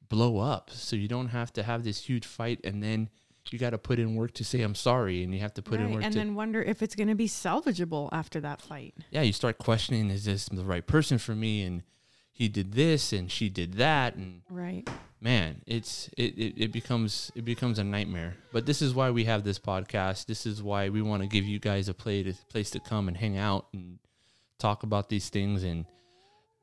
blow 0.09 0.39
up 0.39 0.69
so 0.71 0.95
you 0.95 1.07
don't 1.07 1.27
have 1.27 1.51
to 1.53 1.63
have 1.63 1.83
this 1.83 1.99
huge 1.99 2.25
fight 2.25 2.59
and 2.63 2.81
then 2.81 3.09
you 3.49 3.57
got 3.57 3.69
to 3.69 3.77
put 3.77 3.97
in 3.97 4.15
work 4.15 4.33
to 4.33 4.43
say 4.43 4.61
i'm 4.61 4.75
sorry 4.75 5.23
and 5.23 5.33
you 5.33 5.39
have 5.39 5.53
to 5.53 5.61
put 5.61 5.79
in 5.79 5.93
work 5.93 6.03
and 6.03 6.13
then 6.13 6.35
wonder 6.35 6.61
if 6.61 6.81
it's 6.81 6.95
going 6.95 7.07
to 7.07 7.15
be 7.15 7.27
salvageable 7.27 8.09
after 8.11 8.41
that 8.41 8.61
fight. 8.61 8.93
yeah 9.09 9.21
you 9.21 9.31
start 9.31 9.57
questioning 9.57 10.09
is 10.09 10.25
this 10.25 10.49
the 10.49 10.65
right 10.65 10.85
person 10.85 11.17
for 11.17 11.33
me 11.33 11.63
and 11.63 11.83
he 12.37 12.47
did 12.47 12.73
this 12.73 13.11
and 13.13 13.31
she 13.31 13.49
did 13.49 13.73
that 13.75 14.15
and 14.15 14.41
Right. 14.49 14.87
man 15.19 15.61
it's 15.65 16.07
it, 16.17 16.37
it, 16.37 16.53
it 16.65 16.71
becomes 16.71 17.31
it 17.35 17.43
becomes 17.45 17.79
a 17.79 17.83
nightmare 17.83 18.35
but 18.53 18.65
this 18.67 18.81
is 18.81 18.93
why 18.93 19.09
we 19.09 19.23
have 19.25 19.43
this 19.43 19.57
podcast 19.57 20.27
this 20.27 20.45
is 20.45 20.61
why 20.61 20.89
we 20.89 21.01
want 21.01 21.23
to 21.23 21.27
give 21.27 21.45
you 21.45 21.57
guys 21.59 21.89
a 21.89 21.93
play 21.93 22.21
to, 22.23 22.33
place 22.49 22.69
to 22.71 22.79
come 22.79 23.07
and 23.07 23.17
hang 23.17 23.37
out 23.37 23.65
and 23.73 23.97
talk 24.59 24.83
about 24.83 25.09
these 25.09 25.29
things 25.29 25.63
and 25.63 25.85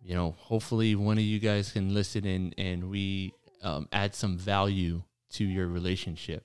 you 0.03 0.15
know 0.15 0.37
hopefully 0.39 0.95
one 0.95 1.19
of 1.19 1.25
you 1.25 1.41
guys 1.41 1.73
can 1.73 1.93
listen 1.93 2.25
and 2.25 2.55
and 2.57 2.89
we 2.89 3.33
um, 3.63 3.89
add 3.93 4.15
some 4.15 4.37
value 4.39 5.03
to 5.31 5.45
your 5.45 5.67
relationship 5.67 6.45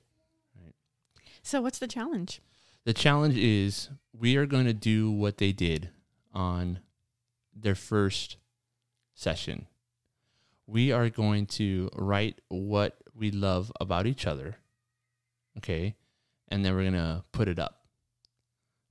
So 1.44 1.62
what's 1.62 1.80
the 1.80 1.88
challenge? 1.88 2.42
the 2.86 2.94
challenge 2.94 3.38
is 3.38 3.90
we 4.18 4.36
are 4.38 4.46
going 4.48 4.66
to 4.66 4.74
do 4.74 5.12
what 5.12 5.38
they 5.38 5.52
did 5.52 5.90
on 6.34 6.80
their 7.56 7.76
first 7.76 8.38
session. 9.20 9.68
We 10.66 10.92
are 10.92 11.10
going 11.10 11.48
to 11.48 11.90
write 11.96 12.42
what 12.48 12.98
we 13.14 13.32
love 13.32 13.72
about 13.80 14.08
each 14.08 14.26
other. 14.26 14.58
Okay. 15.58 15.96
And 16.48 16.64
then 16.64 16.74
we're 16.76 16.84
going 16.84 16.94
to 16.94 17.24
put 17.32 17.48
it 17.48 17.60
up 17.60 17.82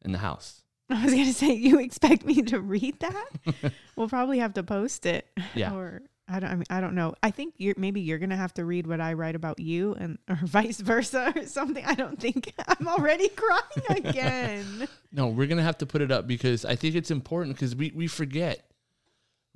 in 0.05 0.13
the 0.13 0.19
house. 0.19 0.63
I 0.91 1.05
was 1.05 1.15
going 1.15 1.27
to 1.27 1.35
say 1.35 1.53
you 1.53 1.81
expect 1.81 2.25
me 2.25 2.43
to 2.43 2.61
read 2.61 3.01
that? 3.01 3.29
we'll 3.97 4.09
probably 4.09 4.39
have 4.39 4.55
to 4.55 4.63
post 4.63 5.07
it. 5.07 5.27
Yeah. 5.55 5.73
Or 5.73 6.03
I 6.29 6.41
don't 6.41 6.51
I 6.51 6.55
mean 6.57 6.65
I 6.69 6.81
don't 6.83 6.95
know. 6.95 7.15
I 7.23 7.31
think 7.31 7.55
you're 7.57 7.75
maybe 7.79 8.03
you're 8.03 8.19
going 8.19 8.31
to 8.31 8.37
have 8.37 8.53
to 8.55 8.65
read 8.65 8.87
what 8.87 9.01
I 9.01 9.15
write 9.15 9.35
about 9.35 9.61
you 9.61 9.95
and 9.95 10.19
or 10.29 10.39
vice 10.43 10.81
versa 10.81 11.33
or 11.35 11.47
something. 11.47 11.85
I 11.85 11.95
don't 11.95 12.21
think 12.21 12.53
I'm 12.67 12.87
already 12.87 13.29
crying 13.31 14.07
again. 14.07 14.89
No, 15.11 15.29
we're 15.29 15.47
going 15.47 15.59
to 15.59 15.65
have 15.65 15.79
to 15.79 15.87
put 15.87 16.03
it 16.03 16.11
up 16.11 16.27
because 16.27 16.67
I 16.67 16.77
think 16.77 16.97
it's 16.97 17.11
important 17.11 17.57
because 17.57 17.75
we, 17.75 17.93
we 17.95 18.07
forget. 18.07 18.65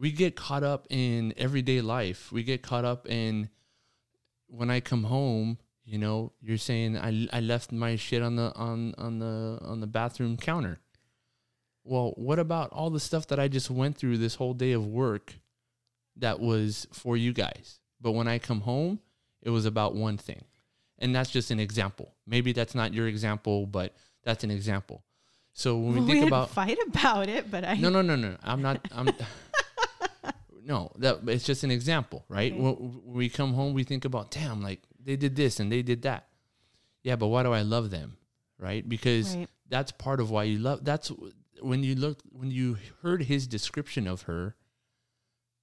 We 0.02 0.10
get 0.10 0.34
caught 0.34 0.64
up 0.64 0.88
in 0.90 1.32
everyday 1.36 1.80
life. 1.80 2.32
We 2.32 2.42
get 2.42 2.60
caught 2.60 2.84
up 2.84 3.08
in 3.08 3.50
when 4.48 4.68
I 4.68 4.80
come 4.80 5.04
home, 5.04 5.58
you 5.84 5.96
know, 5.96 6.32
you're 6.42 6.58
saying 6.58 6.98
I, 6.98 7.28
I 7.32 7.38
left 7.38 7.70
my 7.70 7.94
shit 7.94 8.20
on 8.20 8.34
the 8.34 8.52
on 8.56 8.96
on 8.98 9.20
the 9.20 9.60
on 9.62 9.80
the 9.80 9.86
bathroom 9.86 10.36
counter. 10.36 10.80
Well, 11.84 12.14
what 12.16 12.40
about 12.40 12.72
all 12.72 12.90
the 12.90 12.98
stuff 12.98 13.28
that 13.28 13.38
I 13.38 13.46
just 13.46 13.70
went 13.70 13.96
through 13.96 14.18
this 14.18 14.34
whole 14.34 14.54
day 14.54 14.72
of 14.72 14.84
work 14.84 15.34
that 16.16 16.40
was 16.40 16.88
for 16.92 17.16
you 17.16 17.32
guys? 17.32 17.78
But 18.00 18.10
when 18.10 18.26
I 18.26 18.40
come 18.40 18.62
home, 18.62 18.98
it 19.40 19.50
was 19.50 19.66
about 19.66 19.94
one 19.94 20.18
thing. 20.18 20.42
And 20.98 21.14
that's 21.14 21.30
just 21.30 21.52
an 21.52 21.60
example. 21.60 22.12
Maybe 22.26 22.52
that's 22.52 22.74
not 22.74 22.92
your 22.92 23.06
example, 23.06 23.66
but 23.66 23.94
that's 24.24 24.42
an 24.42 24.50
example. 24.50 25.04
So 25.52 25.76
when 25.76 25.92
we 25.92 25.98
Well, 25.98 26.06
think 26.06 26.16
didn't 26.16 26.28
about 26.28 26.50
fight 26.50 26.78
about 26.88 27.28
it, 27.28 27.52
but 27.52 27.64
I 27.64 27.74
no, 27.74 27.88
no, 27.88 28.02
no, 28.02 28.16
no. 28.16 28.36
I'm 28.42 28.62
not. 28.62 28.80
I'm. 28.90 29.08
no, 30.64 30.92
that 30.96 31.20
it's 31.26 31.44
just 31.44 31.64
an 31.64 31.70
example, 31.70 32.24
right? 32.28 32.52
Okay. 32.52 32.60
When 32.62 33.02
we 33.04 33.28
come 33.28 33.54
home, 33.54 33.74
we 33.74 33.84
think 33.84 34.04
about, 34.04 34.30
damn, 34.30 34.62
like 34.62 34.80
they 35.02 35.16
did 35.16 35.34
this 35.36 35.60
and 35.60 35.70
they 35.72 35.82
did 35.82 36.02
that. 36.02 36.28
Yeah, 37.02 37.16
but 37.16 37.28
why 37.28 37.42
do 37.42 37.52
I 37.52 37.62
love 37.62 37.90
them, 37.90 38.16
right? 38.58 38.88
Because 38.88 39.36
Right. 39.36 39.48
that's 39.68 39.90
part 39.92 40.20
of 40.20 40.30
why 40.30 40.44
you 40.44 40.58
love. 40.58 40.84
That's 40.84 41.10
when 41.60 41.82
you 41.82 41.94
look 41.96 42.22
when 42.30 42.50
you 42.50 42.78
heard 43.02 43.22
his 43.24 43.46
description 43.46 44.06
of 44.06 44.22
her. 44.22 44.56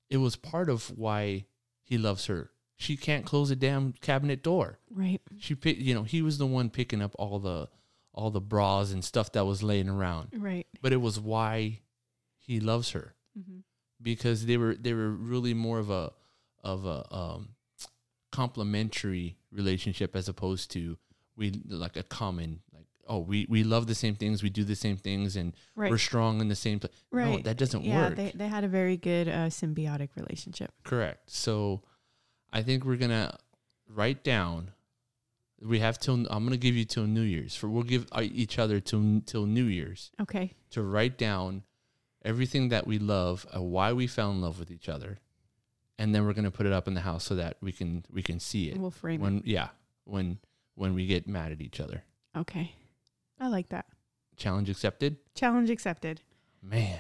It 0.10 0.18
was 0.18 0.36
part 0.36 0.70
of 0.70 0.98
why 0.98 1.46
he 1.84 1.98
loves 1.98 2.26
her. 2.26 2.52
She 2.78 2.98
can't 2.98 3.26
close 3.26 3.52
a 3.52 3.56
damn 3.56 3.92
cabinet 3.94 4.42
door 4.42 4.80
Right. 4.90 5.22
she 5.38 5.54
pick 5.54 5.78
you 5.80 5.94
know 5.94 6.04
he 6.04 6.22
was 6.22 6.38
the 6.38 6.46
one 6.48 6.70
picking 6.70 7.02
up 7.02 7.14
all 7.20 7.38
the 7.40 7.70
all 8.14 8.32
the 8.32 8.42
bras 8.42 8.92
and 8.92 9.04
stuff 9.04 9.32
that 9.34 9.46
was 9.46 9.62
laying 9.62 9.88
around 9.90 10.30
Right. 10.34 10.66
but 10.82 10.92
it 10.94 10.98
was 11.02 11.20
why 11.20 11.82
he 12.38 12.60
loves 12.60 12.92
her 12.92 13.16
Mhm. 13.38 13.64
Because 14.02 14.46
they 14.46 14.58
were 14.58 14.76
they 14.76 14.94
were 14.94 15.10
really 15.10 15.54
more 15.54 15.80
of 15.80 15.90
a 15.90 16.12
of 16.64 16.86
a 16.86 17.06
um 17.14 17.50
complementary 18.32 19.38
relationship 19.52 20.16
as 20.16 20.30
opposed 20.30 20.72
to 20.72 20.98
we 21.36 21.52
like 21.68 21.98
a 21.98 22.04
common 22.04 22.60
like 22.74 22.86
oh 23.08 23.20
we 23.20 23.46
we 23.50 23.64
love 23.64 23.88
the 23.88 23.96
same 23.96 24.14
things 24.16 24.44
we 24.44 24.50
do 24.50 24.64
the 24.64 24.76
same 24.76 24.98
things 24.98 25.36
and 25.36 25.54
Right. 25.76 25.90
we're 25.90 25.98
strong 25.98 26.40
in 26.42 26.48
the 26.48 26.56
same 26.56 26.80
place 26.80 26.94
no 27.12 27.18
Right. 27.18 27.44
that 27.44 27.58
doesn't 27.58 27.84
yeah, 27.84 28.10
work 28.10 28.16
they 28.16 28.32
they 28.36 28.48
had 28.48 28.64
a 28.64 28.68
very 28.68 28.98
good 28.98 29.28
uh, 29.28 29.48
symbiotic 29.50 30.10
relationship. 30.16 30.72
Correct. 30.84 31.30
So 31.32 31.82
I 32.54 32.62
think 32.62 32.86
we're 32.86 32.98
going 32.98 33.12
to 33.12 33.36
write 33.88 34.24
down 34.24 34.72
We 35.62 35.80
have 35.80 36.00
till 36.00 36.16
I'm 36.34 36.44
gonna 36.46 36.56
give 36.68 36.76
you 36.80 36.86
till 36.86 37.06
New 37.08 37.28
Year's. 37.36 37.54
For 37.56 37.68
we'll 37.68 37.84
give 37.96 38.06
uh, 38.14 38.22
each 38.44 38.58
other 38.60 38.80
till 38.80 39.22
till 39.26 39.46
New 39.46 39.66
Year's 39.66 40.12
Okay. 40.22 40.54
to 40.70 40.82
write 40.82 41.18
down 41.18 41.64
everything 42.24 42.70
that 42.70 42.86
we 42.88 43.00
love, 43.00 43.46
uh, 43.56 43.62
why 43.62 43.94
we 43.94 44.08
fell 44.08 44.32
in 44.32 44.42
love 44.42 44.60
with 44.60 44.72
each 44.72 44.90
other, 44.90 45.20
and 45.98 46.14
then 46.14 46.26
we're 46.26 46.34
gonna 46.34 46.52
put 46.52 46.66
it 46.66 46.74
up 46.74 46.88
in 46.88 46.94
the 46.94 47.02
house 47.02 47.24
so 47.24 47.36
that 47.36 47.58
we 47.62 47.72
can 47.72 48.06
we 48.12 48.22
can 48.24 48.40
see 48.40 48.70
it. 48.70 48.78
We'll 48.78 48.92
frame 48.92 49.22
when 49.22 49.42
yeah 49.46 49.70
when 50.06 50.40
when 50.76 50.94
we 50.94 51.06
get 51.08 51.28
mad 51.28 51.52
at 51.52 51.62
each 51.62 51.80
other. 51.80 52.04
Okay. 52.38 52.74
I 53.40 53.48
like 53.48 53.70
that. 53.70 53.86
Challenge 54.38 54.70
accepted. 54.70 55.18
Challenge 55.36 55.70
accepted. 55.70 56.22
Man, 56.62 57.00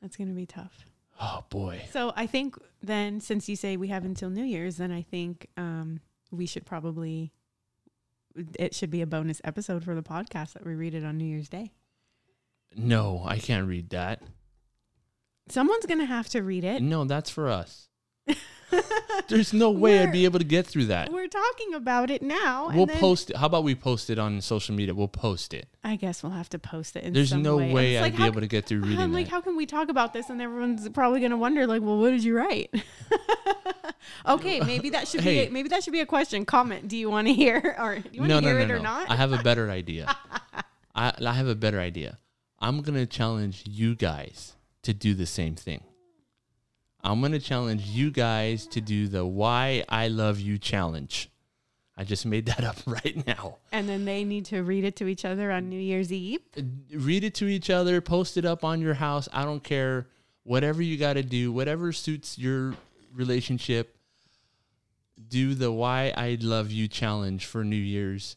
That's 0.00 0.16
going 0.16 0.28
to 0.28 0.34
be 0.34 0.46
tough. 0.46 0.86
oh 1.20 1.44
boy. 1.48 1.82
So 1.90 2.12
I 2.16 2.26
think 2.26 2.56
then, 2.82 3.20
since 3.20 3.48
you 3.48 3.56
say 3.56 3.76
we 3.76 3.88
have 3.88 4.04
until 4.04 4.28
New 4.30 4.44
Year's, 4.44 4.76
then 4.76 4.90
I 4.92 5.02
think 5.02 5.46
um, 5.56 6.00
we 6.30 6.44
should 6.46 6.66
probably, 6.66 7.32
it 8.58 8.74
should 8.74 8.90
be 8.90 9.00
a 9.02 9.06
bonus 9.06 9.40
episode 9.44 9.84
for 9.84 9.94
the 9.94 10.02
podcast 10.02 10.52
that 10.52 10.66
we 10.66 10.74
read 10.74 10.94
it 10.94 11.04
on 11.04 11.16
New 11.18 11.24
Year's 11.24 11.48
Day. 11.48 11.72
No, 12.76 13.22
I 13.24 13.38
can't 13.38 13.66
read 13.66 13.90
that. 13.90 14.22
Someone's 15.48 15.86
going 15.86 16.00
to 16.00 16.06
have 16.06 16.28
to 16.30 16.42
read 16.42 16.64
it. 16.64 16.82
No, 16.82 17.04
that's 17.04 17.30
for 17.30 17.48
us. 17.48 17.88
There's 19.28 19.52
no 19.52 19.70
way 19.70 20.00
I'd 20.00 20.10
be 20.12 20.24
able 20.24 20.38
to 20.38 20.44
get 20.44 20.66
through 20.66 20.86
that. 20.86 21.12
We're 21.12 21.28
talking 21.28 21.74
about 21.74 22.10
it 22.10 22.22
now. 22.22 22.70
We'll 22.74 22.86
then- 22.86 22.98
post 22.98 23.30
it. 23.30 23.36
How 23.36 23.46
about 23.46 23.62
we 23.62 23.74
post 23.74 24.10
it 24.10 24.18
on 24.18 24.40
social 24.40 24.74
media? 24.74 24.94
We'll 24.94 25.06
post 25.08 25.52
it. 25.54 25.68
I 25.84 25.96
guess 25.96 26.22
we'll 26.22 26.32
have 26.32 26.48
to 26.50 26.58
post 26.58 26.96
it. 26.96 27.04
In 27.04 27.12
There's 27.12 27.32
no 27.32 27.58
way, 27.58 27.72
way 27.72 27.98
I'd 27.98 28.02
like, 28.02 28.12
be 28.16 28.22
how 28.22 28.26
able 28.26 28.40
to 28.40 28.46
get 28.46 28.64
through 28.66 28.80
reading 28.80 28.98
it. 28.98 29.02
I'm 29.02 29.12
like, 29.12 29.26
that. 29.26 29.32
how 29.32 29.40
can 29.42 29.56
we 29.56 29.66
talk 29.66 29.88
about 29.90 30.12
this? 30.12 30.30
And 30.30 30.40
everyone's 30.40 30.88
probably 30.88 31.20
going 31.20 31.30
to 31.30 31.36
wonder, 31.36 31.66
like, 31.66 31.82
well, 31.82 31.98
what 31.98 32.10
did 32.10 32.24
you 32.24 32.36
write? 32.36 32.74
okay, 34.26 34.60
maybe 34.66 34.90
that 34.90 35.08
should 35.08 35.20
Hey. 35.20 35.44
be 35.44 35.48
a, 35.48 35.50
maybe 35.50 35.68
that 35.68 35.84
should 35.84 35.92
be 35.92 36.00
a 36.00 36.06
question. 36.06 36.44
Comment. 36.44 36.88
Do 36.88 36.96
you 36.96 37.10
want 37.10 37.28
to 37.28 37.34
hear 37.34 37.76
or 37.78 37.98
do 37.98 38.08
you 38.12 38.20
want 38.20 38.30
to 38.30 38.40
no, 38.40 38.46
hear 38.46 38.58
no, 38.58 38.64
it 38.64 38.68
no. 38.68 38.74
or 38.74 38.78
not? 38.78 39.10
I 39.10 39.16
have 39.16 39.32
a 39.32 39.42
better 39.42 39.70
idea. 39.70 40.14
I, 40.94 41.12
I 41.24 41.32
have 41.34 41.48
a 41.48 41.54
better 41.54 41.80
idea. 41.80 42.18
I'm 42.64 42.80
gonna 42.80 43.04
challenge 43.04 43.64
you 43.66 43.94
guys 43.94 44.56
to 44.84 44.94
do 44.94 45.12
the 45.12 45.26
same 45.26 45.54
thing. 45.54 45.84
I'm 47.02 47.20
gonna 47.20 47.38
challenge 47.38 47.82
you 47.84 48.10
guys 48.10 48.66
to 48.68 48.80
do 48.80 49.06
the 49.06 49.26
"Why 49.26 49.84
I 49.86 50.08
Love 50.08 50.40
You" 50.40 50.56
challenge. 50.56 51.28
I 51.94 52.04
just 52.04 52.24
made 52.24 52.46
that 52.46 52.64
up 52.64 52.78
right 52.86 53.22
now. 53.26 53.58
and 53.70 53.86
then 53.86 54.06
they 54.06 54.24
need 54.24 54.46
to 54.46 54.62
read 54.62 54.84
it 54.84 54.96
to 54.96 55.06
each 55.08 55.26
other 55.26 55.52
on 55.52 55.68
New 55.68 55.78
Year's 55.78 56.10
Eve. 56.10 56.40
Uh, 56.56 56.62
read 56.94 57.22
it 57.22 57.34
to 57.34 57.46
each 57.46 57.68
other, 57.68 58.00
post 58.00 58.38
it 58.38 58.46
up 58.46 58.64
on 58.64 58.80
your 58.80 58.94
house. 58.94 59.28
I 59.30 59.44
don't 59.44 59.62
care. 59.62 60.08
Whatever 60.44 60.80
you 60.80 60.96
got 60.96 61.14
to 61.14 61.22
do, 61.22 61.52
whatever 61.52 61.92
suits 61.92 62.38
your 62.38 62.74
relationship, 63.12 63.98
do 65.28 65.54
the 65.54 65.70
Why 65.70 66.14
I 66.16 66.38
Love 66.40 66.70
You 66.72 66.88
challenge 66.88 67.44
for 67.44 67.62
New 67.62 67.76
Year's. 67.76 68.36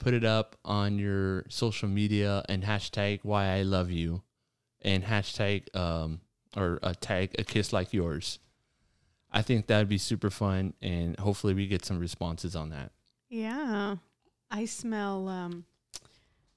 Put 0.00 0.14
it 0.14 0.24
up 0.24 0.56
on 0.64 0.98
your 0.98 1.44
social 1.48 1.88
media 1.88 2.42
and 2.48 2.64
hashtag 2.64 3.20
Why 3.22 3.58
I 3.58 3.62
Love 3.62 3.90
You 3.90 4.22
and 4.82 5.04
hashtag 5.04 5.74
um, 5.76 6.20
or 6.56 6.80
a 6.82 6.94
tag 6.94 7.36
a 7.38 7.44
kiss 7.44 7.72
like 7.72 7.92
yours. 7.92 8.40
I 9.30 9.42
think 9.42 9.68
that'd 9.68 9.88
be 9.88 9.98
super 9.98 10.30
fun 10.30 10.74
and 10.82 11.16
hopefully 11.20 11.54
we 11.54 11.68
get 11.68 11.84
some 11.84 12.00
responses 12.00 12.56
on 12.56 12.70
that. 12.70 12.90
Yeah. 13.28 13.96
I 14.50 14.64
smell 14.64 15.28
um 15.28 15.66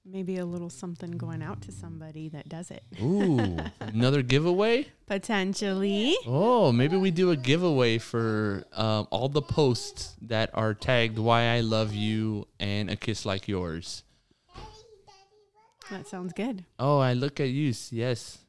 maybe 0.05 0.37
a 0.37 0.45
little 0.45 0.69
something 0.69 1.11
going 1.11 1.41
out 1.41 1.61
to 1.61 1.71
somebody 1.71 2.29
that 2.29 2.49
does 2.49 2.71
it. 2.71 2.83
Ooh, 3.01 3.57
another 3.79 4.21
giveaway? 4.21 4.87
Potentially. 5.05 6.15
Oh, 6.25 6.71
maybe 6.71 6.97
we 6.97 7.11
do 7.11 7.31
a 7.31 7.35
giveaway 7.35 7.97
for 7.97 8.65
um, 8.73 9.07
all 9.11 9.29
the 9.29 9.41
posts 9.41 10.15
that 10.23 10.49
are 10.53 10.73
tagged 10.73 11.17
"Why 11.19 11.55
I 11.55 11.61
Love 11.61 11.93
You" 11.93 12.47
and 12.59 12.89
"A 12.89 12.95
Kiss 12.95 13.25
Like 13.25 13.47
Yours." 13.47 14.03
That 15.89 16.07
sounds 16.07 16.33
good. 16.33 16.63
Oh, 16.79 16.99
I 16.99 17.13
look 17.13 17.39
at 17.39 17.49
you. 17.49 17.73
Yes. 17.91 18.39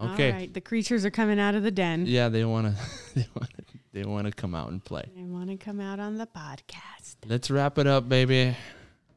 Okay. 0.00 0.30
All 0.30 0.38
right. 0.38 0.52
The 0.52 0.60
creatures 0.60 1.04
are 1.04 1.10
coming 1.10 1.40
out 1.40 1.54
of 1.54 1.62
the 1.62 1.70
den. 1.70 2.04
Yeah, 2.06 2.28
they 2.28 2.44
want 2.44 2.76
to. 2.76 2.82
They 3.14 3.26
want 3.34 3.50
to. 3.56 3.64
They 3.92 4.02
want 4.02 4.26
to 4.26 4.32
come 4.32 4.56
out 4.56 4.70
and 4.70 4.84
play. 4.84 5.08
They 5.14 5.22
want 5.22 5.50
to 5.50 5.56
come 5.56 5.80
out 5.80 6.00
on 6.00 6.16
the 6.18 6.26
podcast. 6.26 7.14
Let's 7.26 7.48
wrap 7.48 7.78
it 7.78 7.86
up, 7.86 8.08
baby. 8.08 8.56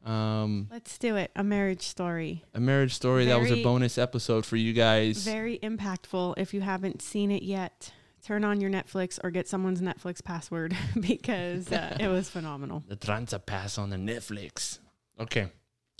Um, 0.04 0.68
Let's 0.70 0.96
do 0.98 1.16
it. 1.16 1.30
A 1.36 1.44
marriage 1.44 1.82
story. 1.82 2.44
a 2.54 2.60
marriage 2.60 2.94
story. 2.94 3.26
that 3.26 3.40
was 3.40 3.50
a 3.50 3.62
bonus 3.62 3.98
episode 3.98 4.46
for 4.46 4.56
you 4.56 4.72
guys. 4.72 5.24
Very 5.24 5.58
impactful. 5.58 6.34
If 6.38 6.54
you 6.54 6.60
haven't 6.60 7.02
seen 7.02 7.30
it 7.30 7.42
yet, 7.42 7.92
turn 8.22 8.44
on 8.44 8.60
your 8.60 8.70
Netflix 8.70 9.18
or 9.22 9.30
get 9.30 9.48
someone's 9.48 9.80
Netflix 9.80 10.22
password 10.24 10.76
because 11.00 11.70
uh, 11.72 11.96
it 12.00 12.08
was 12.08 12.28
phenomenal. 12.30 12.84
the 12.88 12.96
Tranza 12.96 13.44
Pass 13.44 13.76
on 13.78 13.90
the 13.90 13.96
Netflix. 13.96 14.78
Okay. 15.20 15.48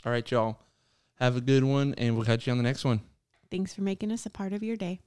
All 0.07 0.12
right, 0.12 0.28
y'all. 0.30 0.59
Have 1.16 1.36
a 1.36 1.40
good 1.40 1.64
one, 1.64 1.94
and 1.99 2.14
we'll 2.16 2.24
catch 2.24 2.46
you 2.46 2.53
on 2.53 2.57
the 2.59 2.62
next 2.64 2.84
one. 2.84 3.01
Thanks 3.51 3.74
for 3.74 3.82
making 3.82 4.12
us 4.12 4.24
a 4.24 4.30
part 4.30 4.53
of 4.53 4.62
your 4.62 4.76
day. 4.76 5.01